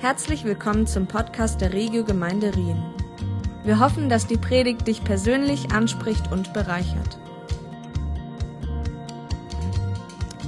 Herzlich 0.00 0.44
willkommen 0.44 0.86
zum 0.86 1.08
Podcast 1.08 1.60
der 1.60 1.72
Regio 1.72 2.04
Gemeinde 2.04 2.54
Rien. 2.54 2.80
Wir 3.64 3.80
hoffen, 3.80 4.08
dass 4.08 4.28
die 4.28 4.36
Predigt 4.36 4.86
dich 4.86 5.02
persönlich 5.02 5.72
anspricht 5.72 6.30
und 6.30 6.52
bereichert. 6.52 7.18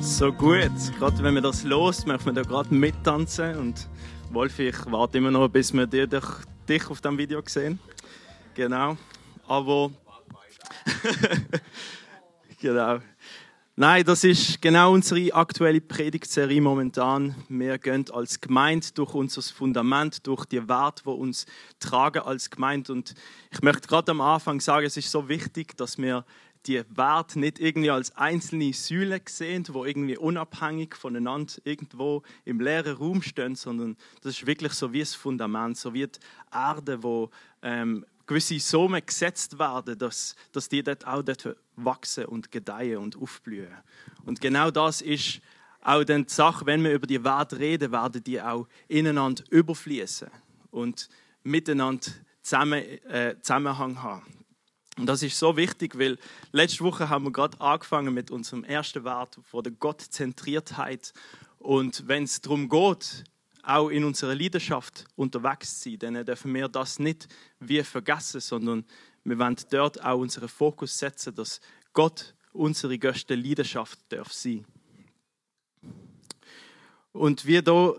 So 0.00 0.32
gut, 0.32 0.70
gerade 0.96 1.20
wenn 1.24 1.34
man 1.34 1.42
das 1.42 1.64
los, 1.64 2.06
möchte 2.06 2.26
man 2.26 2.36
da 2.36 2.42
gerade 2.42 2.72
mittanzen 2.72 3.56
und 3.56 3.88
Wolf, 4.30 4.56
ich 4.60 4.76
warte 4.86 5.18
immer 5.18 5.32
noch, 5.32 5.48
bis 5.48 5.72
wir 5.72 5.88
dich, 5.88 6.08
dich 6.68 6.88
auf 6.88 7.00
dem 7.00 7.18
Video 7.18 7.42
sehen. 7.44 7.80
Genau, 8.54 8.96
aber 9.48 9.90
genau. 12.60 13.00
Nein, 13.80 14.04
das 14.04 14.24
ist 14.24 14.60
genau 14.60 14.92
unsere 14.92 15.32
aktuelle 15.32 15.80
Predigtserie 15.80 16.60
momentan. 16.60 17.34
Wir 17.48 17.78
gehen 17.78 18.04
als 18.12 18.38
Gemeinde 18.38 18.88
durch 18.94 19.14
unser 19.14 19.40
Fundament, 19.40 20.26
durch 20.26 20.44
die 20.44 20.68
Werte, 20.68 21.04
die 21.06 21.08
uns 21.08 21.46
tragen 21.78 22.18
als 22.18 22.50
Gemeinde. 22.50 22.92
Und 22.92 23.14
ich 23.50 23.62
möchte 23.62 23.88
gerade 23.88 24.10
am 24.10 24.20
Anfang 24.20 24.60
sagen, 24.60 24.84
es 24.84 24.98
ist 24.98 25.10
so 25.10 25.30
wichtig, 25.30 25.78
dass 25.78 25.96
wir 25.96 26.26
die 26.66 26.82
Werte 26.90 27.40
nicht 27.40 27.58
irgendwie 27.58 27.90
als 27.90 28.14
einzelne 28.18 28.74
Säulen 28.74 29.22
sehen, 29.26 29.64
wo 29.70 29.86
irgendwie 29.86 30.18
unabhängig 30.18 30.94
voneinander 30.94 31.54
irgendwo 31.64 32.22
im 32.44 32.60
leeren 32.60 32.98
Raum 32.98 33.22
stehen, 33.22 33.54
sondern 33.54 33.96
das 34.20 34.34
ist 34.34 34.46
wirklich 34.46 34.74
so 34.74 34.92
wie 34.92 35.00
das 35.00 35.14
Fundament, 35.14 35.78
so 35.78 35.94
wie 35.94 36.06
die 36.06 36.20
Erde, 36.52 37.02
wo 37.02 37.30
ähm, 37.62 38.04
gewisse 38.30 38.60
Samen 38.60 39.04
gesetzt 39.04 39.58
werden, 39.58 39.98
dass, 39.98 40.36
dass 40.52 40.68
die 40.68 40.84
dort 40.84 41.04
auch 41.04 41.22
dort 41.22 41.56
wachsen 41.74 42.26
und 42.26 42.52
gedeihen 42.52 42.98
und 42.98 43.16
aufblühen. 43.16 43.74
Und 44.24 44.40
genau 44.40 44.70
das 44.70 45.00
ist 45.00 45.40
auch 45.82 46.04
dann 46.04 46.26
die 46.26 46.32
Sache, 46.32 46.64
wenn 46.64 46.84
wir 46.84 46.92
über 46.92 47.08
die 47.08 47.24
Werte 47.24 47.58
reden, 47.58 47.90
werden 47.90 48.22
die 48.22 48.40
auch 48.40 48.68
ineinander 48.86 49.42
überfließen 49.50 50.28
und 50.70 51.08
miteinander 51.42 52.06
zusammen, 52.42 52.84
äh, 53.08 53.34
Zusammenhang 53.40 54.00
haben. 54.00 54.44
Und 54.96 55.06
das 55.06 55.24
ist 55.24 55.36
so 55.36 55.56
wichtig, 55.56 55.98
weil 55.98 56.16
letzte 56.52 56.84
Woche 56.84 57.08
haben 57.08 57.24
wir 57.24 57.32
gerade 57.32 57.60
angefangen 57.60 58.14
mit 58.14 58.30
unserem 58.30 58.62
ersten 58.62 59.02
Wert 59.02 59.40
von 59.42 59.64
der 59.64 59.72
Gottzentriertheit. 59.72 61.14
Und 61.58 62.06
wenn 62.06 62.24
es 62.24 62.40
darum 62.40 62.68
geht, 62.68 63.24
auch 63.70 63.88
in 63.88 64.04
unserer 64.04 64.34
Leidenschaft 64.34 65.04
unterwegs 65.16 65.82
sein, 65.82 65.98
dann 65.98 66.24
dürfen 66.24 66.52
wir 66.54 66.68
das 66.68 66.98
nicht 66.98 67.28
wie 67.58 67.82
vergessen, 67.82 68.40
sondern 68.40 68.84
wir 69.24 69.38
wollen 69.38 69.56
dort 69.70 70.02
auch 70.02 70.18
unseren 70.18 70.48
Fokus 70.48 70.98
setzen, 70.98 71.34
dass 71.34 71.60
Gott 71.92 72.34
unsere 72.52 72.98
größte 72.98 73.34
Leidenschaft 73.34 73.98
darf 74.08 74.32
sein. 74.32 74.64
Und 77.12 77.46
wie 77.46 77.60
da 77.62 77.94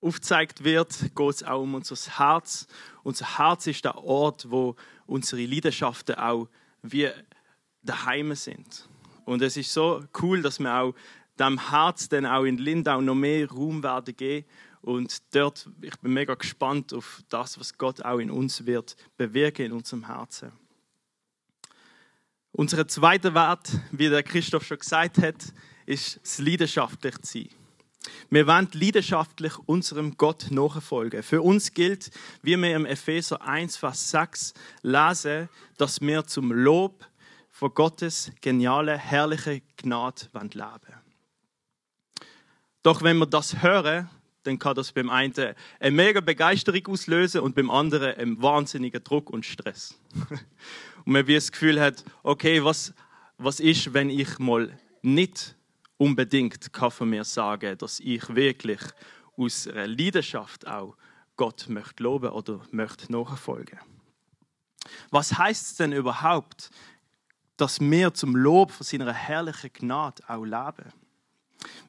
aufgezeigt 0.00 0.64
wird, 0.64 1.14
geht 1.14 1.30
es 1.30 1.42
auch 1.42 1.62
um 1.62 1.74
unser 1.74 1.96
Herz. 2.18 2.66
Unser 3.02 3.38
Herz 3.38 3.66
ist 3.66 3.84
der 3.84 3.98
Ort, 3.98 4.50
wo 4.50 4.76
unsere 5.06 5.44
Leidenschaften 5.44 6.16
auch 6.16 6.48
wie 6.82 7.10
daheim 7.82 8.34
sind. 8.34 8.88
Und 9.24 9.42
es 9.42 9.56
ist 9.56 9.72
so 9.72 10.02
cool, 10.22 10.42
dass 10.42 10.58
wir 10.58 10.74
auch 10.74 10.94
dem 11.38 11.70
Herz 11.70 12.08
dann 12.08 12.26
auch 12.26 12.44
in 12.44 12.58
Lindau 12.58 13.00
noch 13.00 13.14
mehr 13.14 13.48
Raum 13.48 13.82
werden 13.82 14.16
geben. 14.16 14.46
Und 14.82 15.22
dort, 15.34 15.68
ich 15.82 15.96
bin 15.98 16.12
mega 16.12 16.34
gespannt 16.34 16.94
auf 16.94 17.22
das, 17.28 17.58
was 17.60 17.76
Gott 17.76 18.02
auch 18.02 18.18
in 18.18 18.30
uns 18.30 18.64
wird 18.66 18.96
bewirken, 19.16 19.66
in 19.66 19.72
unserem 19.72 20.06
Herzen. 20.06 20.52
Unser 22.52 22.88
zweiter 22.88 23.34
Wert, 23.34 23.70
wie 23.92 24.08
der 24.08 24.22
Christoph 24.22 24.64
schon 24.64 24.78
gesagt 24.78 25.18
hat, 25.18 25.52
ist 25.86 26.20
das 26.22 26.38
leidenschaftlich 26.38 27.14
sein. 27.22 27.48
Wir 28.30 28.46
wollen 28.46 28.68
leidenschaftlich 28.72 29.58
unserem 29.66 30.16
Gott 30.16 30.46
nachfolgen. 30.50 31.22
Für 31.22 31.42
uns 31.42 31.74
gilt, 31.74 32.10
wie 32.42 32.56
wir 32.56 32.74
im 32.74 32.86
Epheser 32.86 33.42
1, 33.42 33.76
Vers 33.76 34.10
6 34.10 34.54
lesen, 34.82 35.48
dass 35.76 36.00
wir 36.00 36.26
zum 36.26 36.52
Lob 36.52 37.06
von 37.50 37.74
Gottes 37.74 38.32
geniale, 38.40 38.96
herrliche 38.96 39.60
Gnade 39.76 40.28
leben 40.32 40.54
wollen. 40.54 41.09
Doch 42.82 43.02
wenn 43.02 43.18
wir 43.18 43.26
das 43.26 43.62
hören, 43.62 44.08
dann 44.42 44.58
kann 44.58 44.74
das 44.74 44.92
beim 44.92 45.10
einen 45.10 45.34
eine 45.78 45.90
mega 45.90 46.20
Begeisterung 46.20 46.86
auslösen 46.86 47.42
und 47.42 47.54
beim 47.54 47.70
anderen 47.70 48.16
einen 48.16 48.42
wahnsinnigen 48.42 49.04
Druck 49.04 49.30
und 49.30 49.44
Stress. 49.44 49.98
und 51.04 51.12
man 51.12 51.26
wie 51.26 51.34
das 51.34 51.52
Gefühl 51.52 51.80
hat, 51.80 52.04
okay, 52.22 52.64
was, 52.64 52.94
was 53.36 53.60
ist, 53.60 53.92
wenn 53.92 54.08
ich 54.08 54.38
mal 54.38 54.78
nicht 55.02 55.56
unbedingt 55.98 56.72
kann 56.72 56.90
von 56.90 57.10
mir 57.10 57.24
sagen, 57.24 57.76
dass 57.76 58.00
ich 58.00 58.34
wirklich 58.34 58.80
aus 59.36 59.66
einer 59.66 59.86
Leidenschaft 59.86 60.66
auch 60.66 60.96
Gott 61.36 61.66
möchte 61.68 62.02
loben 62.02 62.30
oder 62.30 62.60
möchte 62.70 63.12
nachfolgen. 63.12 63.78
Was 65.10 65.36
heißt 65.36 65.66
es 65.66 65.76
denn 65.76 65.92
überhaupt, 65.92 66.70
dass 67.56 67.80
wir 67.80 68.14
zum 68.14 68.36
Lob 68.36 68.70
von 68.70 68.84
seiner 68.84 69.12
herrlichen 69.12 69.72
Gnade 69.72 70.22
auch 70.26 70.44
leben? 70.44 70.92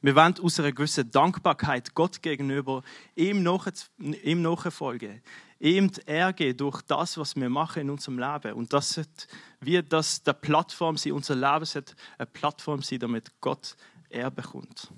Wir 0.04 0.16
wollen 0.16 0.34
aus 0.40 0.58
einer 0.58 0.72
gewissen 0.72 1.08
Dankbarkeit 1.12 1.94
Gott 1.94 2.20
gegenüber 2.22 2.82
ihm, 3.14 3.44
nachfolgen, 3.44 5.22
ihm 5.60 5.92
die 5.92 6.00
Ehre 6.06 6.54
durch 6.54 6.82
das, 6.82 7.16
was 7.16 7.36
wir 7.36 7.48
machen 7.48 7.82
in 7.82 7.90
unserem 7.90 8.18
Leben. 8.18 8.54
Und 8.54 8.72
das 8.72 8.96
wird 8.96 9.28
wie 9.60 9.80
der 9.80 10.32
Plattform 10.32 10.96
sein, 10.96 11.12
unser 11.12 11.36
Leben 11.36 11.64
sollte 11.64 11.94
eine 12.18 12.26
Plattform 12.26 12.82
sein, 12.82 12.98
damit 12.98 13.30
Gott 13.40 13.76
Ehre 14.10 14.32
bekommt. 14.32 14.90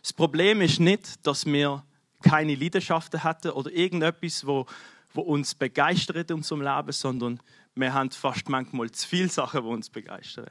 Das 0.00 0.14
Problem 0.14 0.62
ist 0.62 0.80
nicht, 0.80 1.26
dass 1.26 1.44
wir 1.44 1.84
keine 2.22 2.54
Leidenschaften 2.54 3.22
hatten 3.22 3.50
oder 3.50 3.70
irgendetwas, 3.70 4.46
wo, 4.46 4.64
wo 5.12 5.20
uns 5.20 5.54
begeistert 5.54 6.30
in 6.30 6.36
unserem 6.36 6.62
Leben, 6.62 6.92
sondern 6.92 7.40
wir 7.74 7.92
haben 7.92 8.10
fast 8.10 8.48
manchmal 8.48 8.90
zu 8.90 9.06
viele 9.06 9.28
Sachen, 9.28 9.62
die 9.62 9.68
uns 9.68 9.90
begeistern. 9.90 10.50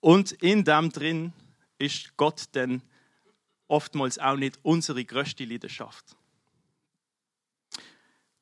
Und 0.00 0.32
in 0.32 0.64
dem 0.64 0.90
drin 0.90 1.32
ist 1.82 2.16
Gott 2.16 2.44
dann 2.52 2.82
oftmals 3.68 4.18
auch 4.18 4.36
nicht 4.36 4.58
unsere 4.62 5.04
größte 5.04 5.44
Leidenschaft. 5.44 6.16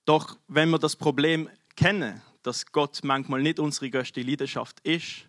Doch 0.05 0.37
wenn 0.49 0.71
wir 0.71 0.79
das 0.79 0.97
Problem 0.97 1.49
kennen, 1.77 2.21
dass 2.43 2.67
Gott 2.73 3.01
manchmal 3.03 3.43
nicht 3.43 3.59
unsere 3.59 3.91
größte 3.91 4.23
Leidenschaft 4.23 4.81
ist, 4.81 5.27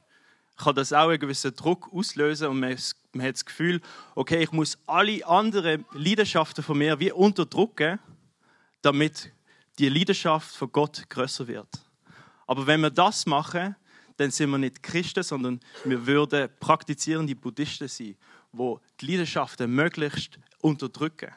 kann 0.57 0.75
das 0.75 0.93
auch 0.93 1.09
einen 1.09 1.19
gewissen 1.19 1.55
Druck 1.55 1.91
auslösen 1.93 2.47
und 2.47 2.59
man, 2.59 2.77
man 3.13 3.25
hat 3.25 3.35
das 3.35 3.45
Gefühl, 3.45 3.81
okay, 4.15 4.43
ich 4.43 4.51
muss 4.51 4.77
alle 4.85 5.25
anderen 5.25 5.85
Leidenschaften 5.93 6.63
von 6.63 6.77
mir 6.77 6.99
wie 6.99 7.11
unterdrücken, 7.11 7.99
damit 8.81 9.31
die 9.79 9.89
Leidenschaft 9.89 10.55
von 10.55 10.71
Gott 10.71 11.09
größer 11.09 11.47
wird. 11.47 11.69
Aber 12.45 12.67
wenn 12.67 12.81
wir 12.81 12.89
das 12.89 13.25
machen, 13.25 13.75
dann 14.17 14.31
sind 14.31 14.49
wir 14.49 14.57
nicht 14.57 14.83
Christen, 14.83 15.23
sondern 15.23 15.59
wir 15.85 16.05
würden 16.05 16.49
praktizierende 16.59 17.35
Buddhisten 17.35 17.87
sein, 17.87 18.15
wo 18.51 18.79
die 18.99 19.07
Leidenschaften 19.11 19.71
möglichst 19.73 20.39
unterdrücken. 20.59 21.31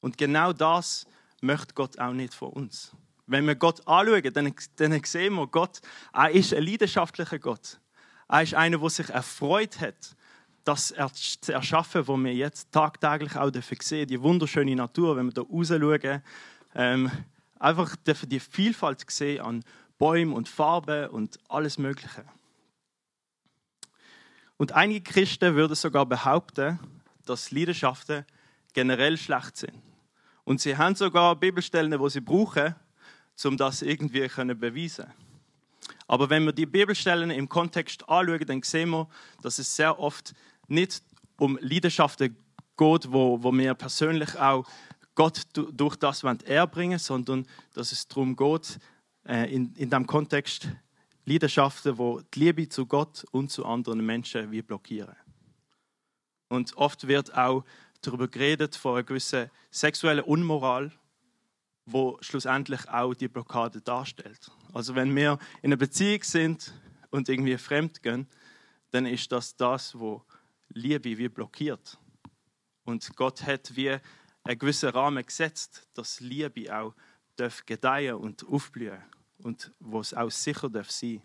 Und 0.00 0.18
genau 0.18 0.52
das 0.52 1.06
möchte 1.40 1.74
Gott 1.74 1.98
auch 1.98 2.12
nicht 2.12 2.34
von 2.34 2.50
uns. 2.50 2.92
Wenn 3.26 3.46
wir 3.46 3.56
Gott 3.56 3.86
anschauen, 3.86 4.32
dann, 4.32 4.54
dann 4.76 5.04
sehen 5.04 5.34
wir, 5.34 5.46
Gott, 5.46 5.80
er 6.12 6.30
ist 6.30 6.54
ein 6.54 6.62
leidenschaftlicher 6.62 7.38
Gott. 7.38 7.80
Er 8.28 8.42
ist 8.42 8.54
einer, 8.54 8.78
der 8.78 8.90
sich 8.90 9.08
erfreut 9.10 9.80
hat, 9.80 10.16
das 10.64 10.94
zu 11.40 11.52
erschaffen, 11.52 12.06
was 12.08 12.18
wir 12.18 12.34
jetzt 12.34 12.72
tagtäglich 12.72 13.36
auch 13.36 13.52
sehen 13.80 14.08
die 14.08 14.20
wunderschöne 14.20 14.74
Natur, 14.74 15.16
wenn 15.16 15.26
wir 15.26 15.32
da 15.32 15.42
raus 15.42 15.68
schauen, 15.68 16.22
ähm, 16.74 17.10
einfach 17.58 17.96
die 18.04 18.40
Vielfalt 18.40 19.08
sehen 19.08 19.40
an 19.40 19.64
Bäumen 19.98 20.32
und 20.32 20.48
Farben 20.48 21.10
und 21.10 21.38
alles 21.48 21.78
Mögliche. 21.78 22.24
Und 24.56 24.72
einige 24.72 25.02
Christen 25.02 25.54
würden 25.54 25.74
sogar 25.74 26.06
behaupten, 26.06 26.78
dass 27.24 27.50
Leidenschaften 27.50 28.24
generell 28.72 29.16
schlecht 29.16 29.56
sind. 29.56 29.82
Und 30.44 30.60
sie 30.60 30.76
haben 30.76 30.94
sogar 30.94 31.36
Bibelstellen, 31.36 31.98
wo 31.98 32.08
sie 32.08 32.20
brauchen, 32.20 32.74
um 33.44 33.56
das 33.56 33.82
irgendwie 33.82 34.28
zu 34.28 34.54
beweisen. 34.54 35.06
Aber 36.06 36.30
wenn 36.30 36.44
wir 36.44 36.52
die 36.52 36.66
Bibelstellen 36.66 37.30
im 37.30 37.48
Kontext 37.48 38.08
anschauen, 38.08 38.46
dann 38.46 38.62
sehen 38.62 38.90
wir, 38.90 39.08
dass 39.42 39.58
es 39.58 39.74
sehr 39.74 39.98
oft 39.98 40.34
nicht 40.68 41.02
um 41.38 41.58
Leidenschaften 41.60 42.36
geht, 42.76 43.12
wo, 43.12 43.42
wo 43.42 43.52
wir 43.52 43.74
persönlich 43.74 44.38
auch 44.38 44.66
Gott 45.14 45.42
durch 45.54 45.96
das 45.96 46.22
erbringen 46.22 46.98
sondern 46.98 47.46
dass 47.74 47.92
es 47.92 48.06
darum 48.06 48.36
geht, 48.36 48.78
in, 49.26 49.74
in 49.74 49.90
diesem 49.90 50.06
Kontext 50.06 50.68
Leidenschaften, 51.24 51.98
wo 51.98 52.20
die 52.20 52.38
Liebe 52.38 52.68
zu 52.68 52.86
Gott 52.86 53.24
und 53.32 53.50
zu 53.50 53.66
anderen 53.66 54.04
Menschen 54.06 54.52
wie 54.52 54.62
blockieren. 54.62 55.16
Und 56.48 56.76
oft 56.76 57.08
wird 57.08 57.36
auch 57.36 57.64
darüber 58.00 58.28
geredet 58.28 58.76
von 58.76 58.94
einer 58.94 59.02
gewissen 59.02 59.50
sexuellen 59.72 60.24
Unmoral, 60.24 60.92
wo 61.84 62.18
schlussendlich 62.20 62.88
auch 62.88 63.14
die 63.14 63.26
Blockade 63.26 63.80
darstellt. 63.80 64.52
Also 64.72 64.94
wenn 64.94 65.14
wir 65.16 65.38
in 65.62 65.70
einer 65.70 65.76
Beziehung 65.76 66.22
sind 66.22 66.72
und 67.10 67.28
irgendwie 67.28 67.58
fremd 67.58 68.02
gehen, 68.04 68.28
dann 68.92 69.06
ist 69.06 69.32
das 69.32 69.56
das, 69.56 69.98
wo 69.98 70.22
Liebe 70.68 71.18
wie 71.18 71.28
blockiert. 71.28 71.98
Und 72.84 73.16
Gott 73.16 73.42
hat 73.42 73.74
wie 73.74 73.98
einen 74.44 74.58
gewissen 74.58 74.90
Rahmen 74.90 75.26
gesetzt, 75.26 75.88
dass 75.94 76.20
Liebe 76.20 76.76
auch 76.76 76.94
darf 77.34 77.66
gedeihen 77.66 78.14
und 78.14 78.46
aufblühen 78.46 79.02
und 79.42 79.72
wo 79.80 80.00
es 80.00 80.14
auch 80.14 80.30
sicher 80.30 80.68
darf 80.68 80.90
sein. 80.90 81.22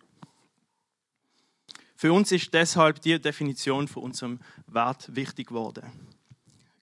Für 1.95 2.13
uns 2.13 2.31
ist 2.31 2.53
deshalb 2.53 3.01
die 3.01 3.21
Definition 3.21 3.87
von 3.87 4.03
unserem 4.03 4.39
Wert 4.67 5.15
wichtig 5.15 5.47
geworden. 5.47 5.83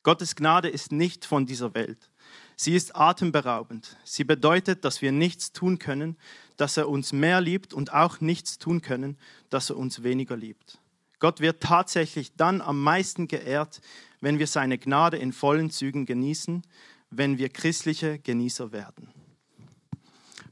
Gottes 0.04 0.36
Gnade 0.36 0.70
ist 0.70 0.94
nicht 0.94 1.26
von 1.26 1.46
dieser 1.46 1.74
Welt. 1.74 2.10
Sie 2.56 2.74
ist 2.74 2.96
atemberaubend. 2.96 3.98
Sie 4.04 4.24
bedeutet, 4.24 4.86
dass 4.86 5.02
wir 5.02 5.12
nichts 5.12 5.52
tun 5.52 5.78
können, 5.78 6.18
dass 6.58 6.78
er 6.78 6.88
uns 6.88 7.12
mehr 7.12 7.42
liebt 7.42 7.74
und 7.74 7.94
auch 7.94 8.22
nichts 8.22 8.60
tun 8.60 8.82
können, 8.82 9.18
dass 9.50 9.70
er 9.70 9.78
uns 9.78 10.04
weniger 10.04 10.38
liebt. 10.38 10.80
Gott 11.20 11.42
wird 11.42 11.62
tatsächlich 11.62 12.34
dann 12.36 12.62
am 12.62 12.82
meisten 12.82 13.28
geehrt, 13.28 13.82
wenn 14.22 14.40
wir 14.40 14.48
seine 14.48 14.78
Gnade 14.78 15.18
in 15.18 15.34
vollen 15.34 15.70
Zügen 15.70 16.06
genießen, 16.06 16.64
wenn 17.10 17.38
wir 17.38 17.50
christliche 17.50 18.20
Genießer 18.20 18.72
werden. 18.72 19.14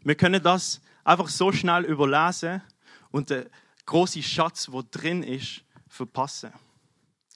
Wir 0.07 0.15
können 0.15 0.41
das 0.41 0.79
einfach 1.03 1.27
so 1.27 1.51
schnell 1.51 1.83
überlesen 1.83 2.61
und 3.11 3.29
der 3.29 3.47
große 3.85 4.23
Schatz, 4.23 4.71
wo 4.71 4.81
drin 4.81 5.21
ist, 5.21 5.65
verpassen. 5.89 6.53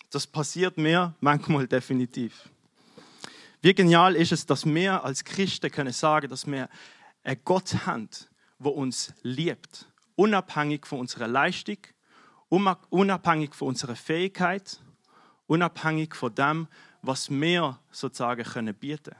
Das 0.10 0.26
passiert 0.26 0.78
mir 0.78 1.14
manchmal 1.20 1.68
definitiv. 1.68 2.50
Wie 3.62 3.74
genial 3.74 4.16
ist 4.16 4.32
es, 4.32 4.46
dass 4.46 4.66
wir 4.66 5.04
als 5.04 5.26
Christen 5.26 5.70
können 5.70 5.92
sagen, 5.92 6.30
dass 6.30 6.48
wir 6.48 6.70
einen 7.26 7.42
Gott 7.44 7.76
haben, 7.86 8.08
der 8.58 8.74
uns 8.74 9.14
liebt, 9.22 9.86
unabhängig 10.16 10.88
von 10.88 11.02
unserer 11.02 11.28
Leistung, 11.28 11.80
unabhängig 12.48 13.54
von 13.54 13.68
unserer 13.68 13.98
Fähigkeit, 13.98 14.80
unabhängig 15.46 16.16
von 16.16 16.34
dem, 16.34 16.70
was 17.02 17.30
wir 17.30 17.78
sozusagen 17.92 18.46
können 18.46 18.74
bieten. 18.74 19.18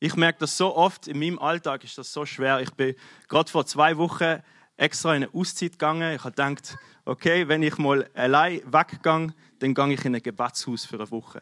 Ich 0.00 0.14
merke 0.14 0.40
das 0.40 0.56
so 0.56 0.76
oft 0.76 1.08
in 1.08 1.18
meinem 1.18 1.38
Alltag 1.38 1.82
ist 1.84 1.98
das 1.98 2.12
so 2.12 2.24
schwer. 2.24 2.60
Ich 2.60 2.70
bin 2.70 2.94
gerade 3.26 3.50
vor 3.50 3.66
zwei 3.66 3.96
Wochen 3.96 4.42
extra 4.76 5.14
in 5.14 5.24
eine 5.24 5.34
Auszeit 5.34 5.72
gegangen. 5.72 6.14
Ich 6.14 6.24
habe 6.24 6.30
gedacht, 6.30 6.76
okay, 7.04 7.48
wenn 7.48 7.62
ich 7.62 7.78
mal 7.78 8.08
allein 8.14 8.60
weggehe, 8.64 9.34
dann 9.58 9.74
gehe 9.74 9.92
ich 9.92 10.04
in 10.04 10.14
ein 10.14 10.22
Gebetshaus 10.22 10.84
für 10.84 10.96
eine 10.96 11.10
Woche. 11.10 11.40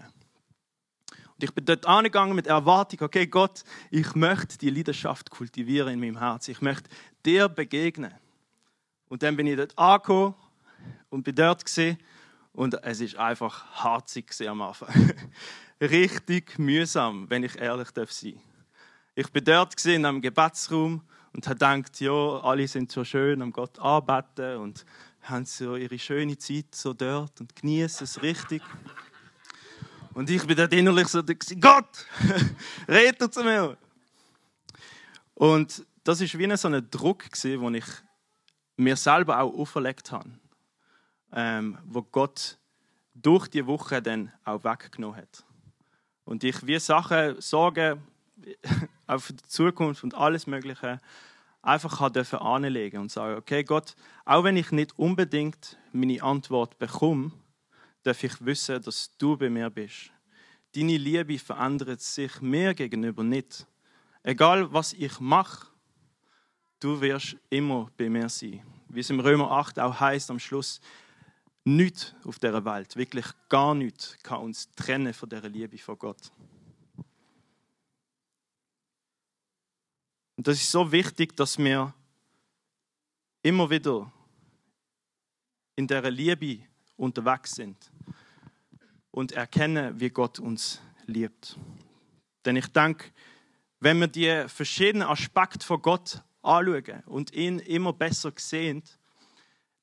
Und 1.37 1.44
ich 1.44 1.53
bin 1.53 1.67
dort 1.67 1.85
angegangen 1.85 2.35
mit 2.35 2.47
Erwartung, 2.47 3.03
okay, 3.03 3.26
Gott, 3.26 3.62
ich 3.91 4.14
möchte 4.14 4.56
die 4.56 4.70
Leidenschaft 4.70 5.31
kultivieren 5.31 5.93
in 5.93 6.00
meinem 6.00 6.19
Herzen. 6.19 6.53
Ich 6.53 6.62
möchte 6.62 6.88
dir 7.26 7.50
begegnen. 7.50 8.14
Und 9.08 9.23
dann 9.23 9.37
bin 9.37 9.47
ich 9.47 9.56
dort 9.56 9.79
angekommen 9.79 10.35
und 11.11 11.25
bin 11.25 11.35
dort 11.35 11.62
gesehen 11.62 11.99
und 12.53 12.82
es 12.82 13.00
ist 13.00 13.17
einfach 13.17 13.67
harzig 13.85 14.32
am 14.49 14.62
Anfang. 14.62 15.12
Richtig 15.81 16.58
mühsam, 16.58 17.29
wenn 17.29 17.44
ich 17.44 17.61
ehrlich 17.61 17.91
darf 17.91 18.11
sein. 18.11 18.41
Ich 19.19 19.33
bin 19.33 19.45
dort 19.45 19.75
gesehen 19.75 20.05
am 20.05 20.21
Gebetsraum 20.21 21.01
und 21.33 21.47
habe 21.47 21.55
gedacht, 21.55 22.01
ja, 22.03 22.13
alle 22.13 22.69
sind 22.69 22.93
so 22.93 23.03
schön 23.03 23.41
am 23.41 23.51
Gott 23.51 23.79
arbeiten 23.79 24.59
und 24.59 24.85
haben 25.23 25.47
so 25.47 25.75
ihre 25.75 25.99
schöne 25.99 26.37
Zeit 26.37 26.75
so 26.75 26.93
dort 26.93 27.41
und 27.41 27.57
genießen 27.57 28.05
es 28.05 28.21
richtig. 28.21 28.63
Und 30.13 30.29
ich 30.29 30.47
bin 30.47 30.55
dort 30.55 30.75
innerlich 30.75 31.09
so, 31.09 31.23
Gott, 31.59 32.07
rede 32.89 33.31
zu 33.31 33.43
mir. 33.43 33.79
Und 35.33 35.87
das 36.05 36.21
ist 36.21 36.37
wie 36.37 36.55
so 36.55 36.69
ein 36.69 36.91
Druck, 36.91 37.25
den 37.43 37.75
ich 37.75 37.87
mir 38.77 38.97
selber 38.97 39.41
auch 39.41 39.55
auferlegt 39.55 40.13
habe, 40.13 40.29
ähm, 41.33 41.79
wo 41.87 42.03
Gott 42.03 42.59
durch 43.15 43.49
die 43.49 43.67
Woche 43.67 44.03
dann 44.03 44.31
auch 44.45 44.63
weggenommen 44.63 45.17
hat. 45.17 45.43
Und 46.27 46.45
ich 46.45 46.67
wie 46.67 46.79
Sachen, 46.79 47.41
Sorgen 47.41 48.03
auf 49.06 49.29
die 49.29 49.49
Zukunft 49.49 50.05
und 50.05 50.15
alles 50.15 50.47
Mögliche 50.47 51.00
einfach 51.62 52.11
dürfen 52.11 52.38
anlegen 52.38 53.00
und 53.00 53.11
sagen, 53.11 53.37
okay 53.37 53.65
Gott, 53.65 53.97
auch 54.25 54.44
wenn 54.44 54.56
ich 54.56 54.71
nicht 54.71 54.99
unbedingt 54.99 55.77
meine 55.93 56.23
Antwort 56.23 56.79
bekomme, 56.79 57.33
darf 58.03 58.23
ich 58.23 58.44
wissen, 58.44 58.81
dass 58.83 59.17
du 59.19 59.37
bei 59.37 59.50
mir 59.50 59.69
bist. 59.69 60.12
Deine 60.75 60.97
Liebe 60.97 61.38
verändert 61.38 62.00
sich 62.00 62.41
mir 62.41 62.75
gegenüber 62.75 63.25
nicht. 63.25 63.67
Egal 64.23 64.73
was 64.73 64.93
ich 64.93 65.19
mache, 65.19 65.67
du 66.81 67.00
wirst 67.00 67.37
immer 67.50 67.91
bei 67.97 68.09
mir 68.09 68.29
sein. 68.29 68.62
Wie 68.89 69.00
es 69.00 69.11
im 69.11 69.21
Römer 69.21 69.50
8 69.50 69.81
auch 69.81 69.99
heißt 69.99 70.31
am 70.31 70.39
Schluss, 70.39 70.81
nichts 71.65 72.15
auf 72.25 72.39
der 72.39 72.65
Welt, 72.65 72.94
wirklich 72.94 73.27
gar 73.49 73.75
nichts, 73.75 74.17
kann 74.23 74.41
uns 74.41 74.71
trennen 74.75 75.12
von 75.12 75.29
der 75.29 75.49
Liebe 75.49 75.79
von 75.79 75.99
Gott. 75.99 76.31
Und 80.37 80.47
das 80.47 80.59
ist 80.59 80.71
so 80.71 80.93
wichtig, 80.93 81.35
dass 81.37 81.59
wir 81.59 81.94
immer 83.43 83.71
wieder 83.71 84.12
in 85.77 85.87
der 85.87 86.11
Liebe 86.11 86.67
unterwegs 86.97 87.53
sind 87.53 87.91
und 89.11 89.33
erkennen, 89.33 89.99
wie 89.99 90.11
Gott 90.11 90.38
uns 90.38 90.81
liebt. 91.06 91.59
Denn 92.44 92.56
ich 92.56 92.67
denke, 92.69 93.12
wenn 93.81 93.99
wir 93.99 94.09
die 94.09 94.44
verschiedenen 94.49 95.09
Aspekte 95.09 95.65
von 95.65 95.81
Gott 95.81 96.23
anschauen 96.43 97.03
und 97.06 97.32
ihn 97.32 97.59
immer 97.59 97.93
besser 97.93 98.32
sehen, 98.37 98.82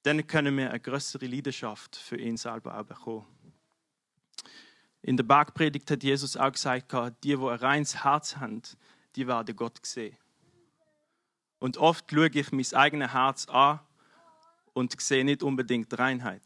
dann 0.04 0.26
können 0.28 0.58
wir 0.58 0.70
eine 0.70 0.80
größere 0.80 1.26
Leidenschaft 1.26 1.96
für 1.96 2.18
ihn 2.18 2.38
selber 2.38 2.78
auch 2.78 2.84
bekommen. 2.84 3.26
In 5.02 5.18
der 5.18 5.24
Bergpredigt 5.24 5.90
hat 5.92 6.04
Jesus 6.04 6.38
auch 6.38 6.52
gesagt, 6.52 6.94
die, 6.94 7.12
die 7.24 7.36
ein 7.36 7.44
reines 7.44 8.04
Herz 8.04 8.38
haben, 8.38 8.62
die 9.16 9.28
werden 9.28 9.56
Gott 9.56 9.86
sehen. 9.86 10.18
Und 11.63 11.77
oft 11.77 12.12
schaue 12.12 12.27
ich 12.27 12.51
mein 12.51 12.65
eigenes 12.74 13.13
Herz 13.13 13.45
an 13.48 13.80
und 14.74 15.00
sehe 15.00 15.24
nicht 15.24 15.44
unbedingt 15.44 15.98
Reinheit, 15.98 16.42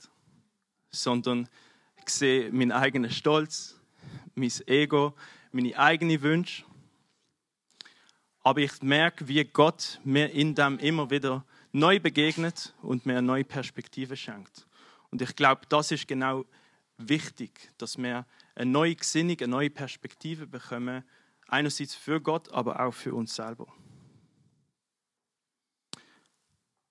sondern 0.92 1.50
sehe 2.06 2.52
meinen 2.52 2.72
eigenen 2.72 3.10
Stolz, 3.10 3.82
mein 4.36 4.52
Ego, 4.68 5.16
meine 5.52 5.76
eigenen 5.76 6.22
Wünsche. 6.22 6.64
Aber 8.44 8.60
ich 8.60 8.84
merke, 8.84 9.28
wie 9.28 9.44
Gott 9.44 10.00
mir 10.04 10.30
in 10.30 10.54
dem 10.54 10.78
immer 10.78 11.10
wieder 11.10 11.44
neu 11.72 12.00
begegnet 12.00 12.76
und 12.84 13.08
mir 13.08 13.18
eine 13.18 13.26
neue 13.26 13.44
Perspektive 13.44 14.16
schenkt. 14.16 14.68
Und 15.10 15.24
ich 15.24 15.36
glaube, 15.36 15.62
das 15.68 15.90
ist 15.90 16.08
genau 16.08 16.46
wichtig, 17.00 17.72
dass 17.80 17.98
wir 17.98 18.28
eine 18.54 18.70
neue 18.70 18.96
Gesinnung, 18.96 19.38
eine 19.40 19.48
neue 19.48 19.72
Perspektive 19.72 20.46
bekommen, 20.46 21.04
einerseits 21.48 21.96
für 21.96 22.22
Gott, 22.22 22.52
aber 22.52 22.80
auch 22.80 22.94
für 22.94 23.16
uns 23.16 23.34
selber. 23.34 23.66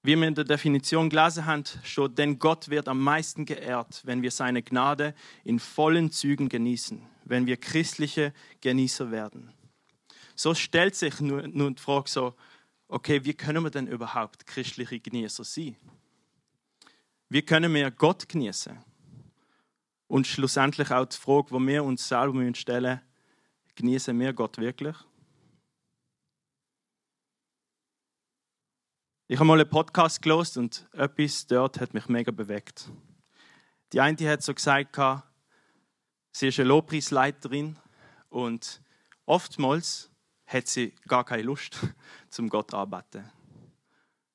Wie 0.07 0.15
wir 0.15 0.29
in 0.29 0.37
der 0.37 0.45
Definition 0.45 1.11
gelesen 1.11 1.47
haben, 1.47 1.65
steht, 1.83 2.17
denn 2.17 2.39
Gott 2.39 2.69
wird 2.69 2.87
am 2.87 3.03
meisten 3.03 3.45
geehrt, 3.45 4.03
wenn 4.05 4.23
wir 4.23 4.31
seine 4.31 4.63
Gnade 4.63 5.17
in 5.43 5.59
vollen 5.59 6.13
Zügen 6.13 6.49
genießen, 6.49 7.03
wenn 7.25 7.47
wir 7.47 7.57
christliche 7.57 8.33
Genießer 8.61 9.11
werden. 9.11 9.53
So 10.37 10.55
stellt 10.55 10.95
sich 10.95 11.19
nun 11.19 11.75
die 11.75 11.83
Frage 11.83 12.09
so, 12.09 12.35
okay, 12.87 13.25
wie 13.25 13.35
können 13.35 13.65
wir 13.65 13.71
denn 13.71 13.89
überhaupt 13.89 14.47
christliche 14.47 15.01
Genießer 15.01 15.43
sein? 15.43 15.75
Wie 17.29 17.43
können 17.43 17.75
wir 17.75 17.91
Gott 17.91 18.29
genießen? 18.29 18.79
Und 20.07 20.29
schlussendlich 20.29 20.93
auch 20.93 21.07
die 21.07 21.17
Frage, 21.17 21.49
die 21.51 21.67
wir 21.67 21.83
uns 21.83 22.07
selber 22.07 22.55
stellen 22.55 22.83
müssen, 22.85 23.01
genießen 23.75 24.21
wir 24.21 24.33
Gott 24.33 24.59
wirklich? 24.59 24.95
Ich 29.29 29.41
habe 29.41 29.49
mal 29.49 29.59
einen 29.59 29.69
Podcast 29.69 30.23
gelost 30.23 30.57
und 30.57 30.87
etwas 30.93 31.49
dort 31.49 31.81
hat 31.81 31.93
mich 31.93 32.07
mega 32.07 32.31
bewegt. 32.31 32.89
Die 33.93 34.01
eine 34.01 34.17
hat 34.31 34.45
so 34.45 34.55
gesagt, 34.55 34.97
sie 36.31 36.47
ist 36.47 36.61
eine 36.61 36.69
Lobpreisleiterin 36.69 37.77
und 38.29 38.81
oftmals 39.25 40.13
hat 40.47 40.69
sie 40.69 40.95
gar 41.09 41.25
keine 41.25 41.43
Lust 41.43 41.77
zum 42.31 42.49
Gott 42.49 42.73
arbeiten. 42.73 43.29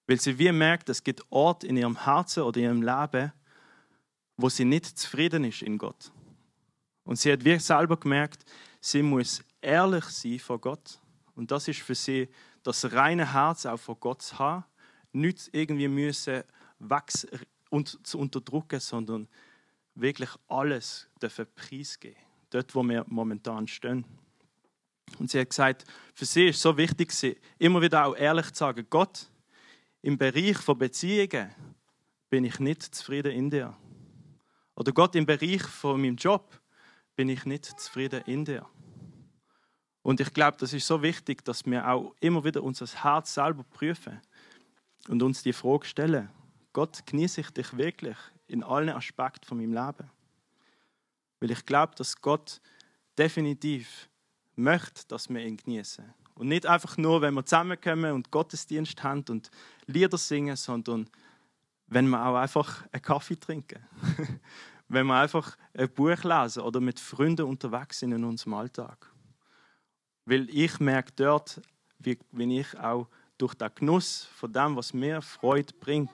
Weil 0.08 0.20
sie 0.20 0.38
wie 0.38 0.52
merkt, 0.52 0.90
es 0.90 1.02
gibt 1.02 1.24
Orte 1.30 1.68
in 1.68 1.78
ihrem 1.78 2.04
Herzen 2.04 2.44
oder 2.44 2.60
ihrem 2.60 2.82
Leben, 2.82 3.32
wo 4.36 4.50
sie 4.50 4.66
nicht 4.66 5.00
zufrieden 5.00 5.46
ist 5.46 5.62
in 5.62 5.78
Gott. 5.78 6.12
Und 7.06 7.16
sie 7.18 7.32
hat 7.32 7.46
wie 7.46 7.58
selber 7.60 7.96
gemerkt, 7.96 8.44
sie 8.82 9.04
muss 9.04 9.42
ehrlich 9.62 10.04
sein 10.04 10.40
vor 10.40 10.60
Gott. 10.60 11.00
Und 11.34 11.50
das 11.50 11.70
ist 11.70 11.80
für 11.80 11.96
sie 11.96 12.28
das 12.62 12.92
reine 12.92 13.32
Herz 13.32 13.66
auch 13.66 13.80
vor 13.80 13.96
Gott 13.96 14.22
zu 14.22 14.38
haben 14.38 14.66
nichts 15.14 15.50
irgendwie 15.52 15.88
müssen 15.88 16.44
wachsen 16.80 17.30
und 17.70 18.06
zu 18.06 18.20
unterdrücken, 18.20 18.80
sondern 18.80 19.28
wirklich 19.96 20.30
alles 20.48 21.10
dürfen 21.22 21.48
preisgeben. 21.56 22.18
Dort, 22.50 22.76
wo 22.76 22.84
wir 22.84 23.06
momentan 23.08 23.68
stehen. 23.68 24.06
Und 25.20 25.30
sie 25.30 25.40
hat 25.40 25.50
gesagt, 25.50 25.86
für 26.14 26.26
sie 26.26 26.48
ist 26.48 26.62
so 26.62 26.76
wichtig, 26.78 27.12
immer 27.60 27.82
wieder 27.82 28.06
auch 28.06 28.16
ehrlich 28.16 28.52
zu 28.52 28.60
sagen, 28.60 28.86
Gott, 28.90 29.30
im 30.02 30.18
Bereich 30.18 30.58
von 30.58 30.78
Beziehungen 30.78 31.54
bin 32.30 32.44
ich 32.44 32.60
nicht 32.60 32.84
zufrieden 32.84 33.32
in 33.32 33.50
dir. 33.50 33.76
Oder 34.76 34.92
Gott, 34.92 35.16
im 35.16 35.26
Bereich 35.26 35.62
von 35.64 36.02
meinem 36.02 36.16
Job 36.16 36.60
bin 37.16 37.30
ich 37.30 37.46
nicht 37.46 37.66
zufrieden 37.80 38.22
in 38.26 38.46
dir. 38.46 38.66
Und 40.02 40.20
ich 40.20 40.34
glaube, 40.34 40.58
das 40.58 40.74
ist 40.74 40.88
so 40.88 41.02
wichtig, 41.04 41.46
dass 41.46 41.66
wir 41.66 41.88
auch 41.88 42.16
immer 42.20 42.44
wieder 42.44 42.64
unser 42.64 42.88
Herz 42.88 43.36
selber 43.36 43.64
prüfen 43.64 44.20
und 45.08 45.24
uns 45.24 45.44
die 45.44 45.54
Frage 45.54 45.86
stellen: 45.86 46.30
Gott, 46.74 47.06
genieße 47.06 47.42
ich 47.42 47.52
dich 47.52 47.78
wirklich 47.78 48.18
in 48.48 48.64
allen 48.64 48.90
Aspekten 48.90 49.46
von 49.46 49.58
meinem 49.58 49.74
Leben? 49.74 50.10
Weil 51.40 51.52
ich 51.52 51.66
glaube, 51.66 51.96
dass 51.96 52.22
Gott 52.22 52.62
definitiv 53.18 54.10
möchte, 54.56 55.08
dass 55.08 55.30
wir 55.30 55.42
ihn 55.42 55.58
genießen. 55.58 56.14
Und 56.36 56.48
nicht 56.48 56.66
einfach 56.66 56.98
nur, 56.98 57.22
wenn 57.22 57.34
wir 57.34 57.46
zusammenkommen 57.46 58.14
und 58.14 58.32
Gottesdienst 58.32 59.04
haben 59.04 59.24
und 59.30 59.52
Lieder 59.86 60.18
singen, 60.18 60.56
sondern 60.56 61.10
wenn 61.88 62.08
wir 62.10 62.26
auch 62.26 62.36
einfach 62.36 62.84
einen 62.92 63.02
Kaffee 63.02 63.36
trinken. 63.36 63.86
wenn 64.88 65.08
wir 65.08 65.16
einfach 65.16 65.58
ein 65.74 65.90
Buch 65.90 66.24
lesen 66.24 66.64
oder 66.64 66.82
mit 66.82 67.00
Freunden 67.00 67.46
unterwegs 67.46 68.00
sind 68.00 68.12
in 68.12 68.24
unserem 68.24 68.56
Alltag. 68.56 69.10
Weil 70.26 70.50
ich 70.50 70.80
merke 70.80 71.12
dort, 71.16 71.62
wie, 72.00 72.20
wie 72.32 72.60
ich 72.60 72.78
auch 72.78 73.08
durch 73.42 73.56
den 73.56 73.70
Genuss 73.74 74.28
von 74.36 74.54
dem, 74.54 74.76
was 74.76 74.94
mir 74.94 75.22
Freude 75.22 75.74
bringt, 75.80 76.12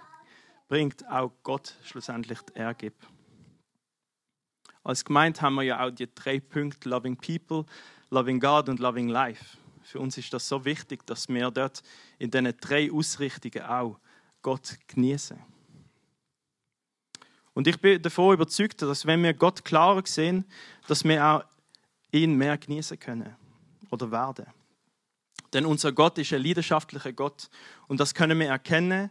bringt 0.69 1.05
auch 1.09 1.31
Gott 1.43 1.75
schlussendlich 1.83 2.39
ergibt. 2.53 3.05
Als 4.83 5.03
Gemeinde 5.03 5.41
haben 5.41 5.55
wir 5.55 5.63
ja 5.63 5.85
auch 5.85 5.91
die 5.91 6.07
drei 6.13 6.39
Punkte 6.39 6.87
Loving 6.87 7.17
People, 7.17 7.65
Loving 8.09 8.39
God 8.39 8.69
und 8.69 8.79
Loving 8.79 9.09
Life. 9.09 9.57
Für 9.83 9.99
uns 9.99 10.17
ist 10.17 10.31
das 10.31 10.47
so 10.47 10.63
wichtig, 10.63 11.05
dass 11.05 11.27
wir 11.27 11.51
dort 11.51 11.83
in 12.17 12.31
diesen 12.31 12.55
drei 12.61 12.89
Ausrichtungen 12.91 13.65
auch 13.65 13.99
Gott 14.41 14.77
genießen. 14.87 15.37
Und 17.53 17.67
ich 17.67 17.79
bin 17.81 18.01
davon 18.01 18.35
überzeugt, 18.35 18.81
dass 18.81 19.05
wenn 19.05 19.23
wir 19.23 19.33
Gott 19.33 19.65
klarer 19.65 20.03
sehen, 20.05 20.45
dass 20.87 21.03
wir 21.03 21.25
auch 21.25 21.43
ihn 22.11 22.35
mehr 22.35 22.57
genießen 22.57 22.97
können 22.97 23.35
oder 23.89 24.09
werden. 24.11 24.45
Denn 25.53 25.65
unser 25.65 25.91
Gott 25.91 26.17
ist 26.17 26.33
ein 26.33 26.43
leidenschaftlicher 26.43 27.13
Gott 27.13 27.49
und 27.87 27.99
das 27.99 28.13
können 28.13 28.39
wir 28.39 28.47
erkennen 28.47 29.09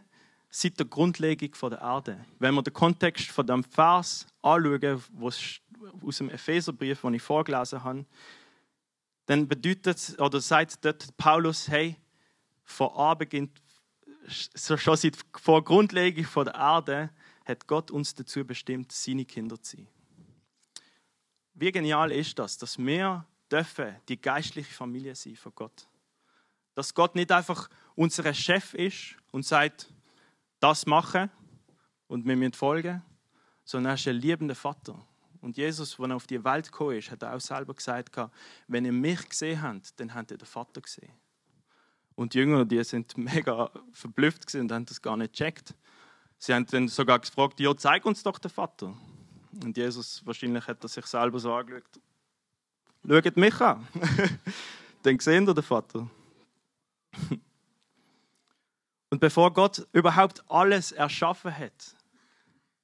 seit 0.49 0.79
der 0.79 0.85
Grundlegung 0.85 1.51
der 1.69 1.79
Erde. 1.79 2.25
Wenn 2.39 2.55
wir 2.55 2.63
den 2.63 2.73
Kontext 2.73 3.27
von 3.27 3.45
dem 3.45 3.63
Vers 3.63 4.27
anschauen, 4.41 5.03
was 5.13 5.59
aus 6.05 6.17
dem 6.17 6.29
Epheserbrief, 6.29 7.01
den 7.01 7.13
ich 7.15 7.21
vorgelesen 7.21 7.83
habe, 7.83 8.05
dann 9.25 9.47
bedeutet 9.47 10.15
oder 10.19 10.39
sagt 10.39 10.83
dort 10.85 11.15
Paulus, 11.17 11.67
hey, 11.67 11.97
vor 12.63 12.97
Anbeginn, 12.97 13.49
schon 14.27 14.97
seit 14.97 15.17
vor 15.35 15.63
Grundlegung 15.63 16.25
der 16.45 16.53
Erde, 16.53 17.09
hat 17.45 17.67
Gott 17.67 17.91
uns 17.91 18.13
dazu 18.13 18.43
bestimmt, 18.45 18.91
seine 18.91 19.25
Kinder 19.25 19.61
zu 19.61 19.77
sein. 19.77 19.87
Wie 21.53 21.71
genial 21.71 22.11
ist 22.11 22.37
das, 22.37 22.57
dass 22.57 22.77
wir 22.77 23.25
dürfen 23.51 23.95
die 24.09 24.21
geistliche 24.21 24.73
Familie 24.73 25.15
sein 25.15 25.35
von 25.35 25.53
Gott. 25.55 25.87
Dass 26.77 26.93
Gott 26.93 27.15
nicht 27.15 27.31
einfach 27.31 27.69
unser 27.95 28.31
Chef 28.35 28.75
ist 28.75 29.15
und 29.31 29.43
sagt, 29.43 29.91
das 30.59 30.85
machen 30.85 31.31
und 32.07 32.27
wir 32.27 32.35
müssen 32.35 32.53
folgen, 32.53 33.01
sondern 33.65 33.93
er 33.93 33.95
ist 33.95 34.07
ein 34.07 34.17
liebender 34.17 34.53
Vater. 34.53 34.95
Und 35.41 35.57
Jesus, 35.57 35.99
als 35.99 36.07
er 36.07 36.15
auf 36.15 36.27
die 36.27 36.43
Welt 36.43 36.71
gekommen 36.71 36.97
ist, 36.97 37.09
hat 37.09 37.23
auch 37.23 37.39
selber 37.39 37.73
gesagt, 37.73 38.15
wenn 38.67 38.85
ihr 38.85 38.91
mich 38.91 39.27
gesehen 39.27 39.59
habt, 39.59 39.99
dann 39.99 40.13
habt 40.13 40.29
ihr 40.29 40.37
den 40.37 40.45
Vater 40.45 40.79
gesehen. 40.79 41.11
Und 42.13 42.35
die 42.35 42.37
Jünger, 42.37 42.63
die 42.63 42.83
sind 42.83 43.17
mega 43.17 43.71
verblüfft 43.91 44.53
und 44.53 44.71
haben 44.71 44.85
das 44.85 45.01
gar 45.01 45.17
nicht 45.17 45.33
gecheckt. 45.33 45.73
Sie 46.37 46.53
haben 46.53 46.67
dann 46.67 46.87
sogar 46.89 47.17
gefragt, 47.17 47.59
ja, 47.59 47.75
zeig 47.75 48.05
uns 48.05 48.21
doch 48.21 48.37
den 48.37 48.51
Vater. 48.51 48.95
Und 49.63 49.75
Jesus, 49.75 50.23
wahrscheinlich 50.27 50.67
hat 50.67 50.83
er 50.83 50.89
sich 50.89 51.07
selber 51.07 51.39
so 51.39 51.55
angeschaut, 51.55 51.99
schaut 53.03 53.37
mich 53.37 53.61
an. 53.61 53.87
dann 55.01 55.17
sehen 55.17 55.47
ihr 55.47 55.55
den 55.55 55.63
Vater. 55.63 56.07
Und 59.09 59.19
bevor 59.19 59.53
Gott 59.53 59.87
überhaupt 59.93 60.43
alles 60.49 60.91
erschaffen 60.91 61.57
hat, 61.57 61.95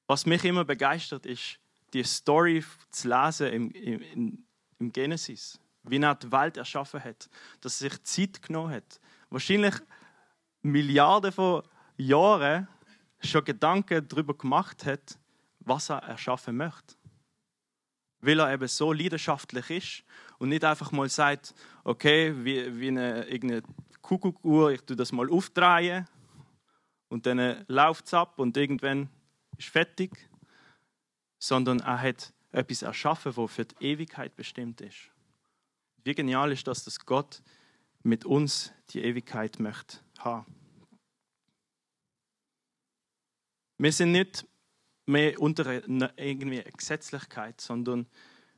was 0.07 0.25
mich 0.25 0.43
immer 0.43 0.63
begeistert, 0.65 1.25
ist, 1.25 1.59
die 1.93 2.03
Story 2.03 2.63
zu 2.89 3.07
lesen 3.07 3.47
im, 3.47 3.71
im, 3.71 4.45
im 4.79 4.91
Genesis, 4.91 5.59
wie 5.83 6.01
er 6.01 6.15
die 6.15 6.31
Welt 6.31 6.57
erschaffen 6.57 7.03
hat, 7.03 7.29
dass 7.61 7.81
er 7.81 7.89
sich 7.91 8.03
Zeit 8.03 8.41
genommen 8.41 8.73
hat. 8.73 8.99
Wahrscheinlich 9.29 9.75
Milliarden 10.61 11.31
von 11.31 11.63
Jahren 11.97 12.67
schon 13.21 13.43
Gedanken 13.43 14.07
darüber 14.07 14.33
gemacht 14.33 14.85
hat, 14.85 15.17
was 15.59 15.89
er 15.89 16.03
erschaffen 16.03 16.57
möchte. 16.57 16.95
Weil 18.21 18.39
er 18.39 18.53
eben 18.53 18.67
so 18.67 18.93
leidenschaftlich 18.93 19.69
ist 19.69 20.03
und 20.39 20.49
nicht 20.49 20.63
einfach 20.63 20.91
mal 20.91 21.09
sagt, 21.09 21.53
okay, 21.83 22.33
wie, 22.43 22.79
wie 22.79 22.87
eine, 22.87 23.25
irgendeine 23.25 23.63
Kuckuckuhr, 24.03 24.73
ich 24.73 24.81
tue 24.81 24.95
das 24.95 25.11
mal 25.11 25.29
aufdrehen 25.31 26.07
und 27.09 27.25
dann 27.25 27.65
läuft 27.67 28.05
es 28.05 28.13
ab 28.13 28.37
und 28.37 28.55
irgendwann 28.55 29.09
ist 29.57 29.69
fertig, 29.69 30.29
sondern 31.39 31.79
er 31.79 31.99
hat 31.99 32.33
etwas 32.51 32.83
erschaffen, 32.83 33.33
das 33.35 33.51
für 33.51 33.65
die 33.65 33.83
Ewigkeit 33.83 34.35
bestimmt 34.35 34.81
ist. 34.81 35.09
Wie 36.03 36.13
genial 36.13 36.51
ist 36.51 36.67
das, 36.67 36.83
dass 36.83 36.99
Gott 36.99 37.41
mit 38.03 38.25
uns 38.25 38.71
die 38.89 39.01
Ewigkeit 39.01 39.59
möchte 39.59 39.97
haben. 40.19 40.53
Wir 43.77 43.91
sind 43.91 44.11
nicht 44.11 44.45
mehr 45.05 45.39
unter 45.41 45.65
irgendwie 46.17 46.61
Gesetzlichkeit, 46.77 47.59
sondern 47.61 48.05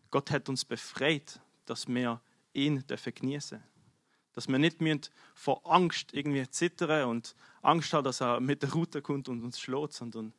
Gott 0.10 0.32
hat 0.32 0.50
uns 0.50 0.66
befreit, 0.66 1.40
dass 1.66 1.88
wir 1.88 2.20
ihn 2.54 2.84
genießen 2.88 3.60
dürfen. 3.60 3.75
Dass 4.36 4.48
wir 4.48 4.60
nicht 4.60 4.80
vor 5.34 5.62
Angst 5.66 6.14
irgendwie 6.14 6.48
zittern 6.50 7.10
und 7.10 7.36
Angst 7.62 7.92
haben, 7.94 8.04
dass 8.04 8.22
er 8.22 8.40
mit 8.40 8.62
der 8.62 8.72
Route 8.74 9.02
kommt 9.02 9.30
und 9.30 9.44
uns 9.44 9.60
schlägt, 9.60 9.94
sondern 9.94 10.34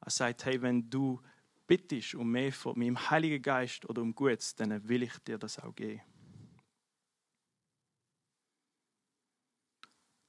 er 0.00 0.10
sagt, 0.10 0.44
hey, 0.44 0.60
wenn 0.60 0.90
du 0.90 1.20
bittest 1.66 2.14
um 2.14 2.30
mehr 2.30 2.52
von 2.52 2.78
meinem 2.78 3.10
Heiligen 3.10 3.42
Geist 3.42 3.88
oder 3.88 4.02
um 4.02 4.14
Gutes, 4.14 4.54
dann 4.54 4.86
will 4.88 5.04
ich 5.04 5.16
dir 5.18 5.38
das 5.38 5.58
auch 5.58 5.74
geben. 5.74 6.00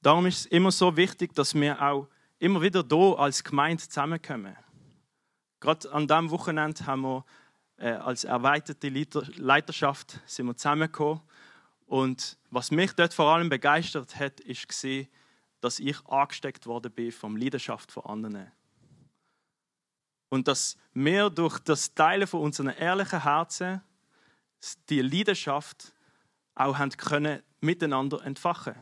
Darum 0.02 0.26
ist 0.26 0.40
es 0.40 0.46
immer 0.46 0.70
so 0.70 0.96
wichtig, 0.96 1.34
dass 1.34 1.54
wir 1.54 1.80
auch 1.82 2.08
immer 2.38 2.62
wieder 2.62 2.84
hier 2.88 3.18
als 3.18 3.44
Gemeinde 3.44 3.82
zusammenkommen. 3.82 4.56
Gerade 5.60 5.92
an 5.92 6.08
diesem 6.08 6.30
Wochenende 6.30 6.86
haben 6.86 7.02
wir 7.02 7.24
äh, 7.76 7.90
als 7.90 8.24
erweiterte 8.24 8.88
Leiterschaft 8.88 10.20
sind 10.26 10.46
wir 10.46 10.56
zusammengekommen. 10.56 11.20
Und 11.90 12.38
was 12.50 12.70
mich 12.70 12.92
dort 12.92 13.12
vor 13.12 13.34
allem 13.34 13.48
begeistert 13.48 14.14
hat, 14.14 14.38
ist 14.38 14.86
dass 15.60 15.80
ich 15.80 16.06
angesteckt 16.06 16.66
worden 16.66 16.92
bin 16.92 17.10
vom 17.10 17.36
Leidenschaft 17.36 17.90
von 17.90 18.04
anderen. 18.04 18.52
Und 20.28 20.46
dass 20.46 20.76
wir 20.94 21.30
durch 21.30 21.58
das 21.58 21.92
Teilen 21.92 22.28
von 22.28 22.42
unseren 22.42 22.68
ehrlichen 22.68 23.24
Herzen 23.24 23.82
die 24.88 25.02
Leidenschaft 25.02 25.92
auch 26.54 26.78
haben 26.78 26.96
können 26.96 27.42
miteinander 27.60 28.24
entfachen. 28.24 28.76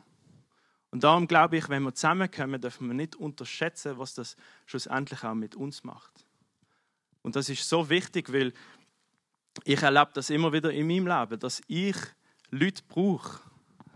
Und 0.90 1.02
darum 1.02 1.26
glaube 1.26 1.56
ich, 1.56 1.70
wenn 1.70 1.84
wir 1.84 1.94
zusammenkommen, 1.94 2.60
dürfen 2.60 2.88
wir 2.88 2.94
nicht 2.94 3.16
unterschätzen, 3.16 3.96
was 3.96 4.12
das 4.12 4.36
schlussendlich 4.66 5.24
auch 5.24 5.32
mit 5.32 5.56
uns 5.56 5.82
macht. 5.82 6.26
Und 7.22 7.36
das 7.36 7.48
ist 7.48 7.66
so 7.66 7.88
wichtig, 7.88 8.30
weil 8.30 8.52
ich 9.64 9.80
erlebe 9.80 10.10
das 10.12 10.28
immer 10.28 10.52
wieder 10.52 10.70
in 10.70 10.86
meinem 10.86 11.06
Leben, 11.06 11.40
dass 11.40 11.62
ich 11.68 11.96
Leute 12.50 12.82
brauche, 12.88 13.40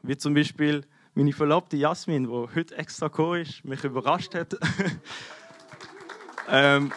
wie 0.03 0.17
zum 0.17 0.35
Beispiel 0.35 0.85
meine 1.15 1.33
Verlobte 1.33 1.77
Jasmin, 1.77 2.25
die 2.25 2.55
heute 2.55 2.77
extra 2.77 3.09
gekommen 3.09 3.43
ist, 3.43 3.65
mich 3.65 3.83
überrascht 3.83 4.35
hat. 4.35 4.57
ähm, 6.49 6.93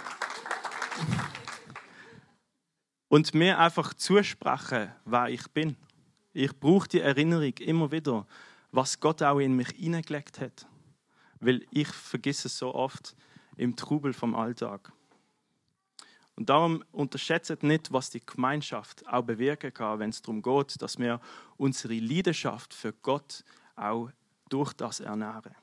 und 3.07 3.33
mir 3.33 3.57
einfach 3.57 3.93
zusprechen, 3.93 4.91
wer 5.05 5.29
ich 5.29 5.47
bin. 5.51 5.77
Ich 6.33 6.57
brauche 6.59 6.89
die 6.89 6.99
Erinnerung 6.99 7.53
immer 7.59 7.89
wieder, 7.89 8.27
was 8.71 8.99
Gott 8.99 9.23
auch 9.23 9.39
in 9.39 9.55
mich 9.55 9.69
hineingelegt 9.69 10.41
hat. 10.41 10.67
Weil 11.39 11.65
ich 11.71 11.87
vergesse 11.87 12.49
es 12.49 12.57
so 12.57 12.75
oft 12.75 13.15
im 13.55 13.77
Trubel 13.77 14.11
vom 14.11 14.35
Alltag. 14.35 14.91
Und 16.35 16.49
darum 16.49 16.83
unterschätzt 16.91 17.63
nicht, 17.63 17.93
was 17.93 18.09
die 18.09 18.25
Gemeinschaft 18.25 19.07
auch 19.07 19.23
bewirken 19.23 19.73
kann, 19.73 19.99
wenn 19.99 20.09
es 20.09 20.21
darum 20.21 20.41
geht, 20.41 20.81
dass 20.81 20.99
wir 20.99 21.21
unsere 21.57 21.93
Leidenschaft 21.93 22.73
für 22.73 22.91
Gott 22.91 23.43
auch 23.75 24.09
durch 24.49 24.73
das 24.73 24.99
ernähren. 24.99 25.55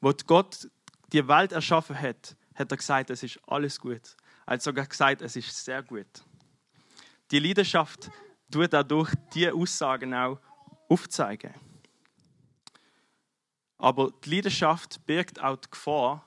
Wo 0.00 0.12
Gott 0.26 0.68
die 1.12 1.26
Welt 1.28 1.52
erschaffen 1.52 2.00
hat, 2.00 2.36
hat 2.54 2.70
er 2.70 2.76
gesagt, 2.76 3.10
es 3.10 3.22
ist 3.22 3.38
alles 3.46 3.78
gut. 3.78 4.16
Er 4.46 4.54
hat 4.54 4.62
sogar 4.62 4.86
gesagt, 4.86 5.22
es 5.22 5.36
ist 5.36 5.64
sehr 5.64 5.82
gut. 5.82 6.24
Die 7.30 7.38
Leidenschaft 7.38 8.10
tut 8.50 8.72
dadurch 8.72 9.12
die 9.34 9.50
Aussagen 9.50 10.14
auch 10.14 10.38
aufzeigen. 10.88 11.54
Aber 13.78 14.12
die 14.24 14.36
Leidenschaft 14.36 15.04
birgt 15.06 15.40
auch 15.40 15.56
die 15.56 15.70
Gefahr, 15.70 16.24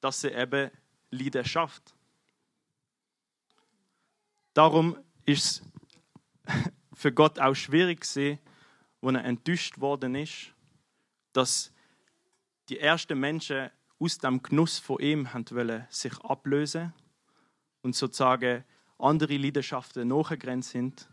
dass 0.00 0.20
sie 0.20 0.30
eben 0.30 0.70
Leidenschaft. 1.10 1.94
Darum 4.54 4.96
ist 5.24 5.62
es 6.44 6.52
für 6.94 7.12
Gott 7.12 7.38
auch 7.38 7.54
schwierig 7.54 8.02
gewesen, 8.02 8.38
als 9.00 9.14
er 9.14 9.24
enttäuscht 9.24 9.80
worden 9.80 10.14
ist, 10.14 10.52
dass 11.32 11.72
die 12.68 12.78
ersten 12.78 13.18
Menschen 13.18 13.70
aus 13.98 14.18
dem 14.18 14.42
Genuss 14.42 14.78
von 14.78 15.00
ihm 15.00 15.28
wollen 15.32 15.86
sich 15.90 16.18
ablösen 16.20 16.92
und 17.82 17.96
sozusagen 17.96 18.64
andere 18.98 19.36
Leidenschaften 19.36 20.08
nachgegrenzt 20.08 20.70
sind 20.70 21.08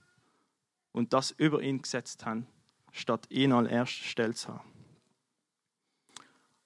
und 0.91 1.13
das 1.13 1.31
über 1.31 1.61
ihn 1.61 1.81
gesetzt 1.81 2.25
haben, 2.25 2.47
statt 2.91 3.25
ihn 3.29 3.51
an 3.51 3.65
erster 3.65 4.03
Stelle 4.03 4.33
zu 4.33 4.49
haben. 4.49 4.69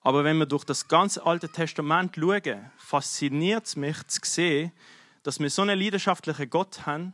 Aber 0.01 0.23
wenn 0.25 0.37
wir 0.37 0.45
durch 0.45 0.65
das 0.65 0.87
ganze 0.87 1.25
Alte 1.25 1.47
Testament 1.47 2.15
schauen, 2.15 2.71
fasziniert 2.77 3.65
es 3.65 3.75
mich 3.77 4.05
zu 4.07 4.19
sehen, 4.23 4.73
dass 5.23 5.39
wir 5.39 5.49
so 5.49 5.61
einen 5.61 5.79
leidenschaftlichen 5.79 6.49
Gott 6.49 6.85
haben, 6.85 7.13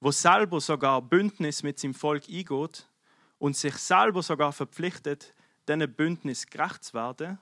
wo 0.00 0.10
selber 0.10 0.60
sogar 0.60 1.00
Bündnis 1.02 1.62
mit 1.62 1.78
seinem 1.78 1.94
Volk 1.94 2.28
eingeht 2.28 2.86
und 3.38 3.56
sich 3.56 3.74
selber 3.76 4.22
sogar 4.22 4.52
verpflichtet, 4.52 5.34
diesen 5.66 5.92
Bündnis 5.94 6.46
gerecht 6.46 6.84
zu 6.84 6.94
werden 6.94 7.38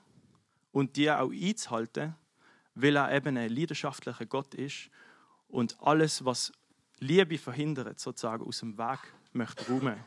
und 0.71 0.95
die 0.95 1.11
auch 1.11 1.31
einzuhalten, 1.31 2.15
weil 2.75 2.95
er 2.95 3.13
eben 3.13 3.37
ein 3.37 3.49
leidenschaftlicher 3.49 4.25
Gott 4.25 4.55
ist 4.55 4.89
und 5.49 5.77
alles, 5.81 6.23
was 6.23 6.53
Liebe 6.99 7.37
verhindert, 7.37 7.99
sozusagen 7.99 8.45
aus 8.45 8.59
dem 8.59 8.77
Weg 8.77 8.99
möchte 9.33 9.67
räumen. 9.67 9.99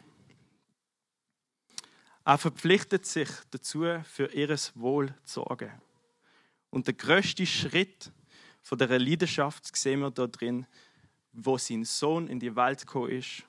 Er 2.25 2.39
verpflichtet 2.39 3.07
sich 3.07 3.29
dazu, 3.51 3.85
für 4.05 4.33
ihres 4.33 4.77
Wohl 4.77 5.15
zu 5.25 5.45
sorgen. 5.45 5.71
Und 6.71 6.87
der 6.87 6.95
größte 6.95 7.47
Schritt 7.47 8.11
von 8.67 8.79
der 8.79 8.99
Leidenschaft 8.99 9.77
sehen 9.77 10.01
wir 10.01 10.11
da 10.11 10.27
drin, 10.27 10.67
wo 11.33 11.57
sein 11.57 11.85
Sohn 11.85 12.27
in 12.27 12.41
die 12.41 12.57
Welt 12.57 12.81
gekommen 12.81 13.11
ist, 13.11 13.45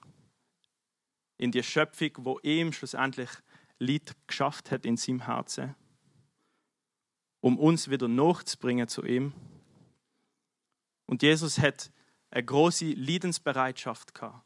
in 1.38 1.52
die 1.52 1.64
Schöpfung, 1.64 2.12
wo 2.20 2.40
ihm 2.44 2.72
schlussendlich 2.72 3.32
Lied 3.80 4.16
geschafft 4.28 4.70
hat 4.70 4.86
in 4.86 4.96
seinem 4.96 5.26
Herzen, 5.26 5.74
um 7.40 7.58
uns 7.58 7.90
wieder 7.90 8.08
nachzubringen 8.08 8.88
zu 8.88 9.04
ihm. 9.06 9.34
Und 11.08 11.24
Jesus 11.24 11.58
hat 11.58 11.92
eine 12.30 12.46
große 12.46 12.92
Leidensbereitschaft 12.92 14.14
gehabt, 14.14 14.46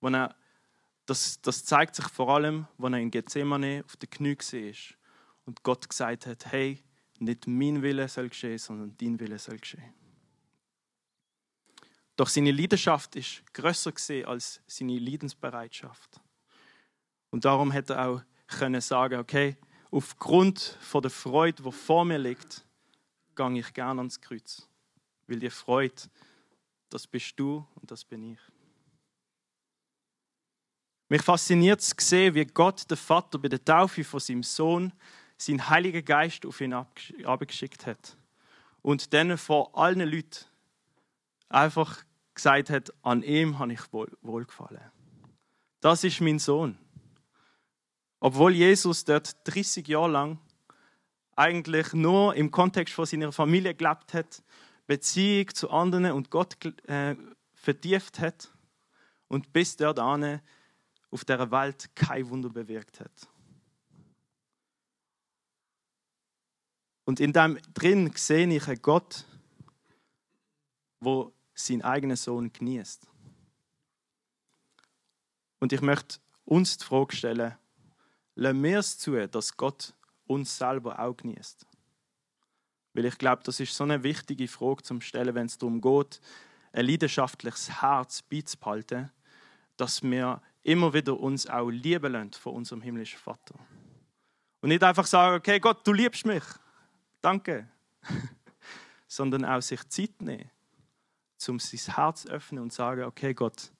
wo 0.00 0.08
er 0.08 0.34
das, 1.06 1.40
das 1.40 1.64
zeigt 1.64 1.94
sich 1.94 2.08
vor 2.08 2.30
allem, 2.30 2.66
wenn 2.78 2.94
er 2.94 2.98
in 2.98 3.12
Gethsemane 3.12 3.84
auf 3.84 3.96
den 3.96 4.10
Knie 4.10 4.36
war 4.36 4.96
und 5.44 5.62
Gott 5.62 5.88
gesagt 5.88 6.26
hat, 6.26 6.46
hey, 6.46 6.82
nicht 7.22 7.46
mein 7.46 7.82
Wille 7.82 8.08
soll 8.08 8.28
geschehen, 8.28 8.58
sondern 8.58 8.96
dein 8.98 9.18
Wille 9.18 9.38
soll 9.38 9.58
geschehen. 9.58 9.94
Doch 12.16 12.28
seine 12.28 12.52
Leidenschaft 12.52 13.16
ist 13.16 13.42
größer 13.54 13.92
gesehen 13.92 14.26
als 14.26 14.60
seine 14.66 14.98
Leidensbereitschaft. 14.98 16.20
Und 17.30 17.44
darum 17.44 17.70
hätte 17.70 17.94
er 17.94 18.08
auch 18.08 18.22
können 18.46 18.80
sagen, 18.80 19.18
okay, 19.18 19.56
aufgrund 19.90 20.60
von 20.80 21.02
der 21.02 21.10
Freude, 21.10 21.62
die 21.62 21.72
vor 21.72 22.04
mir 22.04 22.18
liegt, 22.18 22.64
gehe 23.34 23.58
ich 23.58 23.72
gerne 23.72 24.00
ans 24.00 24.20
Kreuz. 24.20 24.68
Weil 25.26 25.38
die 25.38 25.50
Freude, 25.50 26.02
das 26.90 27.06
bist 27.06 27.32
du 27.36 27.66
und 27.76 27.90
das 27.90 28.04
bin 28.04 28.32
ich. 28.32 28.38
Mich 31.08 31.22
fasziniert 31.22 31.80
zu 31.80 31.94
sehen, 31.98 32.34
wie 32.34 32.44
Gott, 32.44 32.88
der 32.90 32.96
Vater, 32.96 33.38
bei 33.38 33.48
der 33.48 33.64
Taufe 33.64 34.04
von 34.04 34.20
seinem 34.20 34.42
Sohn 34.42 34.92
seinen 35.44 35.68
Heiligen 35.68 36.04
Geist 36.04 36.46
auf 36.46 36.60
ihn 36.60 36.72
abgeschickt 36.72 37.86
hat. 37.86 38.16
Und 38.82 39.12
dann 39.12 39.38
vor 39.38 39.76
allen 39.76 40.00
Leuten 40.00 40.46
einfach 41.48 42.04
gesagt 42.34 42.70
hat, 42.70 42.92
an 43.02 43.22
ihm 43.22 43.58
habe 43.58 43.72
ich 43.72 43.92
wohl, 43.92 44.10
wohlgefallen. 44.22 44.80
Das 45.80 46.04
ist 46.04 46.20
mein 46.20 46.38
Sohn. 46.38 46.78
Obwohl 48.20 48.52
Jesus 48.52 49.04
dort 49.04 49.36
30 49.44 49.86
Jahre 49.88 50.10
lang 50.10 50.38
eigentlich 51.34 51.92
nur 51.92 52.34
im 52.34 52.50
Kontext 52.50 52.94
von 52.94 53.06
seiner 53.06 53.32
Familie 53.32 53.74
gelebt 53.74 54.14
hat, 54.14 54.42
Beziehung 54.86 55.52
zu 55.54 55.70
anderen 55.70 56.12
und 56.12 56.30
Gott 56.30 56.56
äh, 56.88 57.16
vertieft 57.54 58.20
hat 58.20 58.52
und 59.28 59.52
bis 59.52 59.76
dort 59.76 59.98
auf 59.98 61.24
der 61.24 61.50
Welt 61.50 61.90
kein 61.94 62.28
Wunder 62.28 62.48
bewirkt 62.48 63.00
hat. 63.00 63.28
Und 67.12 67.20
in 67.20 67.34
dem 67.34 67.58
drin 67.74 68.10
sehe 68.14 68.48
ich 68.48 68.66
einen 68.68 68.80
Gott, 68.80 69.26
wo 70.98 71.30
seinen 71.52 71.82
eigenen 71.82 72.16
Sohn 72.16 72.50
genießt. 72.50 73.06
Und 75.60 75.74
ich 75.74 75.82
möchte 75.82 76.20
uns 76.46 76.78
die 76.78 76.86
Frage 76.86 77.14
stellen, 77.14 77.54
lassen 78.34 78.62
wir 78.62 78.78
es 78.78 78.96
zu, 78.96 79.28
dass 79.28 79.58
Gott 79.58 79.92
uns 80.26 80.56
selber 80.56 80.98
auch 80.98 81.14
genießt? 81.14 81.66
Weil 82.94 83.04
ich 83.04 83.18
glaube, 83.18 83.42
das 83.44 83.60
ist 83.60 83.76
so 83.76 83.84
eine 83.84 84.02
wichtige 84.02 84.48
Frage 84.48 84.82
zum 84.82 85.02
Stellen, 85.02 85.34
wenn 85.34 85.48
es 85.48 85.58
darum 85.58 85.82
geht, 85.82 86.18
ein 86.72 86.86
leidenschaftliches 86.86 87.82
Herz 87.82 88.22
beizubehalten, 88.22 89.12
dass 89.76 90.02
wir 90.02 90.40
immer 90.62 90.94
wieder 90.94 91.20
uns 91.20 91.46
auch 91.46 91.68
lieben 91.68 92.12
lassen 92.12 92.32
von 92.32 92.54
unserem 92.54 92.80
himmlischen 92.80 93.18
Vater. 93.18 93.56
Und 94.62 94.70
nicht 94.70 94.82
einfach 94.82 95.04
sagen, 95.04 95.36
okay, 95.36 95.60
Gott, 95.60 95.86
du 95.86 95.92
liebst 95.92 96.24
mich. 96.24 96.44
Danke. 97.22 97.68
Sondern 99.06 99.44
auch 99.44 99.62
sich 99.62 99.88
Zeit 99.88 100.20
nehmen, 100.20 100.50
um 101.48 101.58
sein 101.58 101.94
Herz 101.94 102.26
öffnen 102.26 102.62
und 102.62 102.72
sagen, 102.72 103.04
okay, 103.04 103.32
Gott, 103.32 103.72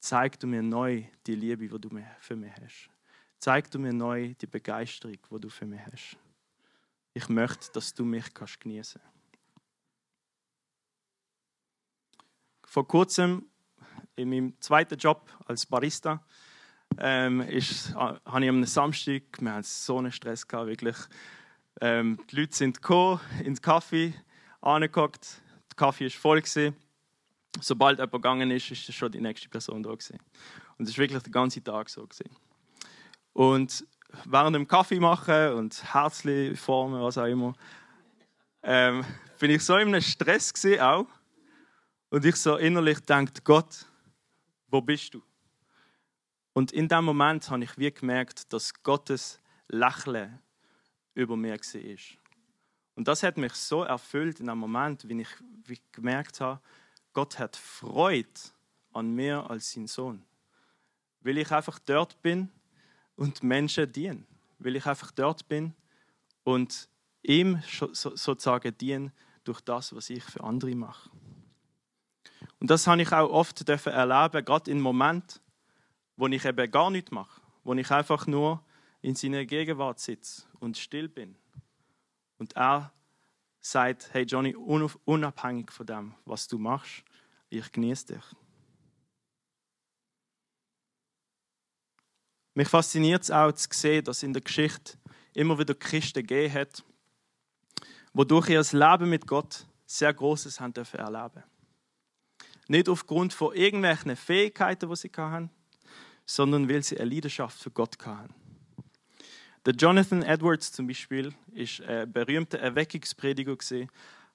zeig 0.00 0.38
du 0.40 0.46
mir 0.46 0.62
neu 0.62 1.04
die 1.26 1.34
Liebe, 1.34 1.68
die 1.68 1.80
du 1.80 2.04
für 2.20 2.36
mich 2.36 2.52
hast. 2.60 2.90
Zeig 3.38 3.70
du 3.70 3.78
mir 3.78 3.92
neu 3.92 4.34
die 4.34 4.46
Begeisterung, 4.46 5.16
die 5.30 5.40
du 5.40 5.48
für 5.48 5.66
mich 5.66 5.80
hast. 5.90 6.16
Ich 7.14 7.28
möchte, 7.28 7.70
dass 7.72 7.94
du 7.94 8.04
mich 8.04 8.32
kannst 8.34 8.60
genießen. 8.60 9.00
Vor 12.64 12.88
kurzem 12.88 13.46
in 14.16 14.30
meinem 14.30 14.60
zweiten 14.60 14.98
Job 14.98 15.30
als 15.46 15.66
Barista 15.66 16.24
ähm, 16.98 17.42
ist, 17.42 17.94
habe 17.94 18.44
ich 18.44 18.48
am 18.48 18.64
Samstag, 18.64 19.22
wir 19.40 19.52
hatten 19.52 19.62
so 19.64 19.98
einen 19.98 20.12
Stress 20.12 20.46
gehabt, 20.46 20.68
wirklich. 20.68 20.96
Ähm, 21.80 22.18
die 22.30 22.36
Leute 22.36 22.54
sind 22.54 22.80
gekommen, 22.80 23.20
ins 23.44 23.60
Kaffee, 23.60 24.14
angeguckt, 24.60 25.40
der 25.70 25.76
Kaffee 25.76 26.04
war 26.04 26.10
voll. 26.10 26.40
Gewesen. 26.40 26.76
Sobald 27.60 27.98
jemand 27.98 28.12
gegangen 28.12 28.50
ist, 28.50 28.70
ist 28.70 28.92
schon 28.94 29.12
die 29.12 29.20
nächste 29.20 29.48
Person 29.48 29.82
da. 29.82 29.90
Gewesen. 29.90 30.18
Und 30.78 30.88
es 30.88 30.96
war 30.96 31.02
wirklich 31.02 31.22
den 31.22 31.32
ganzen 31.32 31.64
Tag 31.64 31.88
so. 31.88 32.06
Gewesen. 32.06 32.30
Und 33.32 33.86
während 34.24 34.54
dem 34.54 34.68
Kaffee 34.68 35.00
machen 35.00 35.54
und 35.54 35.94
Herzli 35.94 36.54
formen, 36.56 37.00
was 37.02 37.18
auch 37.18 37.26
immer, 37.26 37.54
ähm, 38.62 39.04
bin 39.38 39.50
ich 39.50 39.62
so 39.62 39.76
in 39.76 39.88
einem 39.88 40.00
Stress 40.00 40.52
gewesen, 40.52 40.80
auch. 40.80 41.06
Und 42.10 42.24
ich 42.24 42.36
so 42.36 42.56
innerlich 42.56 43.00
denkt 43.00 43.44
Gott, 43.44 43.86
wo 44.68 44.80
bist 44.80 45.14
du? 45.14 45.22
Und 46.52 46.72
in 46.72 46.88
dem 46.88 47.04
Moment 47.04 47.48
habe 47.50 47.64
ich 47.64 47.78
wie 47.78 47.90
gemerkt, 47.90 48.52
dass 48.52 48.74
Gottes 48.82 49.40
Lächeln 49.68 50.38
über 51.14 51.36
mir 51.36 51.54
war. 51.54 51.96
Und 52.94 53.08
das 53.08 53.22
hat 53.22 53.36
mich 53.36 53.54
so 53.54 53.82
erfüllt 53.82 54.40
in 54.40 54.46
dem 54.46 54.58
Moment, 54.58 55.08
wie 55.08 55.22
ich 55.68 55.82
gemerkt 55.92 56.40
habe, 56.40 56.60
Gott 57.12 57.38
hat 57.38 57.56
Freude 57.56 58.28
an 58.92 59.14
mir 59.14 59.48
als 59.48 59.72
sein 59.72 59.86
Sohn. 59.86 60.22
Weil 61.20 61.38
ich 61.38 61.50
einfach 61.50 61.78
dort 61.78 62.20
bin 62.22 62.50
und 63.16 63.42
Menschen 63.42 63.90
dienen. 63.90 64.26
Weil 64.58 64.76
ich 64.76 64.86
einfach 64.86 65.10
dort 65.10 65.48
bin 65.48 65.74
und 66.44 66.88
ihm 67.22 67.62
sozusagen 67.66 68.76
dienen 68.78 69.12
durch 69.44 69.60
das, 69.60 69.94
was 69.94 70.10
ich 70.10 70.24
für 70.24 70.42
andere 70.42 70.74
mache. 70.74 71.10
Und 72.60 72.70
das 72.70 72.86
habe 72.86 73.02
ich 73.02 73.12
auch 73.12 73.30
oft 73.30 73.68
erleben, 73.68 74.44
gerade 74.44 74.70
in 74.70 74.80
Momenten, 74.80 75.40
wo 76.16 76.26
ich 76.28 76.44
eben 76.44 76.70
gar 76.70 76.90
nichts 76.90 77.10
mache, 77.10 77.40
wo 77.64 77.74
ich 77.74 77.90
einfach 77.90 78.26
nur 78.26 78.62
in 79.02 79.16
seiner 79.16 79.44
Gegenwart 79.44 79.98
sitze 79.98 80.44
und 80.60 80.78
still 80.78 81.08
bin. 81.08 81.36
Und 82.38 82.54
er 82.56 82.92
sagt, 83.60 84.12
hey 84.12 84.24
Johnny, 84.24 84.54
unabhängig 84.54 85.70
von 85.72 85.86
dem, 85.86 86.14
was 86.24 86.48
du 86.48 86.58
machst, 86.58 87.04
ich 87.50 87.70
genieße 87.70 88.14
dich. 88.14 88.24
Mich 92.54 92.68
fasziniert 92.68 93.22
es 93.22 93.30
auch 93.30 93.52
zu 93.52 93.68
sehen, 93.72 94.04
dass 94.04 94.22
in 94.22 94.32
der 94.32 94.42
Geschichte 94.42 94.98
immer 95.34 95.58
wieder 95.58 95.74
Christen 95.74 96.26
gegeben 96.26 96.54
hat, 96.54 96.84
die 98.12 98.26
durch 98.26 98.48
ihr 98.50 98.62
Leben 98.72 99.10
mit 99.10 99.26
Gott 99.26 99.66
sehr 99.86 100.12
Großes 100.12 100.60
haben 100.60 100.74
dürfen 100.74 101.00
erleben. 101.00 101.42
Nicht 102.68 102.88
aufgrund 102.88 103.32
von 103.32 103.54
irgendwelchen 103.54 104.16
Fähigkeiten, 104.16 104.88
die 104.88 104.96
sie 104.96 105.10
hatten, 105.16 105.50
sondern 106.26 106.68
weil 106.68 106.82
sie 106.82 106.98
eine 106.98 107.10
Leidenschaft 107.10 107.58
für 107.58 107.70
Gott 107.70 107.96
hatten. 108.04 108.34
Der 109.64 109.74
Jonathan 109.74 110.24
Edwards 110.24 110.72
zum 110.72 110.88
Beispiel 110.88 111.32
ist 111.52 111.80
ein 111.82 112.10
berühmter 112.12 112.58
Erweckungsprediger. 112.58 113.56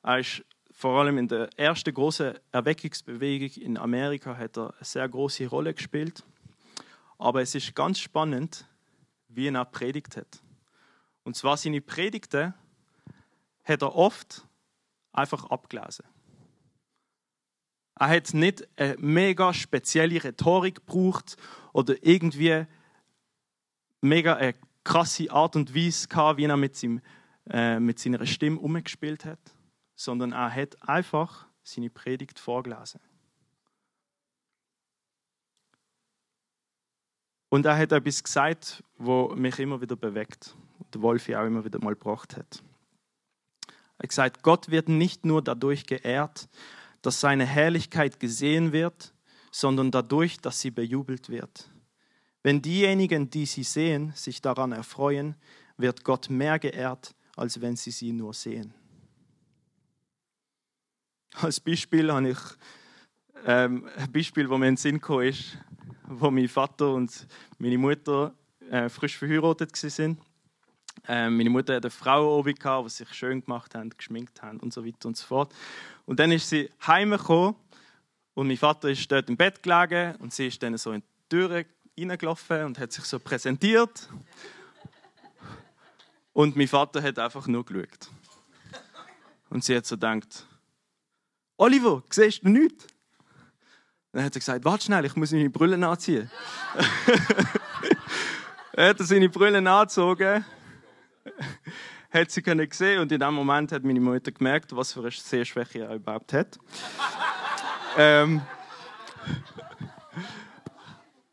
Er 0.01 0.19
ist 0.19 0.45
vor 0.71 1.01
allem 1.01 1.17
in 1.17 1.27
der 1.27 1.49
ersten 1.59 1.93
großen 1.93 2.35
Erweckungsbewegung 2.53 3.61
in 3.61 3.77
Amerika 3.77 4.37
hat 4.37 4.57
er 4.57 4.73
eine 4.73 4.85
sehr 4.85 5.09
große 5.09 5.47
Rolle 5.47 5.73
gespielt. 5.73 6.23
Aber 7.17 7.41
es 7.41 7.55
ist 7.55 7.75
ganz 7.75 7.99
spannend, 7.99 8.69
wie 9.27 9.47
er 9.47 9.65
predigt 9.65 10.15
hat. 10.15 10.41
Und 11.23 11.35
zwar 11.35 11.57
seine 11.57 11.81
Predigten 11.81 12.53
hat 13.65 13.81
er 13.81 13.95
oft 13.95 14.47
einfach 15.11 15.43
abgelesen. 15.49 16.05
Er 17.99 18.07
hat 18.07 18.33
nicht 18.33 18.65
eine 18.79 18.95
mega 18.97 19.53
spezielle 19.53 20.23
Rhetorik 20.23 20.75
gebraucht 20.75 21.35
oder 21.73 21.95
irgendwie 22.01 22.65
mega 23.99 24.35
eine 24.35 24.53
krasse 24.87 25.29
Art 25.29 25.57
und 25.57 25.75
Weise 25.75 26.07
gehabt, 26.07 26.37
wie 26.37 26.45
er 26.45 26.55
mit, 26.55 26.77
seinem, 26.77 27.01
äh, 27.49 27.77
mit 27.79 27.99
seiner 27.99 28.25
Stimme 28.25 28.57
umgespielt 28.57 29.25
hat, 29.25 29.39
sondern 29.95 30.31
er 30.31 30.49
hat 30.49 30.81
einfach 30.87 31.45
seine 31.61 31.89
Predigt 31.89 32.39
vorgelesen. 32.39 33.01
Und 37.49 37.65
er 37.65 37.77
hat 37.77 37.91
etwas 37.91 38.23
gesagt, 38.23 38.83
wo 38.97 39.35
mich 39.35 39.59
immer 39.59 39.81
wieder 39.81 39.95
bewegt 39.95 40.55
und 40.79 40.93
der 40.93 41.01
Wolfi 41.01 41.35
auch 41.35 41.45
immer 41.45 41.65
wieder 41.65 41.79
mal 41.83 41.93
gebracht 41.93 42.37
hat. 42.37 42.63
Er 43.97 44.03
hat 44.03 44.09
gesagt, 44.09 44.43
Gott 44.43 44.69
wird 44.69 44.87
nicht 44.89 45.25
nur 45.25 45.41
dadurch 45.41 45.85
geehrt, 45.85 46.47
dass 47.01 47.19
seine 47.19 47.45
Herrlichkeit 47.45 48.19
gesehen 48.19 48.71
wird, 48.71 49.13
sondern 49.51 49.91
dadurch, 49.91 50.39
dass 50.39 50.61
sie 50.61 50.71
bejubelt 50.71 51.29
wird. 51.29 51.69
Wenn 52.43 52.61
diejenigen, 52.61 53.29
die 53.29 53.45
sie 53.45 53.63
sehen, 53.63 54.13
sich 54.15 54.41
daran 54.41 54.71
erfreuen, 54.71 55.35
wird 55.77 56.03
Gott 56.03 56.29
mehr 56.29 56.59
geehrt, 56.59 57.15
als 57.35 57.61
wenn 57.61 57.75
sie 57.75 57.91
sie 57.91 58.11
nur 58.11 58.33
sehen. 58.33 58.73
Als 61.33 61.59
Beispiel 61.59 62.11
habe 62.11 62.29
ich 62.29 62.39
ähm, 63.45 63.87
ein 63.95 64.11
Beispiel, 64.11 64.49
wo 64.49 64.57
mir 64.57 64.67
in 64.67 64.73
den 64.73 64.77
Sinn 64.77 64.95
gekommen 64.95 65.27
ist, 65.27 65.57
wo 66.07 66.31
mein 66.31 66.47
Vater 66.47 66.93
und 66.93 67.27
meine 67.59 67.77
Mutter 67.77 68.33
äh, 68.69 68.89
frisch 68.89 69.17
verheiratet 69.17 69.71
waren. 69.83 70.17
Ähm, 71.07 71.37
meine 71.37 71.49
Mutter 71.49 71.75
hatte 71.75 71.87
eine 71.87 71.91
Frau 71.91 72.39
oben, 72.39 72.55
die 72.55 72.89
sich 72.89 73.13
schön 73.13 73.43
gemacht 73.43 73.75
haben, 73.75 73.89
geschminkt 73.89 74.41
haben 74.41 74.59
und 74.59 74.73
so 74.73 74.85
weiter 74.85 75.07
und 75.07 75.15
so 75.15 75.25
fort. 75.25 75.53
Und 76.05 76.19
dann 76.19 76.31
ist 76.31 76.49
sie 76.49 76.69
heimgekommen 76.85 77.55
und 78.33 78.47
mein 78.47 78.57
Vater 78.57 78.89
ist 78.89 79.11
dort 79.11 79.29
im 79.29 79.37
Bett 79.37 79.61
gelegen 79.61 80.15
und 80.17 80.33
sie 80.33 80.47
ist 80.47 80.61
dann 80.63 80.77
so 80.77 80.91
in 80.91 81.01
die 81.01 81.29
Tür 81.29 81.63
reingelaufen 81.97 82.65
und 82.65 82.79
hat 82.79 82.91
sich 82.91 83.05
so 83.05 83.19
präsentiert. 83.19 84.09
Und 86.33 86.55
mein 86.55 86.67
Vater 86.67 87.01
hat 87.01 87.17
einfach 87.17 87.47
nur 87.47 87.65
geschaut. 87.65 88.09
Und 89.49 89.63
sie 89.63 89.75
hat 89.75 89.85
so 89.85 89.95
gedacht, 89.95 90.45
Oliver, 91.57 92.03
siehst 92.09 92.43
du 92.43 92.49
nichts? 92.49 92.85
Dann 94.11 94.23
hat 94.23 94.35
er 94.35 94.39
gesagt, 94.39 94.63
warte 94.65 94.85
schnell, 94.85 95.05
ich 95.05 95.15
muss 95.15 95.31
meine 95.31 95.49
Brille 95.49 95.87
anziehen. 95.87 96.29
er 98.73 98.89
hat 98.89 98.99
seine 98.99 99.29
Brille 99.29 99.57
angezogen, 99.57 100.45
hat 102.11 102.31
sie 102.31 102.41
können 102.41 102.67
sehen 102.71 103.01
und 103.01 103.11
in 103.11 103.19
dem 103.19 103.33
Moment 103.33 103.71
hat 103.71 103.83
meine 103.83 103.99
Mutter 103.99 104.31
gemerkt, 104.31 104.75
was 104.75 104.93
für 104.93 105.01
eine 105.01 105.11
Sehschwäche 105.11 105.79
er 105.79 105.95
überhaupt 105.95 106.33
hat. 106.33 106.59
ähm, 107.97 108.41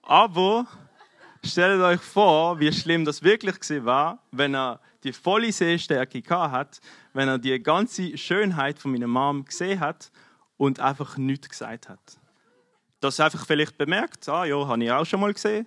aber 0.06 0.66
stellt 1.44 1.80
euch 1.80 2.00
vor, 2.00 2.58
wie 2.60 2.72
schlimm 2.72 3.04
das 3.04 3.22
wirklich 3.22 3.56
war, 3.84 4.18
wenn 4.30 4.54
er 4.54 4.80
die 5.02 5.12
volle 5.12 5.52
Sehstärke 5.52 6.22
hat, 6.28 6.80
wenn 7.12 7.28
er 7.28 7.38
die 7.38 7.62
ganze 7.62 8.16
Schönheit 8.16 8.78
von 8.78 8.92
meiner 8.92 9.06
Mom 9.06 9.44
gesehen 9.44 9.80
hat 9.80 10.10
und 10.56 10.80
einfach 10.80 11.16
nichts 11.16 11.48
gesagt 11.48 11.88
hat. 11.88 12.18
Das 13.00 13.20
einfach 13.20 13.46
vielleicht 13.46 13.76
bemerkt, 13.76 14.28
ah 14.28 14.44
ja, 14.44 14.66
habe 14.66 14.82
ich 14.82 14.90
auch 14.90 15.04
schon 15.04 15.20
mal 15.20 15.32
gesehen. 15.32 15.66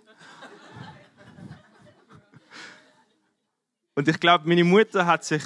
Und 3.94 4.08
ich 4.08 4.20
glaube, 4.20 4.48
meine 4.48 4.64
Mutter 4.64 5.06
hat 5.06 5.24
sich 5.24 5.44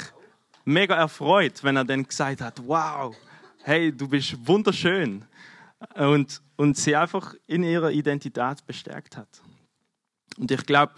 mega 0.65 0.95
erfreut, 0.95 1.63
wenn 1.63 1.77
er 1.77 1.85
dann 1.85 2.07
gesagt 2.07 2.41
hat, 2.41 2.61
wow, 2.65 3.15
hey, 3.63 3.91
du 3.95 4.07
bist 4.07 4.35
wunderschön. 4.45 5.25
Und, 5.95 6.41
und 6.61 6.77
sie 6.77 6.95
einfach 6.95 7.33
in 7.47 7.63
ihrer 7.63 7.89
Identität 7.89 8.63
bestärkt 8.67 9.17
hat. 9.17 9.41
Und 10.37 10.51
ich 10.51 10.63
glaube, 10.63 10.93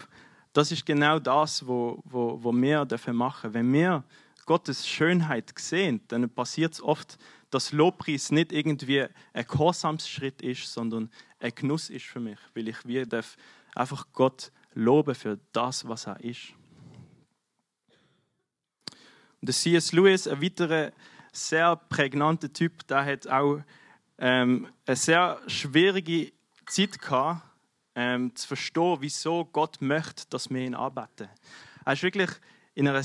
das 0.52 0.70
ist 0.70 0.84
genau 0.84 1.18
das, 1.18 1.66
wo, 1.66 2.02
wo, 2.04 2.38
wo 2.44 2.52
wir 2.52 2.84
dafür 2.84 3.14
machen. 3.14 3.54
Wenn 3.54 3.72
wir 3.72 4.04
Gottes 4.44 4.86
Schönheit 4.86 5.54
sehen, 5.58 6.02
dann 6.08 6.28
passiert 6.28 6.74
es 6.74 6.82
oft, 6.82 7.16
dass 7.48 7.72
Lobpreis 7.72 8.30
nicht 8.30 8.52
irgendwie 8.52 9.06
ein 9.32 9.46
Gehorsamsschritt 9.46 10.42
ist, 10.42 10.70
sondern 10.70 11.10
ein 11.40 11.54
Genuss 11.54 11.88
ist 11.88 12.04
für 12.04 12.20
mich, 12.20 12.38
weil 12.54 12.68
ich 12.68 12.84
wir 12.84 13.06
darf 13.06 13.38
einfach 13.74 14.08
Gott 14.12 14.52
loben 14.74 15.14
für 15.14 15.38
das, 15.52 15.88
was 15.88 16.06
er 16.06 16.20
ist. 16.20 16.52
Und 19.40 19.48
der 19.48 19.54
C.S. 19.54 19.92
Lewis, 19.92 20.28
ein 20.28 20.42
weiterer 20.42 20.92
sehr 21.32 21.74
prägnanter 21.76 22.52
Typ, 22.52 22.86
der 22.86 23.06
hat 23.06 23.26
auch 23.28 23.62
ähm, 24.24 24.68
eine 24.86 24.96
sehr 24.96 25.38
schwierige 25.48 26.32
Zeit 26.64 26.98
gehabt, 26.98 27.42
ähm, 27.94 28.34
zu 28.34 28.48
verstehen, 28.48 28.96
wieso 29.00 29.44
Gott 29.44 29.82
möchte, 29.82 30.24
dass 30.30 30.48
wir 30.48 30.62
ihn 30.62 30.74
arbeiten. 30.74 31.28
Er 31.84 31.92
ist 31.92 32.02
wirklich 32.02 32.30
in 32.74 32.88
einer, 32.88 33.02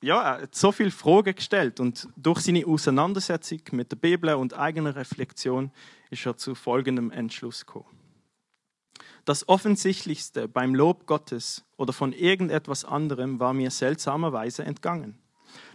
ja, 0.00 0.40
so 0.50 0.72
viele 0.72 0.90
Fragen 0.90 1.34
gestellt 1.34 1.78
und 1.78 2.08
durch 2.16 2.40
seine 2.40 2.66
Auseinandersetzung 2.66 3.60
mit 3.72 3.92
der 3.92 3.96
Bibel 3.96 4.34
und 4.34 4.54
eigener 4.54 4.96
Reflexion 4.96 5.70
ist 6.08 6.24
er 6.24 6.38
zu 6.38 6.54
folgendem 6.54 7.10
Entschluss 7.10 7.66
gekommen. 7.66 7.98
Das 9.26 9.46
Offensichtlichste 9.50 10.48
beim 10.48 10.74
Lob 10.74 11.06
Gottes 11.06 11.66
oder 11.76 11.92
von 11.92 12.14
irgendetwas 12.14 12.86
anderem 12.86 13.38
war 13.40 13.52
mir 13.52 13.70
seltsamerweise 13.70 14.64
entgangen. 14.64 15.18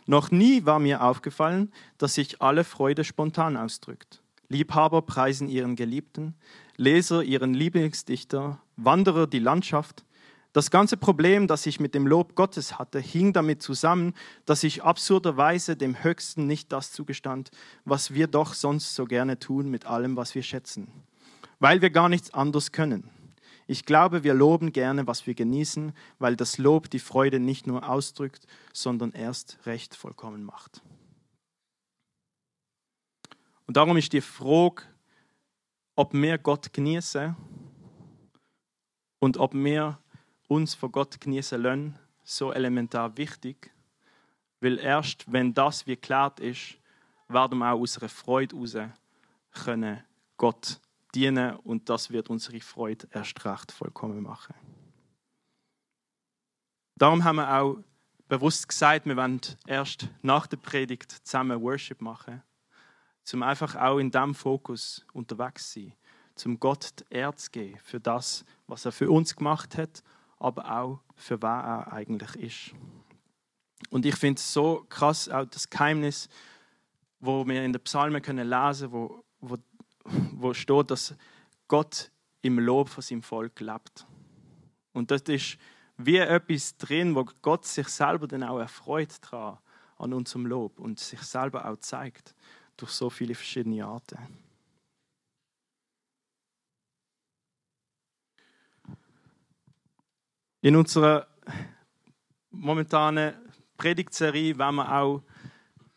Noch 0.07 0.31
nie 0.31 0.65
war 0.65 0.79
mir 0.79 1.03
aufgefallen, 1.03 1.71
dass 1.99 2.15
sich 2.15 2.41
alle 2.41 2.63
Freude 2.63 3.03
spontan 3.03 3.57
ausdrückt. 3.57 4.23
Liebhaber 4.49 5.01
preisen 5.01 5.49
ihren 5.49 5.75
Geliebten, 5.75 6.36
Leser 6.77 7.23
ihren 7.23 7.53
Lieblingsdichter, 7.53 8.62
Wanderer 8.77 9.27
die 9.27 9.39
Landschaft. 9.39 10.05
Das 10.53 10.71
ganze 10.71 10.97
Problem, 10.97 11.47
das 11.47 11.65
ich 11.65 11.79
mit 11.79 11.93
dem 11.93 12.07
Lob 12.07 12.36
Gottes 12.36 12.79
hatte, 12.79 12.99
hing 12.99 13.33
damit 13.33 13.62
zusammen, 13.62 14.13
dass 14.45 14.63
ich 14.63 14.83
absurderweise 14.83 15.75
dem 15.75 16.03
Höchsten 16.03 16.47
nicht 16.47 16.71
das 16.71 16.91
zugestand, 16.91 17.51
was 17.86 18.13
wir 18.13 18.27
doch 18.27 18.53
sonst 18.53 18.95
so 18.95 19.05
gerne 19.05 19.38
tun 19.38 19.69
mit 19.69 19.86
allem, 19.86 20.15
was 20.15 20.33
wir 20.33 20.43
schätzen, 20.43 20.88
weil 21.60 21.81
wir 21.81 21.89
gar 21.89 22.10
nichts 22.10 22.33
anderes 22.33 22.71
können. 22.71 23.10
Ich 23.69 23.86
glaube, 23.86 24.23
wir 24.23 24.33
loben 24.33 24.71
gerne, 24.71 25.07
was 25.07 25.27
wir 25.27 25.36
genießen, 25.36 25.91
weil 26.19 26.38
das 26.38 26.57
Lob 26.57 26.89
die 26.89 26.99
Freude 26.99 27.39
nicht 27.39 27.67
nur 27.67 27.88
ausdrückt, 27.88 28.47
sondern 28.71 29.12
erst 29.12 29.60
recht 29.65 29.93
vollkommen 29.93 30.43
macht. 30.45 30.81
Und 33.67 33.75
darum 33.75 33.97
ist 33.97 34.13
die 34.13 34.21
Frage, 34.21 34.84
ob 35.95 36.13
wir 36.13 36.38
Gott 36.38 36.71
genießen 36.71 37.36
und 39.19 39.38
ob 39.38 39.53
wir 39.53 39.99
uns 40.47 40.73
vor 40.73 40.89
Gott 40.89 41.19
genießen 41.19 41.62
lassen, 41.62 41.99
so 42.23 42.53
elementar 42.53 43.17
wichtig, 43.17 43.71
weil 44.62 44.80
erst 44.80 45.32
wenn 45.32 45.53
das 45.53 45.86
wie 45.86 45.95
geklärt 45.95 46.39
ist, 46.39 46.77
werden 47.27 47.60
wir 47.60 47.73
auch 47.73 47.82
aus 47.82 47.97
einer 47.97 48.10
Freude 48.10 48.56
heraus 48.56 48.89
können 49.51 50.03
Gott 50.38 50.80
dienen 51.13 51.56
und 51.58 51.89
das 51.89 52.10
wird 52.10 52.30
unsere 52.30 52.62
Freude 52.62 53.08
erst 53.12 53.43
recht 53.43 53.71
vollkommen 53.71 54.23
machen. 54.23 54.56
Darum 56.95 57.23
haben 57.23 57.38
wir 57.38 57.53
auch 57.53 57.77
bewusst 58.27 58.67
gesagt, 58.69 59.06
wir 59.06 59.17
wollen 59.17 59.41
erst 59.65 60.08
nach 60.21 60.47
der 60.47 60.58
Predigt 60.58 61.12
zusammen 61.12 61.62
Worship 61.62 62.01
machen 62.01 62.41
zum 63.27 63.43
einfach 63.43 63.75
auch 63.75 63.97
in 63.97 64.09
diesem 64.09 64.33
Fokus 64.33 65.05
unterwegs 65.11 65.73
zu 65.73 65.81
sein, 65.81 65.93
zum 66.35 66.61
Gott 66.61 66.93
die 66.97 67.15
Ehre 67.15 67.35
zu 67.35 67.51
geben 67.51 67.77
für 67.83 67.99
das, 67.99 68.45
was 68.67 68.85
er 68.85 68.93
für 68.93 69.11
uns 69.11 69.35
gemacht 69.35 69.77
hat, 69.77 70.01
aber 70.39 70.79
auch 70.79 71.01
für 71.17 71.41
wer 71.41 71.49
er 71.49 71.91
eigentlich 71.91 72.35
ist. 72.37 72.75
Und 73.89 74.05
ich 74.05 74.15
finde 74.15 74.39
es 74.39 74.53
so 74.53 74.85
krass, 74.87 75.27
auch 75.27 75.43
das 75.43 75.69
Geheimnis, 75.69 76.29
wo 77.19 77.45
wir 77.45 77.65
in 77.65 77.73
den 77.73 77.83
Psalmen 77.83 78.21
können 78.21 78.47
lesen 78.47 78.93
wo, 78.93 79.25
wo, 79.41 79.57
wo 80.05 80.53
steht, 80.53 80.89
dass 80.89 81.13
Gott 81.67 82.09
im 82.43 82.59
Lob 82.59 82.87
von 82.87 83.01
seinem 83.01 83.23
Volk 83.23 83.59
lebt. 83.59 84.07
Und 84.93 85.11
das 85.11 85.23
ist 85.23 85.57
wie 85.97 86.15
etwas 86.15 86.77
drin, 86.77 87.13
wo 87.13 87.25
Gott 87.41 87.65
sich 87.65 87.89
selber 87.89 88.25
dann 88.25 88.43
auch 88.43 88.59
erfreut 88.59 89.17
daran, 89.19 89.57
an 89.97 90.13
unserem 90.13 90.45
Lob 90.45 90.79
und 90.79 90.97
sich 90.97 91.21
selber 91.23 91.67
auch 91.67 91.77
zeigt 91.77 92.33
durch 92.77 92.91
so 92.91 93.09
viele 93.09 93.35
verschiedene 93.35 93.85
Arten. 93.85 94.17
In 100.61 100.75
unserer 100.75 101.27
momentanen 102.49 103.33
Predigtserie 103.77 104.57
werden 104.57 104.75
wir 104.75 104.91
auch 104.91 105.21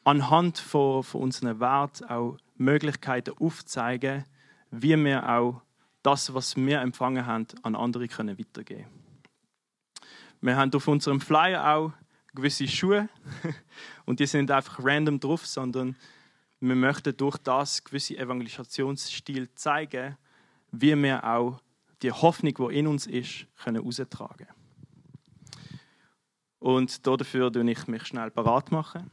anhand 0.04 0.58
von, 0.58 1.02
von 1.02 1.22
unseren 1.22 1.60
Werten 1.60 2.04
auch 2.04 2.36
Möglichkeiten 2.56 3.34
aufzeigen, 3.38 4.24
wie 4.70 4.96
wir 4.96 5.28
auch 5.28 5.62
das, 6.02 6.32
was 6.34 6.56
wir 6.56 6.80
empfangen 6.80 7.26
haben, 7.26 7.46
an 7.62 7.74
andere 7.74 8.08
können 8.08 8.38
weitergeben 8.38 8.86
Wir 10.40 10.56
haben 10.56 10.72
auf 10.74 10.88
unserem 10.88 11.20
Flyer 11.20 11.74
auch 11.74 11.92
gewisse 12.34 12.68
Schuhe 12.68 13.08
und 14.06 14.20
die 14.20 14.26
sind 14.26 14.50
einfach 14.50 14.78
random 14.82 15.20
drauf, 15.20 15.46
sondern 15.46 15.96
wir 16.60 16.76
möchten 16.76 17.16
durch 17.16 17.38
das 17.38 17.82
gewisse 17.82 18.18
Evangelisationsstil 18.18 19.48
zeigen, 19.54 20.18
wie 20.72 20.94
wir 21.02 21.24
auch 21.24 21.58
die 22.02 22.12
Hoffnung, 22.12 22.54
die 22.54 22.78
in 22.78 22.86
uns 22.86 23.06
ist, 23.06 23.46
können 23.62 23.82
austragen. 23.84 24.46
Und 26.58 27.06
dafür 27.06 27.50
mache 27.50 27.70
ich 27.70 27.86
mich 27.86 28.06
schnell 28.06 28.30
parat 28.30 28.70
machen. 28.70 29.10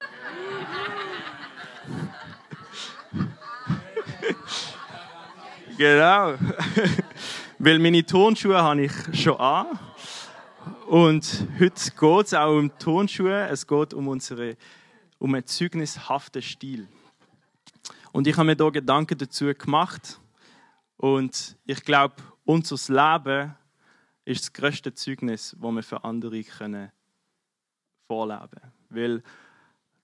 genau. 5.78 6.34
Weil 7.58 7.78
meine 7.78 8.04
Turnschuhe 8.04 8.62
habe 8.62 8.82
ich 8.82 8.92
schon 9.14 9.40
an. 9.40 9.89
Und 10.90 11.46
heute 11.60 11.92
geht 11.92 12.26
es 12.26 12.34
auch 12.34 12.58
um 12.58 12.76
Turnschuhe. 12.76 13.46
Es 13.46 13.64
geht 13.64 13.94
um, 13.94 14.08
unsere, 14.08 14.56
um 15.20 15.32
einen 15.32 15.46
zeugnishaften 15.46 16.42
Stil. 16.42 16.88
Und 18.10 18.26
ich 18.26 18.36
habe 18.36 18.46
mir 18.46 18.56
da 18.56 18.70
Gedanken 18.70 19.16
dazu 19.16 19.54
gemacht. 19.54 20.18
Und 20.96 21.56
ich 21.64 21.84
glaube, 21.84 22.16
unser 22.44 22.74
Leben 22.92 23.54
ist 24.24 24.42
das 24.42 24.52
größte 24.52 24.92
Zeugnis, 24.92 25.56
das 25.56 25.70
wir 25.70 25.82
für 25.84 26.02
andere 26.02 26.42
können 26.42 26.90
vorleben 28.08 28.48
können. 28.50 28.72
Weil 28.88 29.22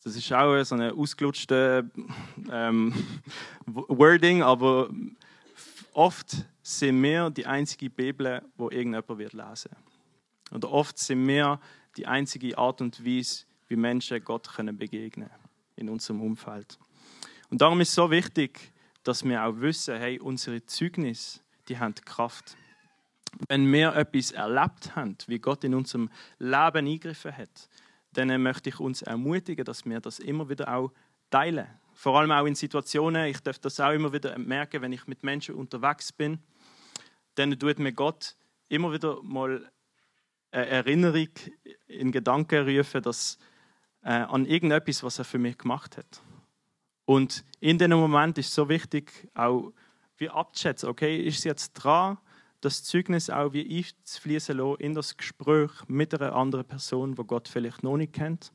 das 0.05 0.15
ist 0.15 0.33
auch 0.33 0.63
so 0.63 0.77
ein 0.77 0.93
ausgelutschter 0.93 1.83
ähm, 2.49 2.95
Wording, 3.67 4.45
aber 4.45 4.89
oft 5.95 6.47
sind 6.63 7.03
wir 7.03 7.29
die 7.31 7.45
einzige 7.45 7.91
Bibel, 7.91 8.41
wo 8.57 8.71
irgendjemand 8.71 9.19
wird 9.19 9.33
lesen. 9.33 9.71
Oder 10.53 10.71
oft 10.71 10.99
sind 10.99 11.27
wir 11.27 11.61
die 11.97 12.07
einzige 12.07 12.57
Art 12.57 12.81
und 12.81 13.05
Weise, 13.05 13.45
wie 13.69 13.77
Menschen 13.77 14.23
Gott 14.23 14.49
können 14.49 14.77
begegnen 14.77 15.31
in 15.77 15.89
unserem 15.89 16.23
Umfeld. 16.23 16.79
Und 17.51 17.61
darum 17.61 17.81
ist 17.81 17.91
es 17.91 17.95
so 17.95 18.11
wichtig, 18.11 18.73
dass 19.03 19.25
wir 19.25 19.45
auch 19.45 19.61
wissen, 19.61 19.97
hey, 19.97 20.19
unsere 20.19 20.65
Zeugnis, 20.67 21.43
die 21.69 21.79
haben 21.79 21.95
Kraft. 21.95 22.57
Wenn 23.49 23.73
wir 23.73 23.95
etwas 23.95 24.33
erlebt 24.33 24.97
haben, 24.97 25.17
wie 25.27 25.39
Gott 25.39 25.63
in 25.65 25.75
unserem 25.75 26.11
Leben 26.39 26.87
eingegriffen 26.87 27.37
hat, 27.37 27.69
dann 28.13 28.43
möchte 28.43 28.71
ich 28.71 28.81
uns 28.81 29.03
ermutigen, 29.03 29.65
dass 29.65 29.85
wir 29.85 30.01
das 30.01 30.19
immer 30.19 30.49
wieder 30.49 30.75
auch 30.75 30.91
teilen. 31.31 31.67
Vor 31.93 32.19
allem 32.19 32.33
auch 32.33 32.47
in 32.47 32.55
Situationen, 32.55 33.27
ich 33.27 33.41
darf 33.41 33.59
das 33.59 33.79
auch 33.81 33.93
immer 33.93 34.13
wieder 34.13 34.39
merken, 34.39 34.83
wenn 34.83 34.93
ich 34.93 35.07
mit 35.07 35.23
Menschen 35.23 35.55
unterwegs 35.55 36.13
bin, 36.13 36.39
dann 37.35 37.59
tut 37.59 37.79
mir 37.79 37.93
Gott 37.93 38.37
immer 38.69 38.93
wieder 38.93 39.23
mal 39.23 39.71
Erinnerung 40.51 41.29
in 41.87 42.13
Gedanken 42.13 42.67
rufen, 42.69 43.03
dass, 43.03 43.39
äh, 44.03 44.11
an 44.11 44.47
irgendetwas, 44.47 45.03
was 45.03 45.19
er 45.19 45.25
für 45.25 45.39
mich 45.39 45.59
gemacht 45.59 45.97
hat. 45.97 46.23
Und 47.05 47.45
in 47.61 47.79
dem 47.79 47.93
Moment 47.93 48.39
ist 48.39 48.53
so 48.53 48.69
wichtig, 48.69 49.29
auch 49.35 49.73
wie 50.17 50.29
abzuschätzen, 50.29 50.89
okay, 50.89 51.21
ist 51.21 51.39
es 51.39 51.45
jetzt 51.45 51.73
dran, 51.75 52.19
das 52.61 52.83
Zeugnis 52.83 53.31
auch 53.31 53.53
wie 53.53 53.79
einzufließen 53.79 54.57
lassen 54.57 54.81
in 54.81 54.95
das 54.95 55.17
Gespräch 55.17 55.71
mit 55.87 56.15
einer 56.15 56.35
anderen 56.35 56.65
Person, 56.65 57.17
wo 57.17 57.25
Gott 57.25 57.49
vielleicht 57.49 57.83
noch 57.83 57.97
nicht 57.97 58.13
kennt, 58.13 58.53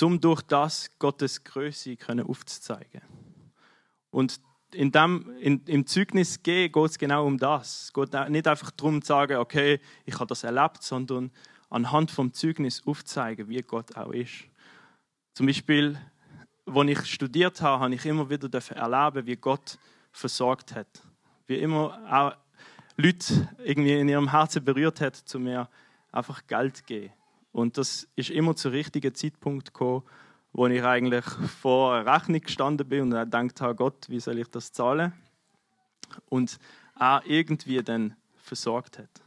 um 0.00 0.20
durch 0.20 0.42
das 0.42 0.90
Gottes 0.98 1.42
Größe 1.42 1.96
können 1.96 2.26
aufzuzeigen. 2.26 3.02
Und 4.10 4.40
in 4.74 4.92
dem, 4.92 5.30
in, 5.40 5.62
im 5.66 5.86
Zeugnis 5.86 6.42
geht 6.42 6.76
es 6.76 6.98
genau 6.98 7.26
um 7.26 7.38
das. 7.38 7.84
Es 7.84 7.92
geht 7.92 8.12
nicht 8.30 8.46
einfach 8.46 8.70
darum 8.70 9.02
zu 9.02 9.08
sagen, 9.08 9.36
okay, 9.36 9.80
ich 10.04 10.14
habe 10.14 10.26
das 10.26 10.44
erlebt, 10.44 10.82
sondern 10.82 11.30
anhand 11.70 12.10
vom 12.10 12.32
Zeugnis 12.32 12.82
aufzeigen, 12.86 13.48
wie 13.48 13.62
Gott 13.62 13.96
auch 13.96 14.12
ist. 14.12 14.44
Zum 15.34 15.46
Beispiel, 15.46 15.98
als 16.66 16.88
ich 16.88 17.06
studiert 17.06 17.60
habe, 17.62 17.82
habe 17.82 17.94
ich 17.94 18.04
immer 18.04 18.28
wieder 18.28 18.48
erleben, 18.70 19.26
wie 19.26 19.36
Gott 19.36 19.78
versorgt 20.12 20.74
hat. 20.74 21.02
Wie 21.46 21.56
immer 21.56 21.98
auch 22.10 22.36
Leute 22.96 23.48
irgendwie 23.64 23.98
in 23.98 24.08
ihrem 24.08 24.30
Herzen 24.30 24.64
berührt 24.64 25.00
hat, 25.00 25.16
zu 25.16 25.38
mir 25.38 25.68
einfach 26.10 26.46
Geld 26.46 26.78
zu 26.78 26.84
geben. 26.84 27.12
Und 27.52 27.78
das 27.78 28.08
ist 28.16 28.30
immer 28.30 28.54
zum 28.56 28.72
richtigen 28.72 29.14
Zeitpunkt 29.14 29.72
gekommen, 29.72 30.02
wo 30.52 30.66
ich 30.66 30.82
eigentlich 30.82 31.24
vor 31.24 31.94
einer 31.94 32.14
Rechnung 32.14 32.40
gestanden 32.40 32.88
bin 32.88 33.02
und 33.02 33.10
dann 33.10 33.48
gedacht 33.48 33.60
habe, 33.60 33.74
Gott, 33.74 34.08
wie 34.08 34.20
soll 34.20 34.38
ich 34.38 34.48
das 34.48 34.72
zahlen? 34.72 35.12
Und 36.28 36.58
er 36.98 37.22
irgendwie 37.24 37.82
dann 37.82 38.16
versorgt 38.36 38.98
hat. 38.98 39.22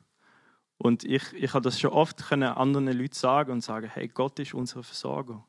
Und 0.77 1.03
ich, 1.03 1.33
ich 1.33 1.53
habe 1.53 1.63
das 1.63 1.79
schon 1.79 1.91
oft 1.91 2.27
können 2.27 2.43
anderen 2.43 2.87
Leuten 2.87 3.13
sagen 3.13 3.51
und 3.51 3.61
sagen, 3.61 3.89
hey, 3.91 4.07
Gott 4.07 4.37
ist 4.39 4.53
unser 4.53 4.83
Versorger. 4.83 5.43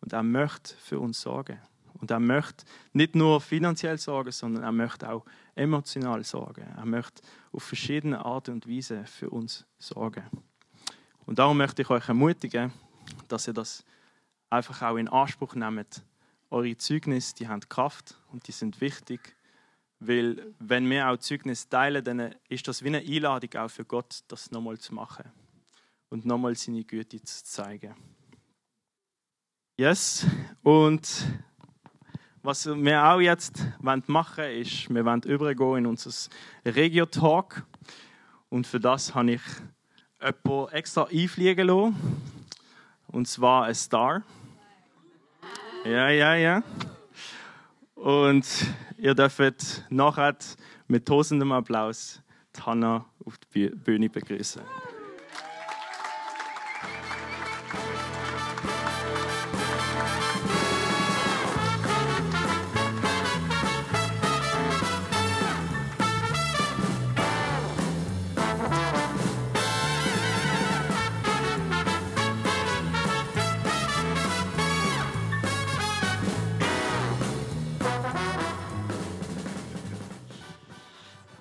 Und 0.00 0.12
er 0.12 0.22
möchte 0.22 0.74
für 0.76 1.00
uns 1.00 1.20
sorgen. 1.20 1.58
Und 1.94 2.10
er 2.10 2.20
möchte 2.20 2.64
nicht 2.92 3.14
nur 3.14 3.40
finanziell 3.40 3.98
sorgen, 3.98 4.30
sondern 4.30 4.62
er 4.62 4.72
möchte 4.72 5.10
auch 5.10 5.24
emotional 5.54 6.22
sorgen. 6.24 6.66
Er 6.76 6.84
möchte 6.84 7.22
auf 7.52 7.62
verschiedene 7.62 8.22
Arten 8.24 8.52
und 8.52 8.68
Weise 8.68 9.04
für 9.06 9.30
uns 9.30 9.64
sorgen. 9.78 10.24
Und 11.24 11.38
darum 11.38 11.56
möchte 11.56 11.82
ich 11.82 11.90
euch 11.90 12.06
ermutigen, 12.06 12.72
dass 13.28 13.48
ihr 13.48 13.54
das 13.54 13.82
einfach 14.50 14.82
auch 14.82 14.96
in 14.96 15.08
Anspruch 15.08 15.54
nehmt. 15.54 16.02
Eure 16.50 16.76
Zeugnisse, 16.76 17.34
die 17.34 17.48
haben 17.48 17.60
Kraft 17.68 18.16
und 18.32 18.46
die 18.46 18.52
sind 18.52 18.80
wichtig, 18.80 19.36
weil 19.98 20.54
wenn 20.58 20.88
wir 20.88 21.08
auch 21.08 21.16
Zeugnis 21.16 21.68
teilen, 21.68 22.04
dann 22.04 22.34
ist 22.48 22.68
das 22.68 22.82
wie 22.82 22.88
eine 22.88 22.98
Einladung 22.98 23.54
auch 23.54 23.70
für 23.70 23.84
Gott, 23.84 24.22
das 24.28 24.50
nochmal 24.50 24.78
zu 24.78 24.94
machen 24.94 25.30
und 26.10 26.24
nochmal 26.24 26.54
seine 26.54 26.84
Güte 26.84 27.22
zu 27.22 27.44
zeigen. 27.44 27.94
Yes, 29.78 30.26
und 30.62 31.26
was 32.42 32.66
wir 32.66 33.04
auch 33.04 33.20
jetzt 33.20 33.66
machen 33.82 34.36
wollen, 34.36 34.60
ist, 34.60 34.88
wir 34.88 35.04
wollen 35.04 35.22
übergehen 35.22 35.78
in 35.78 35.86
unser 35.86 36.30
Regio-Talk. 36.64 37.66
Und 38.48 38.66
für 38.66 38.78
das 38.78 39.14
habe 39.14 39.32
ich 39.32 39.42
jemanden 40.20 40.72
extra 40.72 41.04
einfliegen 41.04 41.66
lassen. 41.66 41.96
Und 43.16 43.26
zwar 43.26 43.64
ein 43.64 43.74
Star. 43.74 44.22
Ja, 45.86 46.10
ja, 46.10 46.34
ja. 46.34 46.62
Und 47.94 48.46
ihr 48.98 49.14
dürft 49.14 49.86
nachher 49.88 50.36
mit 50.86 51.08
tosendem 51.08 51.50
Applaus 51.52 52.20
Hannah 52.60 53.06
auf 53.24 53.38
die 53.54 53.70
Bühne 53.70 54.10
begrüßen. 54.10 54.60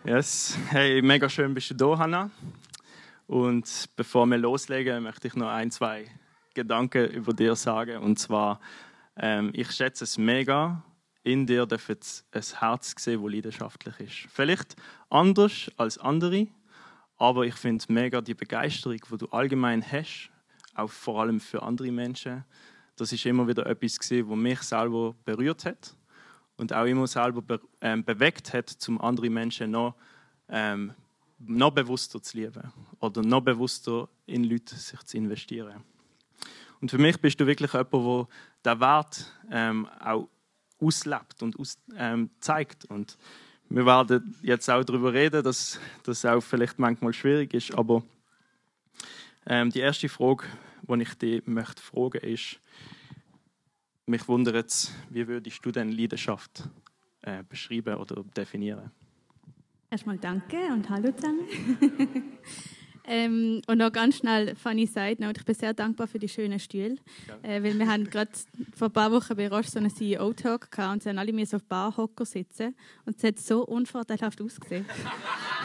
Yes, 0.06 0.56
hey, 0.70 1.02
mega 1.02 1.28
schön 1.28 1.56
bist 1.56 1.72
du 1.72 1.74
da, 1.74 1.98
Hanna. 1.98 2.30
Und 3.26 3.90
bevor 3.96 4.28
wir 4.28 4.38
loslegen, 4.38 5.02
möchte 5.02 5.28
ich 5.28 5.34
noch 5.34 5.50
ein, 5.50 5.72
zwei 5.72 6.06
Gedanken 6.54 7.10
über 7.10 7.34
dir 7.34 7.56
sagen. 7.56 7.98
Und 8.04 8.20
zwar, 8.20 8.60
ähm, 9.18 9.50
ich 9.54 9.72
schätze 9.72 10.04
es 10.04 10.20
mega, 10.20 10.84
in 11.24 11.48
dir 11.48 11.68
jetzt 11.88 12.24
ein 12.32 12.60
Herz 12.60 12.94
sehen, 13.00 13.24
das 13.24 13.32
leidenschaftlich 13.32 14.00
ist. 14.00 14.32
Vielleicht 14.32 14.76
anders 15.10 15.72
als 15.76 15.98
andere, 15.98 16.50
aber 17.18 17.48
ich 17.48 17.56
finde 17.56 17.84
mega 17.88 18.22
die 18.22 18.36
Begeisterung, 18.36 19.00
die 19.12 19.18
du 19.18 19.26
allgemein 19.30 19.84
hast, 19.92 20.30
auch 20.76 20.92
vor 20.92 21.22
allem 21.22 21.40
für 21.40 21.64
andere 21.64 21.92
Menschen. 21.92 22.46
Das 22.96 23.12
ist 23.12 23.26
immer 23.26 23.48
wieder 23.48 23.66
etwas 23.66 23.98
was 24.00 24.38
mich 24.38 24.62
selber 24.62 25.16
berührt 25.26 25.66
hat 25.66 25.96
und 26.58 26.74
auch 26.74 26.86
immer 26.86 27.08
selber 27.08 27.42
be 27.42 27.60
ähm, 27.82 28.04
bewegt 28.04 28.54
hat, 28.54 28.76
um 28.88 29.00
andere 29.02 29.30
Menschen 29.30 29.72
noch, 29.72 29.96
ähm, 30.50 30.94
noch 31.40 31.72
bewusster 31.72 32.22
zu 32.22 32.38
lieben 32.38 32.72
oder 33.00 33.22
noch 33.22 33.42
bewusster 33.42 34.08
in 34.26 34.44
Leute 34.44 34.76
sich 34.76 35.02
zu 35.04 35.18
investieren. 35.18 35.84
Und 36.82 36.92
für 36.92 36.98
mich 36.98 37.20
bist 37.20 37.40
du 37.40 37.46
wirklich 37.46 37.74
jemand, 37.74 38.30
der 38.64 38.76
den 38.76 38.80
Wert 38.82 39.34
ähm, 39.52 39.88
auch 40.00 40.30
auslebt 40.80 41.42
und 41.42 41.60
aus, 41.60 41.78
ähm, 41.96 42.30
zeigt. 42.40 42.86
Und 42.86 43.18
wir 43.70 43.86
werden 43.86 44.36
jetzt 44.42 44.70
auch 44.70 44.84
darüber 44.84 45.14
reden, 45.14 45.44
dass 45.44 45.80
das 46.04 46.26
auch 46.26 46.42
vielleicht 46.42 46.80
manchmal 46.80 47.14
schwierig 47.14 47.54
ist, 47.54 47.74
aber 47.74 48.04
Ähm, 49.48 49.70
die 49.70 49.80
erste 49.80 50.10
Frage, 50.10 50.46
die 50.88 51.02
ich 51.04 51.14
dich 51.16 51.46
möchte 51.46 51.82
fragen 51.82 52.22
ist, 52.22 52.60
mich 54.06 54.28
wundert 54.28 54.92
wie 55.10 55.28
würdest 55.28 55.66
du 55.66 55.72
denn 55.72 55.92
Leidenschaft 55.92 56.64
äh, 57.22 57.44
beschreiben 57.48 57.96
oder 57.96 58.24
definieren? 58.36 58.92
Erstmal 59.90 60.18
danke 60.18 60.58
und 60.74 60.90
hallo 60.90 61.12
zusammen. 61.12 61.42
ähm, 63.08 63.62
und 63.68 63.78
noch 63.78 63.92
ganz 63.92 64.18
schnell 64.18 64.56
funny 64.56 64.86
Side 64.86 65.18
Note, 65.20 65.40
ich 65.40 65.46
bin 65.46 65.56
sehr 65.56 65.74
dankbar 65.74 66.08
für 66.08 66.20
die 66.20 66.28
schönen 66.28 66.60
Stühle, 66.60 66.98
äh, 67.44 67.64
weil 67.64 67.78
wir 67.78 67.88
haben 67.88 68.04
gerade 68.10 68.32
vor 68.76 68.90
ein 68.90 68.94
paar 68.94 69.12
Wochen 69.12 69.36
bei 69.36 69.48
Roche 69.48 69.70
so 69.70 69.80
einen 69.80 69.90
CEO-Talk 69.90 70.72
gehabt 70.72 70.94
und 70.94 71.04
sie 71.04 71.10
haben 71.10 71.18
alle 71.18 71.46
so 71.46 71.58
auf 71.58 71.64
Barhocker 71.64 72.26
sitzen 72.26 72.76
und 73.06 73.18
es 73.18 73.24
hat 73.24 73.40
so 73.40 73.66
unvorteilhaft 73.66 74.42
ausgesehen. 74.42 74.86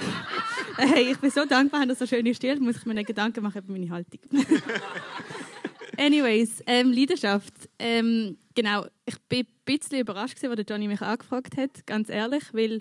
hey, 0.76 1.12
ich 1.12 1.18
bin 1.18 1.30
so 1.30 1.44
dankbar, 1.44 1.86
dass 1.86 1.98
so 1.98 2.06
schöne 2.06 2.34
Stühle, 2.34 2.60
muss 2.60 2.76
ich 2.76 2.86
mir 2.86 3.02
Gedanken 3.04 3.42
machen 3.42 3.62
über 3.62 3.72
meine 3.72 3.90
Haltung. 3.90 4.20
Anyways, 6.00 6.62
ähm, 6.66 6.92
Leidenschaft. 6.92 7.52
Ähm, 7.78 8.38
genau, 8.54 8.86
ich 9.04 9.18
bin 9.28 9.40
ein 9.40 9.46
bisschen 9.66 10.00
überrascht, 10.00 10.42
als 10.42 10.64
Johnny 10.66 10.88
mich 10.88 11.02
angefragt 11.02 11.58
hat, 11.58 11.86
ganz 11.86 12.08
ehrlich, 12.08 12.42
weil 12.54 12.80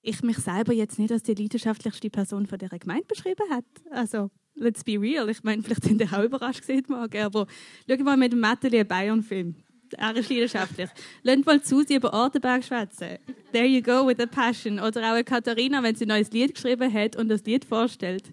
ich 0.00 0.22
mich 0.22 0.38
selber 0.38 0.72
jetzt 0.72 0.98
nicht 0.98 1.12
als 1.12 1.22
die 1.22 1.34
leidenschaftlichste 1.34 2.08
Person 2.08 2.46
von 2.46 2.58
der 2.58 2.70
Gemeinde 2.70 3.04
beschrieben 3.04 3.44
hat. 3.50 3.66
Also, 3.90 4.30
let's 4.54 4.82
be 4.82 4.98
real. 4.98 5.28
Ich 5.28 5.42
meine, 5.42 5.62
vielleicht 5.62 5.84
sind 5.84 6.00
ihr 6.00 6.10
auch 6.10 6.24
überrascht 6.24 6.62
gewesen 6.62 6.86
morgen, 6.88 7.22
aber 7.22 7.46
schau 7.86 8.02
mal 8.04 8.16
mit 8.16 8.32
dem 8.32 8.40
Mateli 8.40 8.84
Bayern-Film. 8.84 9.56
Er 9.98 10.16
ist 10.16 10.30
leidenschaftlich. 10.30 10.88
Lasst 11.22 11.44
mal 11.44 11.62
zu, 11.62 11.82
sie 11.82 11.96
über 11.96 12.14
Ortenberg 12.14 12.64
schwätzen. 12.64 13.18
There 13.52 13.66
you 13.66 13.82
go 13.82 14.06
with 14.06 14.18
a 14.18 14.24
passion. 14.24 14.80
Oder 14.80 15.02
auch 15.02 15.14
eine 15.14 15.24
Katharina, 15.24 15.82
wenn 15.82 15.94
sie 15.94 16.06
ein 16.06 16.08
neues 16.08 16.30
Lied 16.30 16.54
geschrieben 16.54 16.90
hat 16.90 17.16
und 17.16 17.28
das 17.28 17.44
Lied 17.44 17.66
vorstellt. 17.66 18.32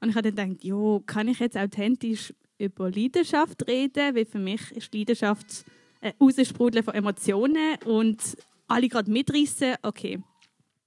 Und 0.00 0.08
ich 0.08 0.16
habe 0.16 0.32
dann 0.32 0.52
gedacht, 0.52 0.64
jo, 0.64 1.02
kann 1.06 1.28
ich 1.28 1.38
jetzt 1.38 1.58
authentisch 1.58 2.32
über 2.58 2.90
Leidenschaft 2.90 3.66
reden? 3.66 4.14
Weil 4.14 4.26
für 4.26 4.38
mich 4.38 4.70
ist 4.72 4.94
Leidenschaft 4.94 5.64
ein 6.00 6.12
Raussprudeln 6.20 6.84
von 6.84 6.94
Emotionen 6.94 7.76
und 7.84 8.36
alle 8.68 8.88
gerade 8.88 9.10
mitreißen. 9.10 9.76
Okay, 9.82 10.22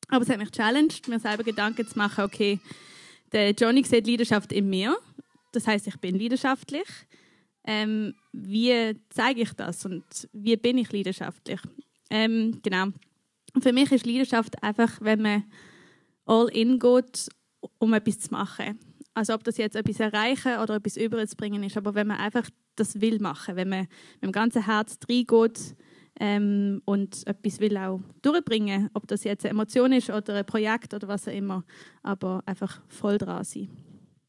aber 0.10 0.23
es 0.23 0.30
hat 0.30 0.38
mich 0.38 0.51
challenged, 0.51 1.08
mir 1.08 1.19
selber 1.19 1.43
Gedanken 1.43 1.88
zu 1.88 1.97
machen, 1.97 2.25
okay, 2.25 2.60
der 3.32 3.51
Johnny 3.51 3.84
sieht 3.84 4.08
Leidenschaft 4.08 4.51
in 4.51 4.69
mir. 4.69 4.95
Das 5.51 5.67
heißt, 5.67 5.88
ich 5.88 5.97
bin 5.97 6.19
leidenschaftlich. 6.19 6.88
Ähm, 7.63 8.13
wie 8.32 8.95
zeige 9.10 9.41
ich 9.41 9.54
das 9.54 9.86
und 9.86 10.04
wie 10.32 10.56
bin 10.56 10.78
ich 10.78 10.91
leidenschaftlich? 10.91 11.60
Ähm, 12.10 12.60
genau. 12.62 12.88
Für 13.60 13.73
mich 13.73 13.91
ist 13.91 14.06
Leidenschaft 14.06 14.62
einfach, 14.62 15.01
wenn 15.01 15.21
man 15.21 15.43
all 16.25 16.47
in 16.49 16.78
geht, 16.78 17.30
um 17.80 17.93
etwas 17.93 18.19
zu 18.19 18.32
machen. 18.32 18.78
Also 19.15 19.34
ob 19.34 19.43
das 19.43 19.58
jetzt 19.58 19.75
etwas 19.75 19.99
erreichen 19.99 20.60
oder 20.60 20.75
etwas 20.75 20.97
überzubringen 20.97 21.63
ist, 21.63 21.78
aber 21.78 21.95
wenn 21.95 22.08
man 22.08 22.17
einfach 22.17 22.47
das 22.75 23.01
will 23.01 23.19
machen, 23.19 23.56
wenn 23.56 23.69
man 23.69 23.88
mit 24.15 24.23
dem 24.23 24.32
ganzen 24.32 24.65
Herz 24.65 24.97
reingeht, 25.10 25.75
ähm, 26.19 26.82
und 26.86 27.28
etwas 27.28 27.60
will 27.60 27.78
auch 27.78 27.99
durchbringen, 28.21 28.89
ob 28.93 29.08
das 29.08 29.23
jetzt 29.23 29.45
eine 29.45 29.51
Emotion 29.51 29.91
ist 29.91 30.10
oder 30.10 30.36
ein 30.36 30.45
Projekt 30.45 30.93
oder 30.93 31.08
was 31.08 31.28
auch 31.28 31.34
immer, 31.34 31.63
aber 32.04 32.41
einfach 32.45 32.82
voll 32.88 33.17
dran 33.17 33.43
sein. 33.43 33.69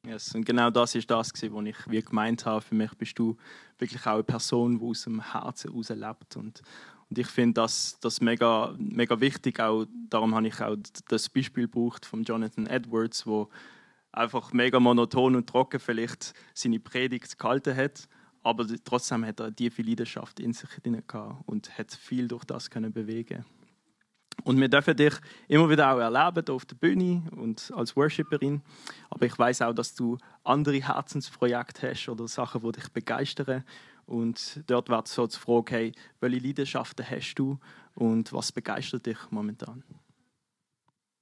Yes, 0.04 0.34
und 0.34 0.44
genau 0.44 0.70
das 0.70 0.94
ist 0.94 1.10
das, 1.10 1.32
was 1.32 1.64
ich 1.64 1.76
wie 1.88 2.02
gemeint 2.02 2.46
habe. 2.46 2.60
Für 2.60 2.74
mich 2.74 2.94
bist 2.94 3.18
du 3.18 3.36
wirklich 3.78 4.06
auch 4.06 4.14
eine 4.14 4.22
Person, 4.22 4.78
die 4.78 4.84
aus 4.84 5.02
dem 5.02 5.20
Herzen 5.32 5.70
heraus 5.70 5.88
lebt. 5.88 6.36
Und, 6.36 6.62
und 7.10 7.18
ich 7.18 7.26
finde 7.26 7.54
das, 7.54 7.98
das 8.00 8.20
mega, 8.20 8.74
mega 8.78 9.18
wichtig. 9.20 9.58
Auch, 9.58 9.86
darum 10.08 10.34
habe 10.36 10.46
ich 10.46 10.60
auch 10.60 10.76
das 11.08 11.28
Beispiel 11.28 11.64
gebraucht 11.64 12.06
von 12.06 12.22
Jonathan 12.22 12.68
Edwards, 12.68 13.26
wo 13.26 13.48
einfach 14.16 14.52
mega 14.52 14.80
monoton 14.80 15.36
und 15.36 15.48
trocken 15.48 15.80
vielleicht 15.80 16.34
seine 16.54 16.80
Predigt 16.80 17.38
gehalten 17.38 17.76
hat 17.76 18.08
aber 18.46 18.64
trotzdem 18.84 19.26
hat 19.26 19.40
er 19.40 19.54
tiefe 19.54 19.82
Leidenschaft 19.82 20.38
in 20.38 20.52
sich 20.52 20.70
drin 20.80 21.02
und 21.46 21.76
hat 21.76 21.92
viel 21.92 22.28
durch 22.28 22.44
das 22.44 22.70
können 22.70 22.92
bewegen. 22.92 23.44
Und 24.44 24.60
wir 24.60 24.68
dürfen 24.68 24.96
dich 24.96 25.14
immer 25.48 25.68
wieder 25.68 25.92
auch 25.92 25.98
erleben 25.98 26.48
auf 26.54 26.64
der 26.64 26.76
Bühne 26.76 27.24
und 27.32 27.72
als 27.74 27.96
Worshipperin. 27.96 28.62
Aber 29.10 29.26
ich 29.26 29.36
weiß 29.36 29.62
auch, 29.62 29.72
dass 29.72 29.96
du 29.96 30.16
andere 30.44 30.80
Herzensprojekte 30.80 31.90
hast 31.90 32.08
oder 32.08 32.28
Sachen, 32.28 32.62
die 32.62 32.70
dich 32.70 32.88
begeistern. 32.90 33.64
Und 34.04 34.62
dort 34.68 34.90
wird 34.90 35.08
so 35.08 35.26
die 35.26 35.36
Frage, 35.36 35.74
hey, 35.74 35.92
welche 36.20 36.46
Leidenschaften 36.46 37.04
hast 37.10 37.34
du 37.34 37.58
und 37.96 38.32
was 38.32 38.52
begeistert 38.52 39.06
dich 39.06 39.18
momentan? 39.30 39.82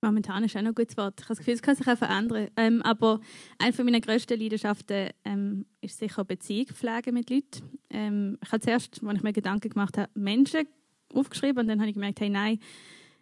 Momentan 0.04 0.44
ist 0.44 0.54
auch 0.54 0.60
noch 0.60 0.68
ein 0.68 0.74
gutes 0.74 0.98
Wort. 0.98 1.14
Ich 1.18 1.24
habe 1.24 1.30
das 1.34 1.38
Gefühl, 1.38 1.54
es 1.54 1.62
kann 1.62 1.76
sich 1.76 1.86
auch 1.86 1.96
verändern. 1.96 2.48
Ähm, 2.58 2.82
aber 2.82 3.20
eine 3.58 3.84
meiner 3.84 4.00
grössten 4.00 4.38
Leidenschaften 4.38 5.10
ähm, 5.24 5.64
ist 5.80 5.98
sicher 5.98 6.24
Beziehung 6.24 6.66
pflegen 6.66 7.14
mit 7.14 7.30
Leuten. 7.30 7.62
Ähm, 7.88 8.38
ich 8.44 8.52
habe 8.52 8.60
zuerst, 8.60 9.00
als 9.02 9.16
ich 9.16 9.22
mir 9.22 9.32
Gedanken 9.32 9.70
gemacht 9.70 9.96
habe, 9.96 10.10
Menschen 10.14 10.68
aufgeschrieben 11.14 11.60
und 11.60 11.68
dann 11.68 11.80
habe 11.80 11.88
ich 11.88 11.94
gemerkt, 11.94 12.20
hey, 12.20 12.28
nein, 12.28 12.58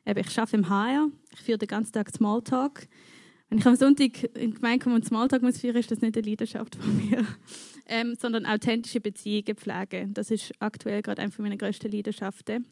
ich 0.04 0.38
arbeite 0.38 0.56
im 0.56 0.68
HR, 0.68 1.08
ich 1.32 1.40
führe 1.40 1.58
den 1.58 1.68
ganzen 1.68 1.92
Tag 1.92 2.10
Smalltalk. 2.10 2.88
Wenn 3.48 3.58
ich 3.58 3.66
am 3.66 3.76
Sonntag 3.76 4.24
in 4.36 4.54
Gemeinde 4.54 4.82
komme 4.82 4.96
und 4.96 5.04
Smalltalk 5.04 5.42
muss 5.42 5.60
führen, 5.60 5.76
ist 5.76 5.90
das 5.90 6.00
nicht 6.00 6.16
eine 6.16 6.26
Leidenschaft 6.26 6.74
von 6.74 6.96
mir, 6.96 7.24
ähm, 7.86 8.16
sondern 8.18 8.44
authentische 8.44 9.00
Beziehungen 9.00 9.54
pflegen. 9.54 10.14
Das 10.14 10.32
ist 10.32 10.52
aktuell 10.58 11.02
gerade 11.02 11.22
eine 11.22 11.30
meiner 11.38 11.56
grössten 11.56 11.92
Leidenschaften. 11.92 12.66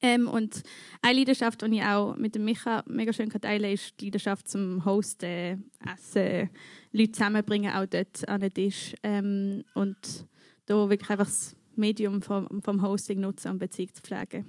Ähm, 0.00 0.28
und 0.28 0.62
eine 1.02 1.18
Leidenschaft, 1.18 1.62
die 1.62 1.76
ich 1.76 1.82
auch 1.82 2.16
mit 2.16 2.34
dem 2.34 2.44
Micha 2.44 2.82
mega 2.86 3.12
schön 3.12 3.30
teile 3.30 3.72
ist 3.72 4.00
die 4.00 4.06
Leidenschaft 4.06 4.48
zum 4.48 4.84
Hosten, 4.84 5.70
Essen, 5.94 6.50
Leute 6.92 7.12
zusammenbringen, 7.12 7.72
auch 7.72 7.86
dort 7.86 8.28
an 8.28 8.40
den 8.40 8.52
Tisch. 8.52 8.94
Ähm, 9.02 9.64
und 9.74 10.26
da 10.66 10.88
wirklich 10.88 11.10
einfach 11.10 11.26
das 11.26 11.56
Medium 11.76 12.22
vom, 12.22 12.62
vom 12.62 12.82
Hosting 12.82 13.20
nutzen, 13.20 13.52
um 13.52 13.58
Beziehung 13.58 13.92
zu 13.94 14.02
pflegen. 14.02 14.44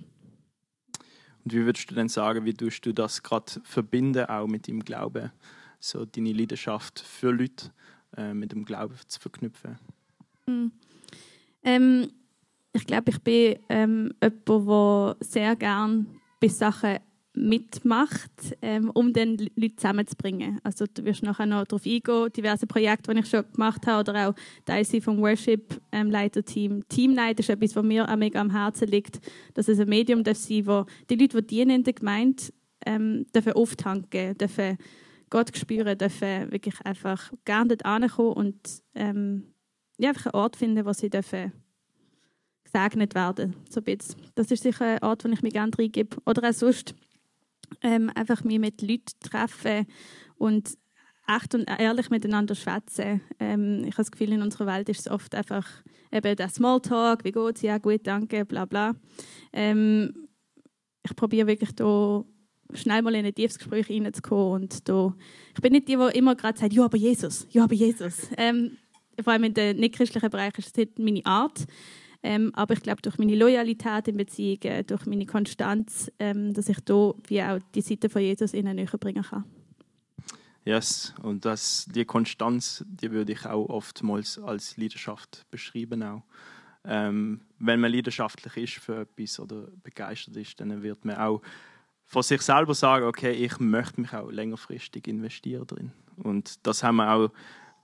Und 1.43 1.53
wie 1.53 1.65
würdest 1.65 1.89
du 1.91 1.95
denn 1.95 2.09
sagen, 2.09 2.45
wie 2.45 2.53
tust 2.53 2.85
du 2.85 2.93
das 2.93 3.21
gerade 3.21 3.61
verbinden, 3.63 4.25
auch 4.25 4.47
mit 4.47 4.67
dem 4.67 4.83
Glauben? 4.83 5.31
So 5.79 6.05
deine 6.05 6.33
Leidenschaft 6.33 6.99
für 6.99 7.31
Leute 7.31 7.71
äh, 8.17 8.33
mit 8.33 8.51
dem 8.51 8.65
Glauben 8.65 8.95
zu 9.07 9.19
verknüpfen? 9.19 9.77
Mhm. 10.47 10.71
Ähm, 11.63 12.11
ich 12.75 12.85
glaube, 12.85 13.11
ich 13.11 13.19
bin 13.19 13.57
ähm, 13.69 14.13
jemand, 14.21 14.69
der 14.69 15.17
sehr 15.25 15.55
gerne 15.55 16.05
bei 16.39 16.47
Sachen 16.47 16.99
mitmacht, 17.35 18.31
ähm, 18.61 18.89
um 18.93 19.11
dann 19.11 19.37
Leute 19.55 19.75
zusammenzubringen. 19.75 20.59
Also 20.63 20.85
du 20.91 21.03
wirst 21.03 21.23
nachher 21.23 21.45
noch 21.45 21.65
darauf 21.65 21.85
eingehen, 21.85 22.31
diverse 22.31 22.65
Projekte, 22.65 23.13
die 23.13 23.19
ich 23.19 23.29
schon 23.29 23.43
gemacht 23.51 23.85
habe, 23.87 23.99
oder 24.09 24.29
auch 24.29 24.35
Teil 24.65 24.85
vom 25.01 25.21
Worship-Leiter-Team. 25.21 26.71
Ähm, 26.71 26.87
Teamleiter 26.87 27.41
ist 27.41 27.49
etwas, 27.49 27.75
was 27.75 27.83
mir 27.83 28.09
auch 28.09 28.15
mega 28.15 28.39
am 28.39 28.51
Herzen 28.51 28.87
liegt, 28.87 29.19
dass 29.53 29.67
es 29.67 29.79
ein 29.79 29.89
Medium 29.89 30.23
darf 30.23 30.37
sein 30.37 30.65
wo 30.65 30.85
die 31.09 31.15
Leute, 31.15 31.41
die 31.41 31.47
dienen 31.47 31.77
in 31.77 31.83
der 31.83 31.93
Gemeinde, 31.93 32.43
ähm, 32.85 33.25
dürfen 33.33 33.53
auftanken, 33.53 34.37
dürfen 34.37 34.77
Gott 35.29 35.55
spüren, 35.57 35.97
dürfen 35.97 36.51
wirklich 36.51 36.79
einfach 36.85 37.31
gerne 37.43 37.69
dort 37.69 37.85
ankommen 37.85 38.33
und 38.33 38.83
ähm, 38.93 39.53
ja, 39.97 40.09
einfach 40.09 40.27
einen 40.27 40.41
Ort 40.41 40.55
finden, 40.55 40.85
wo 40.85 40.93
sie 40.93 41.09
dürfen 41.09 41.51
gesegnet 42.75 43.15
werden. 43.15 43.55
So 43.69 43.81
Das 44.35 44.51
ist 44.51 44.63
sicher 44.63 44.85
ein 44.85 45.03
Ort, 45.03 45.23
wo 45.23 45.29
ich 45.29 45.41
mich 45.41 45.53
gerne 45.53 45.71
reingebe. 45.77 46.17
Oder 46.25 46.49
auch 46.49 46.53
sonst 46.53 46.93
ähm, 47.81 48.11
einfach 48.15 48.43
mich 48.43 48.59
mit 48.59 48.81
Leuten 48.81 49.19
treffen 49.21 49.87
und 50.37 50.77
echt 51.27 51.55
und 51.55 51.65
ehrlich 51.79 52.09
miteinander 52.09 52.53
schwätzen. 52.53 53.21
Ähm, 53.39 53.79
ich 53.79 53.93
habe 53.93 54.03
das 54.03 54.11
Gefühl, 54.11 54.33
in 54.33 54.41
unserer 54.41 54.67
Welt 54.67 54.89
ist 54.89 55.01
es 55.01 55.07
oft 55.07 55.33
einfach 55.33 55.67
eben 56.11 56.35
der 56.35 56.49
Smalltalk, 56.49 57.23
wie 57.23 57.31
geht 57.31 57.55
es, 57.55 57.61
ja 57.61 57.77
gut, 57.77 58.05
danke, 58.05 58.45
bla 58.45 58.65
bla. 58.65 58.93
Ähm, 59.51 60.27
ich 61.03 61.15
probiere 61.15 61.47
wirklich 61.47 61.73
da 61.75 62.23
schnell 62.73 63.01
mal 63.01 63.15
in 63.15 63.25
ein 63.25 63.33
tiefes 63.33 63.57
Gespräch 63.57 63.89
reinzukommen 63.89 64.63
und 64.63 64.87
da, 64.87 65.15
ich 65.55 65.61
bin 65.61 65.73
nicht 65.73 65.87
die, 65.87 65.97
die 65.97 66.17
immer 66.17 66.35
gerade 66.35 66.57
sagt, 66.57 66.73
ja, 66.73 66.85
aber 66.85 66.97
Jesus, 66.97 67.47
ja, 67.51 67.63
aber 67.63 67.73
Jesus. 67.73 68.27
Ähm, 68.37 68.77
vor 69.23 69.33
allem 69.33 69.45
in 69.45 69.53
den 69.53 69.77
nicht-christlichen 69.77 70.29
Bereichen 70.29 70.59
ist 70.59 70.77
das 70.77 70.85
nicht 70.85 70.99
meine 70.99 71.25
Art. 71.25 71.65
Ähm, 72.27 72.51
aber 72.55 72.73
ich 72.73 72.81
glaube, 72.81 73.03
durch 73.03 73.19
meine 73.19 73.35
Loyalität 73.35 74.07
in 74.07 74.17
Beziehungen, 74.17 74.87
durch 74.87 75.05
meine 75.05 75.27
Konstanz, 75.27 76.11
ähm, 76.17 76.55
dass 76.55 76.67
ich 76.69 76.79
da 76.79 77.13
wie 77.27 77.43
auch 77.43 77.59
die 77.75 77.81
Seite 77.81 78.09
von 78.09 78.23
Jesus 78.23 78.55
ihnen 78.55 78.77
näher 78.77 78.97
bringen 78.99 79.21
kann. 79.21 79.43
Yes, 80.63 81.13
und 81.21 81.45
das, 81.45 81.85
die 81.93 82.03
Konstanz, 82.03 82.83
die 82.87 83.11
würde 83.11 83.33
ich 83.33 83.45
auch 83.45 83.69
oftmals 83.69 84.39
als 84.39 84.75
Leidenschaft 84.75 85.45
beschreiben 85.51 86.01
auch. 86.01 86.23
Ähm, 86.83 87.41
wenn 87.59 87.79
man 87.79 87.91
leidenschaftlich 87.91 88.57
ist 88.57 88.83
für 88.83 89.01
etwas 89.01 89.39
oder 89.39 89.67
begeistert 89.83 90.35
ist, 90.35 90.59
dann 90.59 90.81
wird 90.81 91.05
man 91.05 91.17
auch 91.17 91.43
von 92.05 92.23
sich 92.23 92.41
selber 92.41 92.73
sagen, 92.73 93.05
okay, 93.05 93.33
ich 93.33 93.59
möchte 93.59 94.01
mich 94.01 94.13
auch 94.13 94.31
längerfristig 94.31 95.07
investieren 95.07 95.67
drin. 95.67 95.91
Und 96.17 96.65
das 96.65 96.81
haben 96.81 96.95
wir 96.95 97.13
auch 97.13 97.29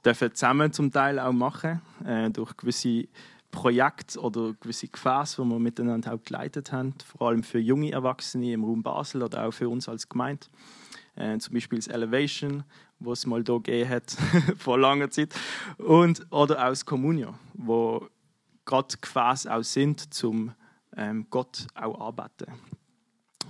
dürfen 0.04 0.34
zusammen 0.34 0.74
zum 0.74 0.92
Teil 0.92 1.20
auch 1.20 1.32
machen, 1.32 1.80
äh, 2.04 2.32
durch 2.32 2.58
gewisse 2.58 3.08
Projekte 3.52 4.20
oder 4.20 4.54
gewisse 4.60 4.88
Gefäße, 4.88 5.42
die 5.44 5.50
wir 5.50 5.60
miteinander 5.60 6.14
auch 6.14 6.24
geleitet 6.24 6.72
haben, 6.72 6.96
vor 7.18 7.30
allem 7.30 7.44
für 7.44 7.60
junge 7.60 7.92
Erwachsene 7.92 8.54
im 8.54 8.64
Raum 8.64 8.82
Basel 8.82 9.22
oder 9.24 9.46
auch 9.46 9.52
für 9.52 9.70
uns 9.70 9.88
als 9.88 10.10
Gemeinde. 10.10 10.48
Äh, 11.16 11.38
zum 11.40 11.54
Beispiel 11.54 11.78
das 11.78 11.88
Elevation, 11.88 12.64
wo 13.00 13.12
es 13.12 13.26
mal 13.26 13.44
hier 13.66 13.90
hat, 13.90 14.12
vor 14.58 14.80
langer 14.80 15.10
Zeit. 15.10 15.34
Und, 15.78 16.26
oder 16.32 16.68
aus 16.68 16.86
Communio, 16.86 17.36
wo 17.54 18.08
gerade 18.66 18.96
Gefäße 19.00 19.54
auch 19.54 19.64
sind, 19.64 20.14
zum 20.14 20.54
ähm, 20.96 21.28
Gott 21.30 21.68
auch 21.76 22.00
arbeiten. 22.00 22.54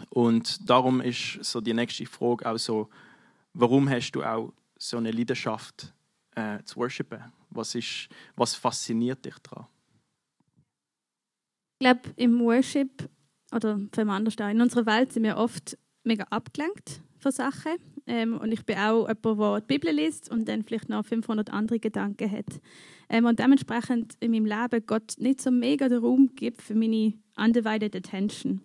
Und 0.10 0.70
darum 0.70 1.02
ist 1.02 1.43
so 1.43 1.62
die 1.62 1.74
nächste 1.74 2.06
Frage 2.06 2.49
auch 2.49 2.58
so, 2.58 2.89
warum 3.54 3.89
hast 3.89 4.12
du 4.12 4.24
auch 4.24 4.54
so 4.78 4.97
eine 4.97 5.12
Leidenschaft 5.12 5.93
äh, 6.36 6.64
zu 6.64 6.78
worshipen? 6.78 7.32
Was, 7.49 7.76
ist, 7.76 8.10
was 8.36 8.56
fasziniert 8.56 9.24
dich 9.26 9.38
daran? 9.39 9.68
Glaube, 11.82 12.02
im 12.16 12.40
Worship, 12.42 13.10
oder 13.52 13.80
für 13.92 14.08
anders 14.08 14.38
auch, 14.40 14.50
in 14.50 14.62
unserer 14.62 14.86
Welt 14.86 15.12
sind 15.12 15.24
wir 15.24 15.38
oft 15.38 15.80
mega 16.04 16.26
abgelenkt 16.30 17.02
von 17.18 17.32
Sachen. 17.32 17.72
Ähm, 18.06 18.38
und 18.38 18.52
ich 18.52 18.64
bin 18.68 18.78
auch 18.78 19.08
jemand, 19.08 19.40
der 19.40 19.62
die 19.62 19.66
Bibel 19.66 19.92
liest 19.92 20.30
und 20.30 20.48
dann 20.48 20.62
vielleicht 20.62 20.90
noch 20.90 21.04
500 21.04 21.50
andere 21.50 21.80
Gedanken 21.80 22.30
hat. 22.30 22.62
Ähm, 23.10 23.26
und 23.26 23.40
dementsprechend 23.40 24.14
in 24.20 24.30
meinem 24.30 24.46
Leben 24.46 24.86
Gott 24.86 25.16
nicht 25.18 25.42
so 25.42 25.50
mega 25.50 25.90
den 25.90 26.04
Raum 26.04 26.30
gibt 26.36 26.62
für 26.62 26.76
meine 26.76 27.16
undivided 27.36 27.96
attention. 27.96 28.62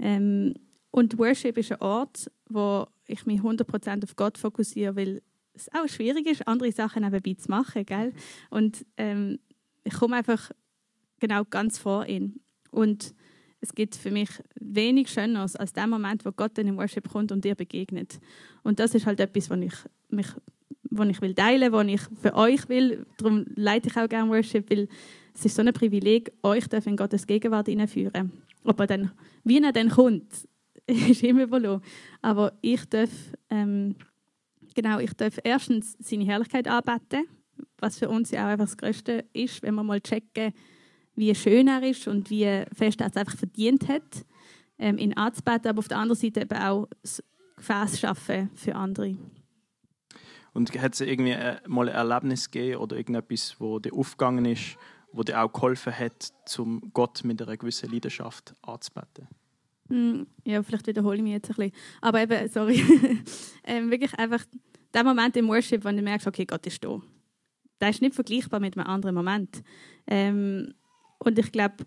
Ähm, 0.00 0.54
und 0.90 1.20
Worship 1.20 1.56
ist 1.56 1.70
ein 1.70 1.80
Ort, 1.80 2.32
wo 2.48 2.88
ich 3.06 3.26
mich 3.26 3.42
100% 3.42 4.02
auf 4.02 4.16
Gott 4.16 4.38
fokussiere, 4.38 4.96
weil 4.96 5.22
es 5.54 5.72
auch 5.72 5.86
schwierig 5.86 6.26
ist, 6.26 6.48
andere 6.48 6.72
Sachen 6.72 7.04
nebenbei 7.04 7.34
zu 7.34 7.48
machen. 7.48 7.86
Gell? 7.86 8.12
Und 8.50 8.84
ähm, 8.96 9.38
ich 9.84 9.94
komme 9.94 10.16
einfach 10.16 10.50
genau 11.20 11.44
ganz 11.44 11.78
vor 11.78 12.06
ihn. 12.06 12.40
Und 12.70 13.14
es 13.60 13.74
gibt 13.74 13.94
für 13.94 14.10
mich 14.10 14.30
wenig 14.58 15.08
Schöneres 15.08 15.54
als 15.54 15.72
der 15.72 15.86
Moment, 15.86 16.24
wo 16.24 16.32
Gott 16.32 16.56
in 16.58 16.66
den 16.66 16.76
Worship 16.76 17.08
kommt 17.08 17.30
und 17.30 17.44
dir 17.44 17.54
begegnet. 17.54 18.18
Und 18.62 18.80
das 18.80 18.94
ist 18.94 19.06
halt 19.06 19.20
etwas, 19.20 19.50
was 19.50 19.60
ich 19.60 19.74
mich 20.08 20.28
was 20.90 21.08
ich 21.08 21.20
will 21.22 21.34
teilen, 21.34 21.72
was 21.72 21.86
ich 21.86 22.00
für 22.20 22.34
euch 22.34 22.68
will. 22.68 23.06
Darum 23.16 23.46
leite 23.54 23.88
ich 23.88 23.96
auch 23.96 24.08
gerne 24.08 24.30
Worship, 24.30 24.68
weil 24.70 24.88
es 25.34 25.44
ist 25.44 25.54
so 25.54 25.62
ein 25.62 25.72
Privileg, 25.72 26.32
euch 26.42 26.64
in 26.84 26.96
Gottes 26.96 27.26
Gegenwart 27.26 27.68
hineinführen. 27.68 28.32
Ob 28.64 28.80
er 28.80 28.86
dann, 28.86 29.12
wie 29.44 29.62
er 29.62 29.72
dann 29.72 29.88
kommt, 29.88 30.48
ist 30.86 31.22
immer 31.22 31.44
überlassen. 31.44 31.82
Aber 32.20 32.52
ich 32.60 32.84
darf, 32.86 33.10
ähm, 33.48 33.94
genau, 34.74 34.98
ich 34.98 35.12
darf 35.14 35.38
erstens 35.44 35.96
seine 36.00 36.24
Herrlichkeit 36.24 36.68
anbeten, 36.68 37.26
was 37.78 37.98
für 37.98 38.08
uns 38.08 38.30
ja 38.30 38.46
auch 38.46 38.50
einfach 38.50 38.66
das 38.66 38.76
Größte 38.76 39.24
ist, 39.32 39.62
wenn 39.62 39.74
wir 39.74 39.84
mal 39.84 40.00
checken, 40.00 40.52
wie 41.14 41.34
schön 41.34 41.68
er 41.68 41.82
ist 41.82 42.08
und 42.08 42.30
wie 42.30 42.64
fest 42.72 43.00
er 43.00 43.08
es 43.08 43.16
einfach 43.16 43.36
verdient 43.36 43.88
hat, 43.88 44.24
ähm, 44.78 44.98
ihn 44.98 45.14
anzubeten, 45.14 45.68
aber 45.68 45.78
auf 45.80 45.88
der 45.88 45.98
anderen 45.98 46.20
Seite 46.20 46.40
eben 46.40 46.58
auch 46.58 46.88
das 47.02 47.22
Gefäß 47.56 48.00
schaffen 48.00 48.50
für 48.54 48.74
andere. 48.74 49.16
Und 50.52 50.72
hat 50.80 50.94
es 50.94 51.00
irgendwie 51.00 51.32
äh, 51.32 51.56
mal 51.68 51.88
ein 51.88 51.94
Erlebnis 51.94 52.50
gegeben 52.50 52.80
oder 52.80 52.96
irgendetwas, 52.96 53.56
wo 53.58 53.78
dir 53.78 53.92
aufgegangen 53.94 54.46
ist, 54.46 54.76
wo 55.12 55.22
dir 55.22 55.42
auch 55.42 55.52
geholfen 55.52 55.96
hat, 55.96 56.32
zum 56.46 56.90
Gott 56.92 57.22
mit 57.24 57.40
einer 57.40 57.56
gewissen 57.56 57.90
Leidenschaft 57.90 58.54
anzubeten? 58.62 59.28
Mm, 59.88 60.22
ja, 60.44 60.62
vielleicht 60.62 60.86
wiederhole 60.86 61.16
ich 61.16 61.22
mich 61.22 61.32
jetzt 61.32 61.50
ein 61.50 61.56
bisschen. 61.56 61.72
Aber 62.00 62.20
eben, 62.20 62.48
sorry. 62.48 62.82
ähm, 63.64 63.90
wirklich 63.90 64.14
einfach 64.18 64.44
der 64.94 65.04
Moment 65.04 65.36
im 65.36 65.48
Worship, 65.48 65.84
wo 65.84 65.90
du 65.90 66.02
merkst, 66.02 66.26
okay, 66.26 66.46
Gott 66.46 66.66
ist 66.66 66.82
da. 66.82 67.00
Der 67.80 67.90
ist 67.90 68.02
nicht 68.02 68.14
vergleichbar 68.14 68.60
mit 68.60 68.76
einem 68.76 68.86
anderen 68.86 69.14
Moment. 69.14 69.62
Ähm, 70.06 70.74
und 71.22 71.38
ich 71.38 71.52
glaube, 71.52 71.86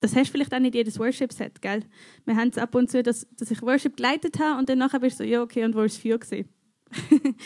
das 0.00 0.14
hast 0.14 0.28
du 0.28 0.32
vielleicht 0.32 0.54
auch 0.54 0.60
nicht 0.60 0.74
jedes 0.74 0.98
Worship-Set, 0.98 1.62
gell? 1.62 1.82
Wir 2.24 2.36
haben 2.36 2.48
es 2.48 2.58
ab 2.58 2.74
und 2.74 2.90
zu, 2.90 3.02
dass, 3.02 3.26
dass 3.36 3.50
ich 3.50 3.62
Worship 3.62 3.96
geleitet 3.96 4.38
habe 4.38 4.58
und 4.58 4.68
dann 4.68 4.78
nachher 4.78 5.00
bist 5.00 5.18
du 5.18 5.24
so, 5.24 5.28
ja, 5.28 5.42
okay, 5.42 5.64
und 5.64 5.74
wo 5.74 5.82
ist 5.82 5.98
für 5.98 6.18
gewesen? 6.18 6.48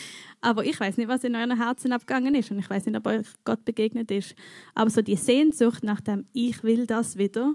aber 0.40 0.64
ich 0.64 0.78
weiß 0.78 0.96
nicht, 0.96 1.08
was 1.08 1.24
in 1.24 1.34
euren 1.34 1.56
Herzen 1.56 1.92
abgegangen 1.92 2.34
ist 2.34 2.50
und 2.50 2.58
ich 2.58 2.68
weiß 2.68 2.86
nicht, 2.86 2.96
ob 2.96 3.06
euch 3.06 3.26
Gott 3.44 3.64
begegnet 3.64 4.10
ist. 4.10 4.34
Aber 4.74 4.90
so 4.90 5.00
die 5.00 5.16
Sehnsucht 5.16 5.82
nach 5.82 6.00
dem 6.00 6.26
Ich 6.32 6.62
will 6.62 6.86
das 6.86 7.16
wieder, 7.16 7.54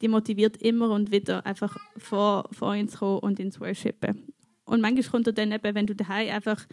die 0.00 0.08
motiviert 0.08 0.56
immer 0.56 0.90
und 0.90 1.12
wieder 1.12 1.46
einfach 1.46 1.76
vor, 1.96 2.48
vor 2.52 2.70
uns 2.70 2.98
kommen 2.98 3.20
und 3.20 3.38
ins 3.38 3.60
Worshipen. 3.60 4.32
Und 4.64 4.80
manchmal 4.80 5.10
kommt 5.10 5.26
er 5.26 5.32
dann 5.32 5.52
eben, 5.52 5.74
wenn 5.74 5.86
du 5.86 5.94
daheim 5.94 6.30
einfach 6.30 6.66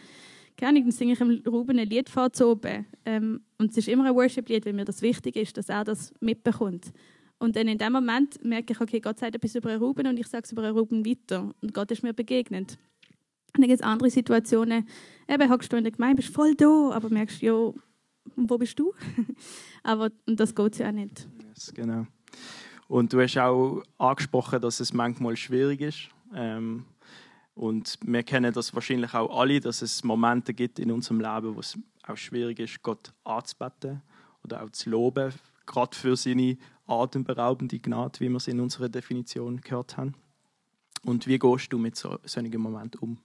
keine 0.57 0.81
dann 0.81 0.91
singe 0.91 1.13
ich 1.13 1.21
im 1.21 1.41
Ruben 1.47 1.77
ein 1.79 1.87
Lied 1.87 2.09
zu 2.09 2.47
oben. 2.47 2.85
Ähm, 3.05 3.41
und 3.57 3.71
es 3.71 3.77
ist 3.77 3.87
immer 3.87 4.05
ein 4.05 4.15
Worship-Lied, 4.15 4.65
weil 4.65 4.73
mir 4.73 4.85
das 4.85 5.01
wichtig 5.01 5.35
ist, 5.35 5.55
dass 5.55 5.69
er 5.69 5.83
das 5.83 6.13
mitbekommt. 6.19 6.91
Und 7.39 7.55
dann 7.55 7.67
in 7.67 7.77
dem 7.77 7.93
Moment 7.93 8.43
merke 8.43 8.73
ich, 8.73 8.81
okay, 8.81 8.99
Gott 8.99 9.19
sagt 9.19 9.35
etwas 9.35 9.55
über 9.55 9.69
einen 9.69 9.81
Ruben 9.81 10.07
und 10.07 10.19
ich 10.19 10.27
sage 10.27 10.43
es 10.45 10.51
über 10.51 10.63
einen 10.63 10.75
Ruben 10.75 11.05
weiter. 11.05 11.53
Und 11.61 11.73
Gott 11.73 11.91
ist 11.91 12.01
mir 12.01 12.13
begegnet. 12.13 12.79
Und 13.55 13.61
dann 13.61 13.67
gibt 13.67 13.79
es 13.79 13.85
andere 13.85 14.09
Situationen, 14.09 14.87
eben 15.27 15.49
hockst 15.49 15.71
du 15.71 15.77
in 15.77 15.83
der 15.83 15.93
Gemeinde, 15.93 16.17
bist 16.17 16.33
voll 16.33 16.55
da, 16.55 16.91
aber 16.91 17.09
merkst, 17.09 17.41
ja, 17.41 17.71
wo 18.35 18.57
bist 18.57 18.77
du? 18.79 18.93
aber 19.83 20.11
das 20.25 20.53
geht 20.53 20.79
ja 20.79 20.89
auch 20.89 20.91
nicht. 20.91 21.27
Yes, 21.49 21.71
genau. 21.73 22.07
Und 22.87 23.13
du 23.13 23.21
hast 23.21 23.37
auch 23.37 23.83
angesprochen, 23.97 24.61
dass 24.61 24.79
es 24.79 24.93
manchmal 24.93 25.35
schwierig 25.35 25.81
ist. 25.81 26.09
Ähm, 26.33 26.85
und 27.57 27.97
wir 28.05 28.21
kennen 28.21 28.53
das 28.53 28.73
wahrscheinlich 28.75 29.13
auch 29.15 29.39
alle, 29.39 29.59
dass 29.59 29.81
es 29.81 30.03
Momente 30.03 30.53
gibt 30.53 30.77
in 30.77 30.91
unserem 30.91 31.19
Leben, 31.19 31.55
wo 31.55 31.59
es 31.59 31.77
auch 32.03 32.15
schwierig 32.15 32.59
ist, 32.59 32.83
Gott 32.83 33.11
anzubeten 33.23 34.03
oder 34.43 34.63
auch 34.63 34.69
zu 34.69 34.91
loben, 34.91 35.33
gerade 35.65 35.97
für 35.97 36.15
seine 36.15 36.57
atemberaubende 36.85 37.79
Gnade, 37.79 38.19
wie 38.19 38.29
wir 38.29 38.37
es 38.37 38.47
in 38.47 38.59
unserer 38.59 38.89
Definition 38.89 39.59
gehört 39.59 39.97
haben. 39.97 40.13
Und 41.03 41.25
wie 41.25 41.39
gehst 41.39 41.73
du 41.73 41.79
mit 41.79 41.95
so, 41.95 42.19
solchen 42.25 42.61
Momenten 42.61 42.99
um? 42.99 43.17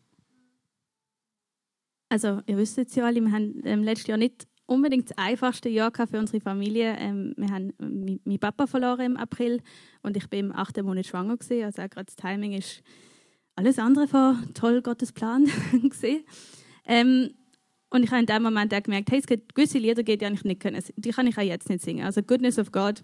Also, 2.09 2.41
ihr 2.47 2.57
wisst 2.57 2.79
jetzt 2.79 2.97
ja 2.97 3.05
alle, 3.05 3.21
wir 3.21 3.33
haben 3.33 3.61
ähm, 3.65 3.83
letztes 3.83 4.09
Jahr 4.09 4.19
nicht 4.19 4.47
unbedingt 4.67 5.11
das 5.11 5.19
einfachste 5.19 5.69
Jahr 5.69 5.93
für 5.93 6.19
unsere 6.19 6.41
Familie. 6.41 6.97
Ähm, 6.99 7.35
wir 7.37 7.51
haben 7.51 7.71
äh, 7.79 8.19
meinen 8.25 8.39
Papa 8.39 8.67
verloren 8.67 9.13
im 9.13 9.17
April 9.17 9.63
und 10.03 10.17
ich 10.17 10.29
bin 10.29 10.47
im 10.47 10.53
achten 10.53 10.87
Monat 10.87 11.07
schwanger 11.07 11.37
gewesen. 11.37 11.65
Also 11.65 11.83
auch 11.83 11.91
gerade 11.91 12.07
das 12.07 12.17
Timing 12.17 12.53
ist 12.53 12.83
alles 13.55 13.79
andere 13.79 14.09
von 14.09 14.53
toll 14.55 14.83
Gottes 14.83 15.13
Plan 15.13 15.49
gesehen. 15.83 16.25
Ähm, 16.87 17.35
und 17.91 18.05
ich 18.05 18.11
habe 18.11 18.21
in 18.21 18.27
dem 18.27 18.43
Moment 18.43 18.73
auch 18.73 18.83
gemerkt, 18.83 19.11
hey, 19.11 19.19
es 19.19 19.27
gibt 19.27 19.55
gewisse 19.55 19.79
Lieder, 19.79 20.03
die 20.03 20.13
ich 20.13 20.45
nicht 20.45 20.61
können. 20.61 20.83
Die 20.97 21.11
kann 21.11 21.27
ich 21.27 21.37
auch 21.37 21.43
jetzt 21.43 21.69
nicht 21.69 21.83
singen. 21.83 22.07
Also 22.07 22.23
Goodness 22.23 22.59
of 22.59 22.73
God, 22.73 23.03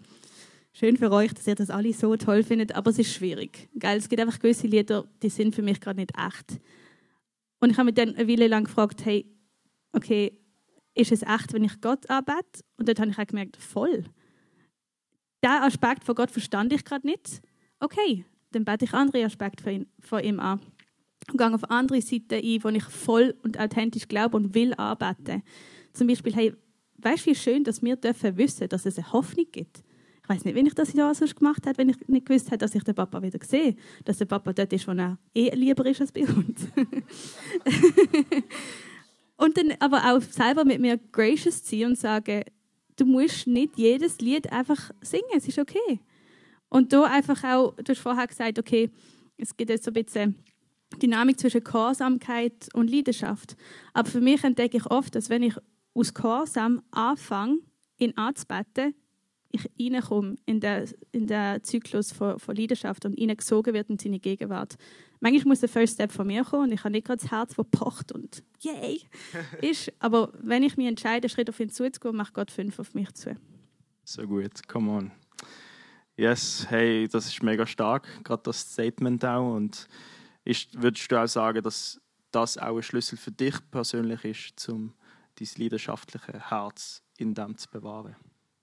schön 0.72 0.96
für 0.96 1.12
euch, 1.12 1.34
dass 1.34 1.46
ihr 1.46 1.55
das 1.55 1.68
alle 1.68 1.92
so 1.92 2.16
toll 2.16 2.42
findet, 2.42 2.74
aber 2.74 2.90
es 2.90 2.99
ist 2.99 3.12
schwierig. 3.12 3.68
Gell? 3.74 3.99
Es 3.99 4.09
gibt 4.09 4.20
einfach 4.20 4.38
gewisse 4.38 4.66
Lieder, 4.66 5.05
die 5.22 5.28
sind 5.28 5.55
für 5.55 5.62
mich 5.62 5.80
gerade 5.80 6.01
nicht 6.01 6.12
echt. 6.16 6.59
Und 7.61 7.70
ich 7.70 7.76
habe 7.76 7.86
mich 7.86 7.96
dann 7.96 8.14
eine 8.14 8.28
Weile 8.28 8.49
lang 8.49 8.64
gefragt, 8.64 9.05
hey, 9.05 9.26
okay, 9.92 10.38
ist 10.94 11.12
es 11.12 11.22
echt, 11.22 11.53
wenn 11.53 11.64
ich 11.64 11.80
Gott 11.80 12.09
arbeite? 12.09 12.61
Und 12.76 12.88
dort 12.88 12.99
habe 13.01 13.11
ich 13.11 13.18
auch 13.18 13.26
gemerkt, 13.26 13.57
voll. 13.57 14.05
Der 15.42 15.64
Aspekt 15.64 16.05
von 16.05 16.14
Gott 16.14 16.30
verstand 16.30 16.72
ich 16.72 16.84
gerade 16.84 17.07
nicht. 17.07 17.42
Okay, 17.78 18.24
dann 18.53 18.64
bete 18.64 18.84
ich 18.84 18.94
andere 18.94 19.24
Aspekte 19.24 19.86
von, 20.01 20.22
ihm 20.22 20.40
an. 20.40 20.61
Und 21.30 21.38
gehe 21.38 21.55
auf 21.55 21.70
andere 21.70 22.01
Seiten 22.01 22.34
ein, 22.34 22.64
wo 22.64 22.68
ich 22.68 22.84
voll 22.84 23.34
und 23.42 23.61
authentisch 23.61 24.09
glaube 24.09 24.36
und 24.36 24.55
will 24.55 24.72
arbeiten. 24.74 25.42
Zum 25.92 26.07
Beispiel, 26.07 26.34
hey, 26.34 26.55
weißt 26.99 27.26
du, 27.26 27.30
wie 27.30 27.34
schön, 27.34 27.64
dass 27.64 27.82
wir 27.82 27.96
dürfen 27.96 28.36
wissen, 28.38 28.68
dass 28.68 28.86
es 28.86 28.99
eine 28.99 29.12
Hoffnung 29.12 29.46
gibt. 29.53 29.82
Ich 30.22 30.28
weiß 30.28 30.44
nicht, 30.44 30.55
wenn 30.55 30.66
ich 30.66 30.74
das 30.74 30.92
ja 30.92 31.12
sonst 31.14 31.36
gemacht 31.36 31.64
hätte, 31.66 31.78
wenn 31.78 31.88
ich 31.88 31.96
nicht 32.07 32.26
gewusst 32.26 32.49
hätte, 32.51 32.59
dass 32.59 32.74
ich 32.74 32.84
den 32.84 32.94
Papa 32.94 33.22
wieder 33.22 33.38
sehe. 33.42 33.76
Dass 34.05 34.18
der 34.18 34.26
Papa 34.26 34.53
dort 34.53 34.72
ist, 34.72 34.86
wo 34.86 34.92
er 34.92 35.18
eh 35.34 35.51
lieber 35.55 35.86
ist 35.86 36.01
als 36.01 36.12
bei 36.12 36.22
uns. 36.22 36.68
und 39.36 39.57
dann 39.57 39.72
aber 39.80 40.12
auch 40.12 40.20
selber 40.20 40.64
mit 40.64 40.80
mir 40.80 40.99
gracious 41.12 41.66
sein 41.66 41.86
und 41.86 41.99
sagen, 41.99 42.42
du 42.96 43.07
musst 43.07 43.46
nicht 43.46 43.78
jedes 43.78 44.20
Lied 44.20 44.53
einfach 44.53 44.90
singen, 45.01 45.24
es 45.34 45.49
ist 45.49 45.59
okay. 45.59 46.01
Und 46.69 46.93
da 46.93 47.05
einfach 47.05 47.43
auch, 47.45 47.75
du 47.77 47.93
hast 47.93 48.01
vorher 48.01 48.27
gesagt, 48.27 48.59
okay, 48.59 48.91
es 49.37 49.57
gibt 49.57 49.71
jetzt 49.71 49.85
so 49.85 49.91
ein 49.91 49.95
bisschen 49.95 50.37
Dynamik 51.01 51.39
zwischen 51.39 51.64
Gehorsamkeit 51.64 52.69
und 52.75 52.91
Leidenschaft. 52.91 53.57
Aber 53.93 54.09
für 54.09 54.21
mich 54.21 54.43
entdecke 54.45 54.79
ich 54.79 54.87
oft, 54.87 55.14
dass 55.14 55.31
wenn 55.31 55.43
ich 55.43 55.55
aus 55.95 56.14
Gehorsam 56.14 56.83
anfange, 56.91 57.59
ihn 57.99 58.16
anzubeten, 58.16 58.95
ich 59.51 59.69
reinkomme 59.81 60.37
in 60.45 60.61
den, 60.61 60.89
in 61.12 61.27
den 61.27 61.62
Zyklus 61.64 62.12
von, 62.12 62.39
von 62.39 62.55
Leidenschaft 62.55 63.05
und 63.05 63.19
hineingesogen 63.19 63.73
wird 63.73 63.89
in 63.89 63.99
seine 63.99 64.21
Gegenwart. 64.21 64.77
Manchmal 65.21 65.49
muss 65.49 65.61
der 65.61 65.69
First 65.69 65.95
Step 65.95 66.12
von 66.12 66.27
mir 66.27 66.45
kommen 66.45 66.64
und 66.64 66.73
ich 66.73 66.85
habe 66.85 66.93
nicht 66.93 67.07
gerade 67.07 67.21
das 67.21 67.31
Herz, 67.31 67.55
das 67.55 67.66
pocht 67.71 68.12
und 68.12 68.45
yay 68.61 69.01
ist. 69.62 69.93
Aber 69.99 70.33
wenn 70.41 70.62
ich 70.62 70.77
mich 70.77 70.87
entscheide, 70.87 71.25
einen 71.25 71.31
Schritt 71.31 71.49
auf 71.49 71.59
ihn 71.61 71.71
zuzugehen, 71.71 72.16
macht 72.16 72.35
Gott 72.35 72.51
fünf 72.51 72.79
auf 72.79 72.95
mich 72.95 73.12
zu. 73.14 73.37
So 74.05 74.27
gut, 74.27 74.66
come 74.69 74.91
on. 74.91 75.12
Yes, 76.19 76.66
hey, 76.69 77.07
das 77.07 77.29
ist 77.29 77.45
mega 77.45 77.64
stark, 77.64 78.25
gerade 78.25 78.43
das 78.43 78.73
Statement 78.73 79.25
auch. 79.25 79.55
Und 79.55 79.87
ist, 80.45 80.83
würdest 80.83 81.12
du 81.12 81.16
auch 81.16 81.29
sagen, 81.29 81.62
dass 81.62 82.01
das 82.33 82.59
auch 82.59 82.77
ein 82.77 82.83
Schlüssel 82.83 83.16
für 83.16 83.31
dich 83.31 83.55
persönlich 83.71 84.25
ist, 84.25 84.69
um 84.69 84.95
dein 85.37 85.49
leidenschaftliche 85.57 86.51
Herz 86.51 87.05
in 87.19 87.35
dem 87.35 87.57
zu 87.57 87.71
bewahren? 87.71 88.16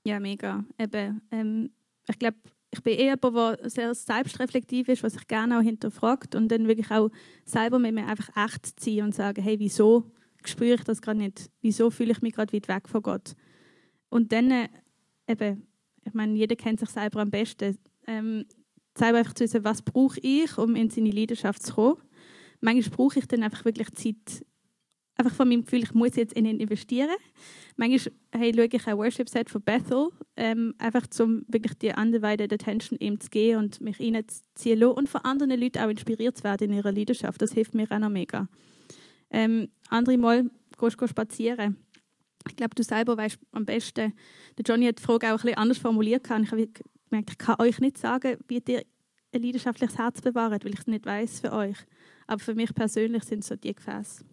Ja, 0.03 0.20
mega. 0.20 0.66
Eben, 0.78 1.22
ähm, 1.32 1.70
ich 2.10 2.20
glaube, 2.20 2.36
ich 2.72 2.84
bin 2.84 2.99
eher 2.99 3.18
jemand, 3.24 3.62
der 3.62 3.70
sehr 3.70 3.95
selbstreflektiv 3.95 4.89
ist, 4.89 5.03
was 5.03 5.14
sich 5.14 5.26
gerne 5.26 5.58
auch 5.58 5.64
hinterfragt 5.64 6.36
und 6.36 6.49
dann 6.49 6.68
wirklich 6.68 6.91
auch 6.91 7.10
selber 7.45 7.80
mit 7.80 7.95
mir 7.95 8.06
einfach 8.06 8.36
echt 8.36 8.78
ziehen 8.82 9.06
und 9.06 9.16
sagen, 9.16 9.41
hey, 9.41 9.60
wieso 9.60 10.12
spüre 10.43 10.76
ich 10.76 10.84
das 10.84 11.01
gerade 11.01 11.20
nicht? 11.20 11.49
Wieso 11.62 11.89
fühle 11.89 12.12
ich 12.12 12.22
mich 12.22 12.34
gerade 12.34 12.51
weit 12.51 12.68
weg 12.68 12.89
von 12.89 13.01
Gott? 13.01 13.34
Und 14.10 14.34
dann 14.34 14.51
äh, 14.51 14.68
eben, 15.26 15.66
ich 16.06 16.14
meine, 16.14 16.38
jeder 16.38 16.56
kennt 16.56 16.80
sich 16.80 16.89
selber 16.89 17.22
am 17.22 17.32
besten. 17.32 17.78
Ähm, 18.08 18.45
selber 18.97 19.18
einfach 19.20 19.34
zu 19.34 19.43
wissen, 19.43 19.64
was 19.64 19.82
brauche 19.82 20.20
ich, 20.22 20.58
um 20.58 20.76
in 20.76 20.89
seine 20.89 21.12
Leidenschaft 21.12 21.64
zu 21.64 21.74
kommen. 21.74 21.97
Manchmal 22.62 22.95
brauche 22.95 23.20
ich 23.20 23.28
dann 23.28 23.43
einfach 23.43 23.66
wirklich 23.66 23.91
Zeit, 23.95 24.45
einfach 25.18 25.34
von 25.34 25.49
meinem 25.49 25.64
Gefühl, 25.64 25.84
ich 25.84 25.93
muss 25.93 26.16
jetzt 26.16 26.34
in 26.34 26.45
ihn 26.45 26.60
investieren. 26.60 27.10
Manchmal 27.76 28.14
hey, 28.32 28.53
schaue 28.53 28.66
ich 28.72 28.88
ein 28.88 28.97
Worship-Set 28.97 29.49
von 29.49 29.62
Bethel, 29.62 30.10
ähm, 30.38 30.74
einfach 30.78 31.08
um 31.20 31.43
wirklich 31.47 31.74
die 31.80 31.89
undivided 31.89 32.53
attention 32.53 32.97
ihm 32.99 33.20
zu 33.20 33.30
geben 33.30 33.60
und 33.60 33.82
mich 33.82 33.99
reinzuziehen 33.99 34.84
und 34.84 35.10
von 35.10 35.22
anderen 35.22 35.60
Leuten 35.60 35.80
auch 35.80 35.89
inspiriert 35.89 36.38
zu 36.38 36.43
werden 36.43 36.72
in 36.72 36.78
ihrer 36.78 36.91
Leidenschaft. 36.91 37.41
Das 37.41 37.53
hilft 37.53 37.74
mir 37.74 37.88
auch 37.89 37.99
noch 37.99 38.10
mega. 38.10 38.47
Ähm, 39.32 39.70
andere 39.89 40.18
Mal 40.18 40.49
gehst 40.80 41.01
du 41.01 41.08
spazieren. 41.08 41.78
Ich 42.48 42.56
glaube, 42.56 42.76
du 42.76 42.84
selber 42.84 43.18
weißt 43.18 43.39
am 43.52 43.66
besten. 43.66 44.14
Der 44.58 44.66
Johnny 44.66 44.86
hat 44.86 45.00
die 45.00 45.04
Frage 45.04 45.34
auch 45.34 45.41
bisschen 45.41 45.58
anders 45.58 45.78
formuliert. 45.78 46.26
Ich 46.26 46.32
habe 46.32 46.68
gemerkt, 47.10 47.30
ich 47.30 47.38
kann 47.38 47.56
euch 47.60 47.80
nicht 47.80 47.98
sagen, 47.98 48.38
wie 48.48 48.62
ihr 48.68 48.84
ein 49.34 49.41
leidenschaftliches 49.41 49.98
Herz 49.98 50.22
bewahrt, 50.22 50.64
weil 50.66 50.74
ich 50.74 50.80
es 50.80 50.88
nicht 50.88 51.06
weiß 51.06 51.41
für 51.41 51.52
euch. 51.52 51.78
Aber 52.28 52.39
für 52.39 52.56
mich 52.56 52.74
persönlich 52.74 53.24
sind 53.24 53.39
es 53.39 53.48
so 53.48 53.56
die 53.56 53.74
Gefäße. 53.74 54.24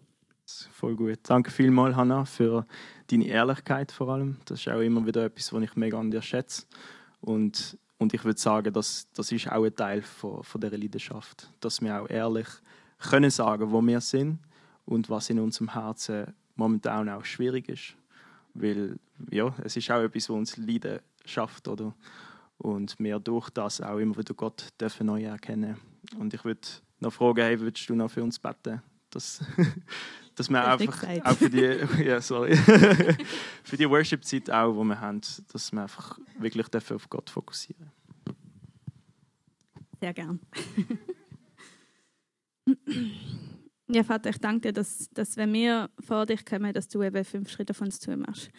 Voll 0.71 0.95
gut. 0.95 1.19
Danke 1.23 1.51
vielmals, 1.51 1.95
Hanna, 1.95 2.25
für 2.25 2.65
deine 3.07 3.27
Ehrlichkeit 3.27 3.91
vor 3.91 4.09
allem. 4.09 4.37
Das 4.45 4.59
ist 4.59 4.67
auch 4.67 4.81
immer 4.81 5.05
wieder 5.05 5.25
etwas, 5.25 5.53
was 5.53 5.63
ich 5.63 5.75
mega 5.75 5.99
an 5.99 6.11
dir 6.11 6.21
schätze. 6.21 6.65
Und, 7.21 7.77
und 7.97 8.13
ich 8.13 8.23
würde 8.25 8.39
sagen, 8.39 8.73
dass, 8.73 9.07
das 9.13 9.31
ist 9.31 9.49
auch 9.49 9.63
ein 9.63 9.75
Teil 9.75 10.01
von, 10.01 10.43
von 10.43 10.61
dieser 10.61 10.77
Leidenschaft. 10.77 11.49
Dass 11.59 11.81
wir 11.81 12.01
auch 12.01 12.09
ehrlich 12.09 12.47
können 12.99 13.29
sagen, 13.29 13.71
wo 13.71 13.81
wir 13.81 14.01
sind 14.01 14.39
und 14.85 15.09
was 15.09 15.29
in 15.29 15.39
unserem 15.39 15.73
Herzen 15.73 16.33
momentan 16.55 17.09
auch 17.09 17.25
schwierig 17.25 17.69
ist. 17.69 17.95
Weil 18.53 18.97
ja, 19.31 19.55
es 19.63 19.75
ist 19.75 19.89
auch 19.91 20.01
etwas, 20.01 20.29
was 20.29 20.35
uns 20.35 20.57
Leiden 20.57 20.99
schafft. 21.25 21.67
Oder? 21.67 21.93
Und 22.57 22.95
wir 22.99 23.19
durch 23.19 23.49
das 23.49 23.81
auch 23.81 23.97
immer 23.97 24.17
wieder 24.17 24.33
Gott 24.33 24.69
dürfen 24.79 25.07
neu 25.07 25.23
erkennen. 25.23 25.77
Und 26.17 26.33
ich 26.33 26.43
würde 26.45 26.61
noch 26.99 27.13
fragen, 27.13 27.41
hey, 27.41 27.59
würdest 27.59 27.89
du 27.89 27.95
noch 27.95 28.09
für 28.09 28.23
uns 28.23 28.39
beten? 28.39 28.81
Dass, 29.09 29.43
dass 30.35 30.49
wir 30.49 30.65
einfach 30.65 31.03
auch 31.23 31.37
für 31.37 31.49
die, 31.49 32.03
ja, 32.03 32.21
sorry, 32.21 32.55
für 33.63 33.77
die 33.77 33.89
Worship-Zeit 33.89 34.49
auch, 34.49 34.73
die 34.73 34.87
wir 34.87 34.99
haben, 34.99 35.21
dass 35.51 35.71
wir 35.71 35.81
einfach 35.81 36.19
wirklich 36.39 36.67
dafür 36.69 36.95
auf 36.95 37.09
Gott 37.09 37.29
fokussieren. 37.29 37.91
Sehr 39.99 40.13
gern. 40.13 40.39
Ja, 43.89 44.03
Vater, 44.03 44.29
ich 44.29 44.37
danke 44.37 44.69
dir, 44.69 44.73
dass, 44.73 45.09
dass 45.11 45.37
wenn 45.37 45.53
wir 45.53 45.89
vor 45.99 46.25
dich 46.25 46.45
kommen, 46.45 46.73
dass 46.73 46.87
du 46.87 47.03
eben 47.03 47.23
fünf 47.25 47.49
Schritte 47.49 47.73
von 47.73 47.87
uns 47.87 47.99
zu 47.99 48.15
machst. 48.15 48.49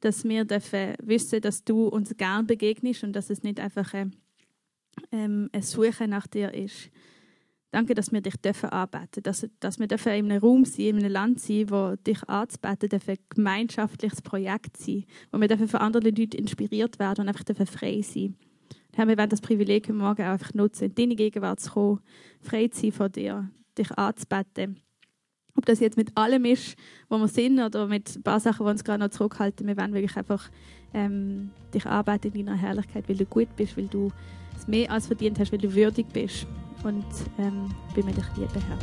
Dass 0.00 0.24
wir 0.24 0.44
dürfen 0.44 0.94
wissen, 1.02 1.40
dass 1.40 1.64
du 1.64 1.86
uns 1.86 2.16
gern 2.16 2.46
begegnest 2.46 3.04
und 3.04 3.12
dass 3.14 3.30
es 3.30 3.42
nicht 3.42 3.60
einfach 3.60 3.94
ein, 3.94 4.16
ähm, 5.12 5.48
ein 5.52 5.62
Suchen 5.62 6.10
nach 6.10 6.26
dir 6.26 6.52
ist 6.52 6.90
Danke, 7.72 7.94
dass 7.94 8.12
wir 8.12 8.20
dich 8.20 8.36
dürfen 8.36 8.68
anbeten, 8.68 9.22
dass, 9.22 9.48
dass 9.58 9.78
wir 9.78 9.86
dürfen 9.86 10.12
in 10.12 10.30
einem 10.30 10.42
Raum 10.42 10.66
sein, 10.66 10.88
in 10.88 10.98
einem 10.98 11.10
Land 11.10 11.40
sein, 11.40 11.70
wo 11.70 11.96
dich 11.96 12.22
anzubeten 12.28 12.90
darf 12.90 13.08
ein 13.08 13.16
gemeinschaftliches 13.30 14.20
Projekt 14.20 14.76
sein, 14.76 15.06
wo 15.32 15.40
wir 15.40 15.48
dürfen 15.48 15.68
von 15.68 15.80
anderen 15.80 16.14
Leuten 16.14 16.36
inspiriert 16.36 16.98
werden 16.98 17.22
und 17.22 17.28
einfach 17.28 17.44
dürfen 17.44 17.66
frei 17.66 18.02
sein. 18.02 18.36
Herr, 18.94 19.08
wir 19.08 19.16
werden 19.16 19.30
das 19.30 19.40
Privileg 19.40 19.88
morgen 19.88 20.20
auch 20.20 20.32
einfach 20.32 20.52
nutzen, 20.52 20.84
in 20.84 20.94
deine 20.94 21.16
Gegenwart 21.16 21.60
zu 21.60 21.70
kommen, 21.70 22.00
frei 22.42 22.68
zu 22.68 22.82
sein 22.82 22.92
von 22.92 23.10
dir, 23.10 23.50
dich 23.78 23.90
anzubeten. 23.98 24.80
Ob 25.54 25.66
das 25.66 25.80
jetzt 25.80 25.96
mit 25.96 26.16
allem 26.16 26.44
ist, 26.46 26.76
wo 27.08 27.18
wir 27.18 27.28
sind, 27.28 27.60
oder 27.60 27.86
mit 27.86 28.16
ein 28.16 28.22
paar 28.22 28.40
Sachen, 28.40 28.64
die 28.64 28.70
uns 28.70 28.84
gerade 28.84 29.04
noch 29.04 29.10
zurückhalten, 29.10 29.66
wir 29.66 29.76
werden 29.76 29.92
wirklich 29.92 30.16
einfach 30.16 30.50
ähm, 30.94 31.50
dich 31.74 31.86
arbeiten 31.86 32.32
in 32.32 32.46
deiner 32.46 32.58
Herrlichkeit, 32.58 33.08
weil 33.08 33.16
du 33.16 33.26
gut 33.26 33.54
bist, 33.56 33.76
weil 33.76 33.88
du 33.88 34.10
es 34.56 34.66
mehr 34.66 34.90
als 34.90 35.08
verdient 35.08 35.38
hast, 35.38 35.52
weil 35.52 35.58
du 35.58 35.74
würdig 35.74 36.06
bist 36.12 36.46
und 36.84 37.04
ähm, 37.38 37.68
bin 37.94 38.06
mir 38.06 38.12
dich 38.12 38.24
liebe, 38.36 38.60
Herr. 38.66 38.78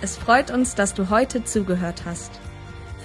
Es 0.00 0.16
freut 0.16 0.50
uns, 0.50 0.74
dass 0.74 0.94
du 0.94 1.10
heute 1.10 1.44
zugehört 1.44 2.04
hast. 2.04 2.40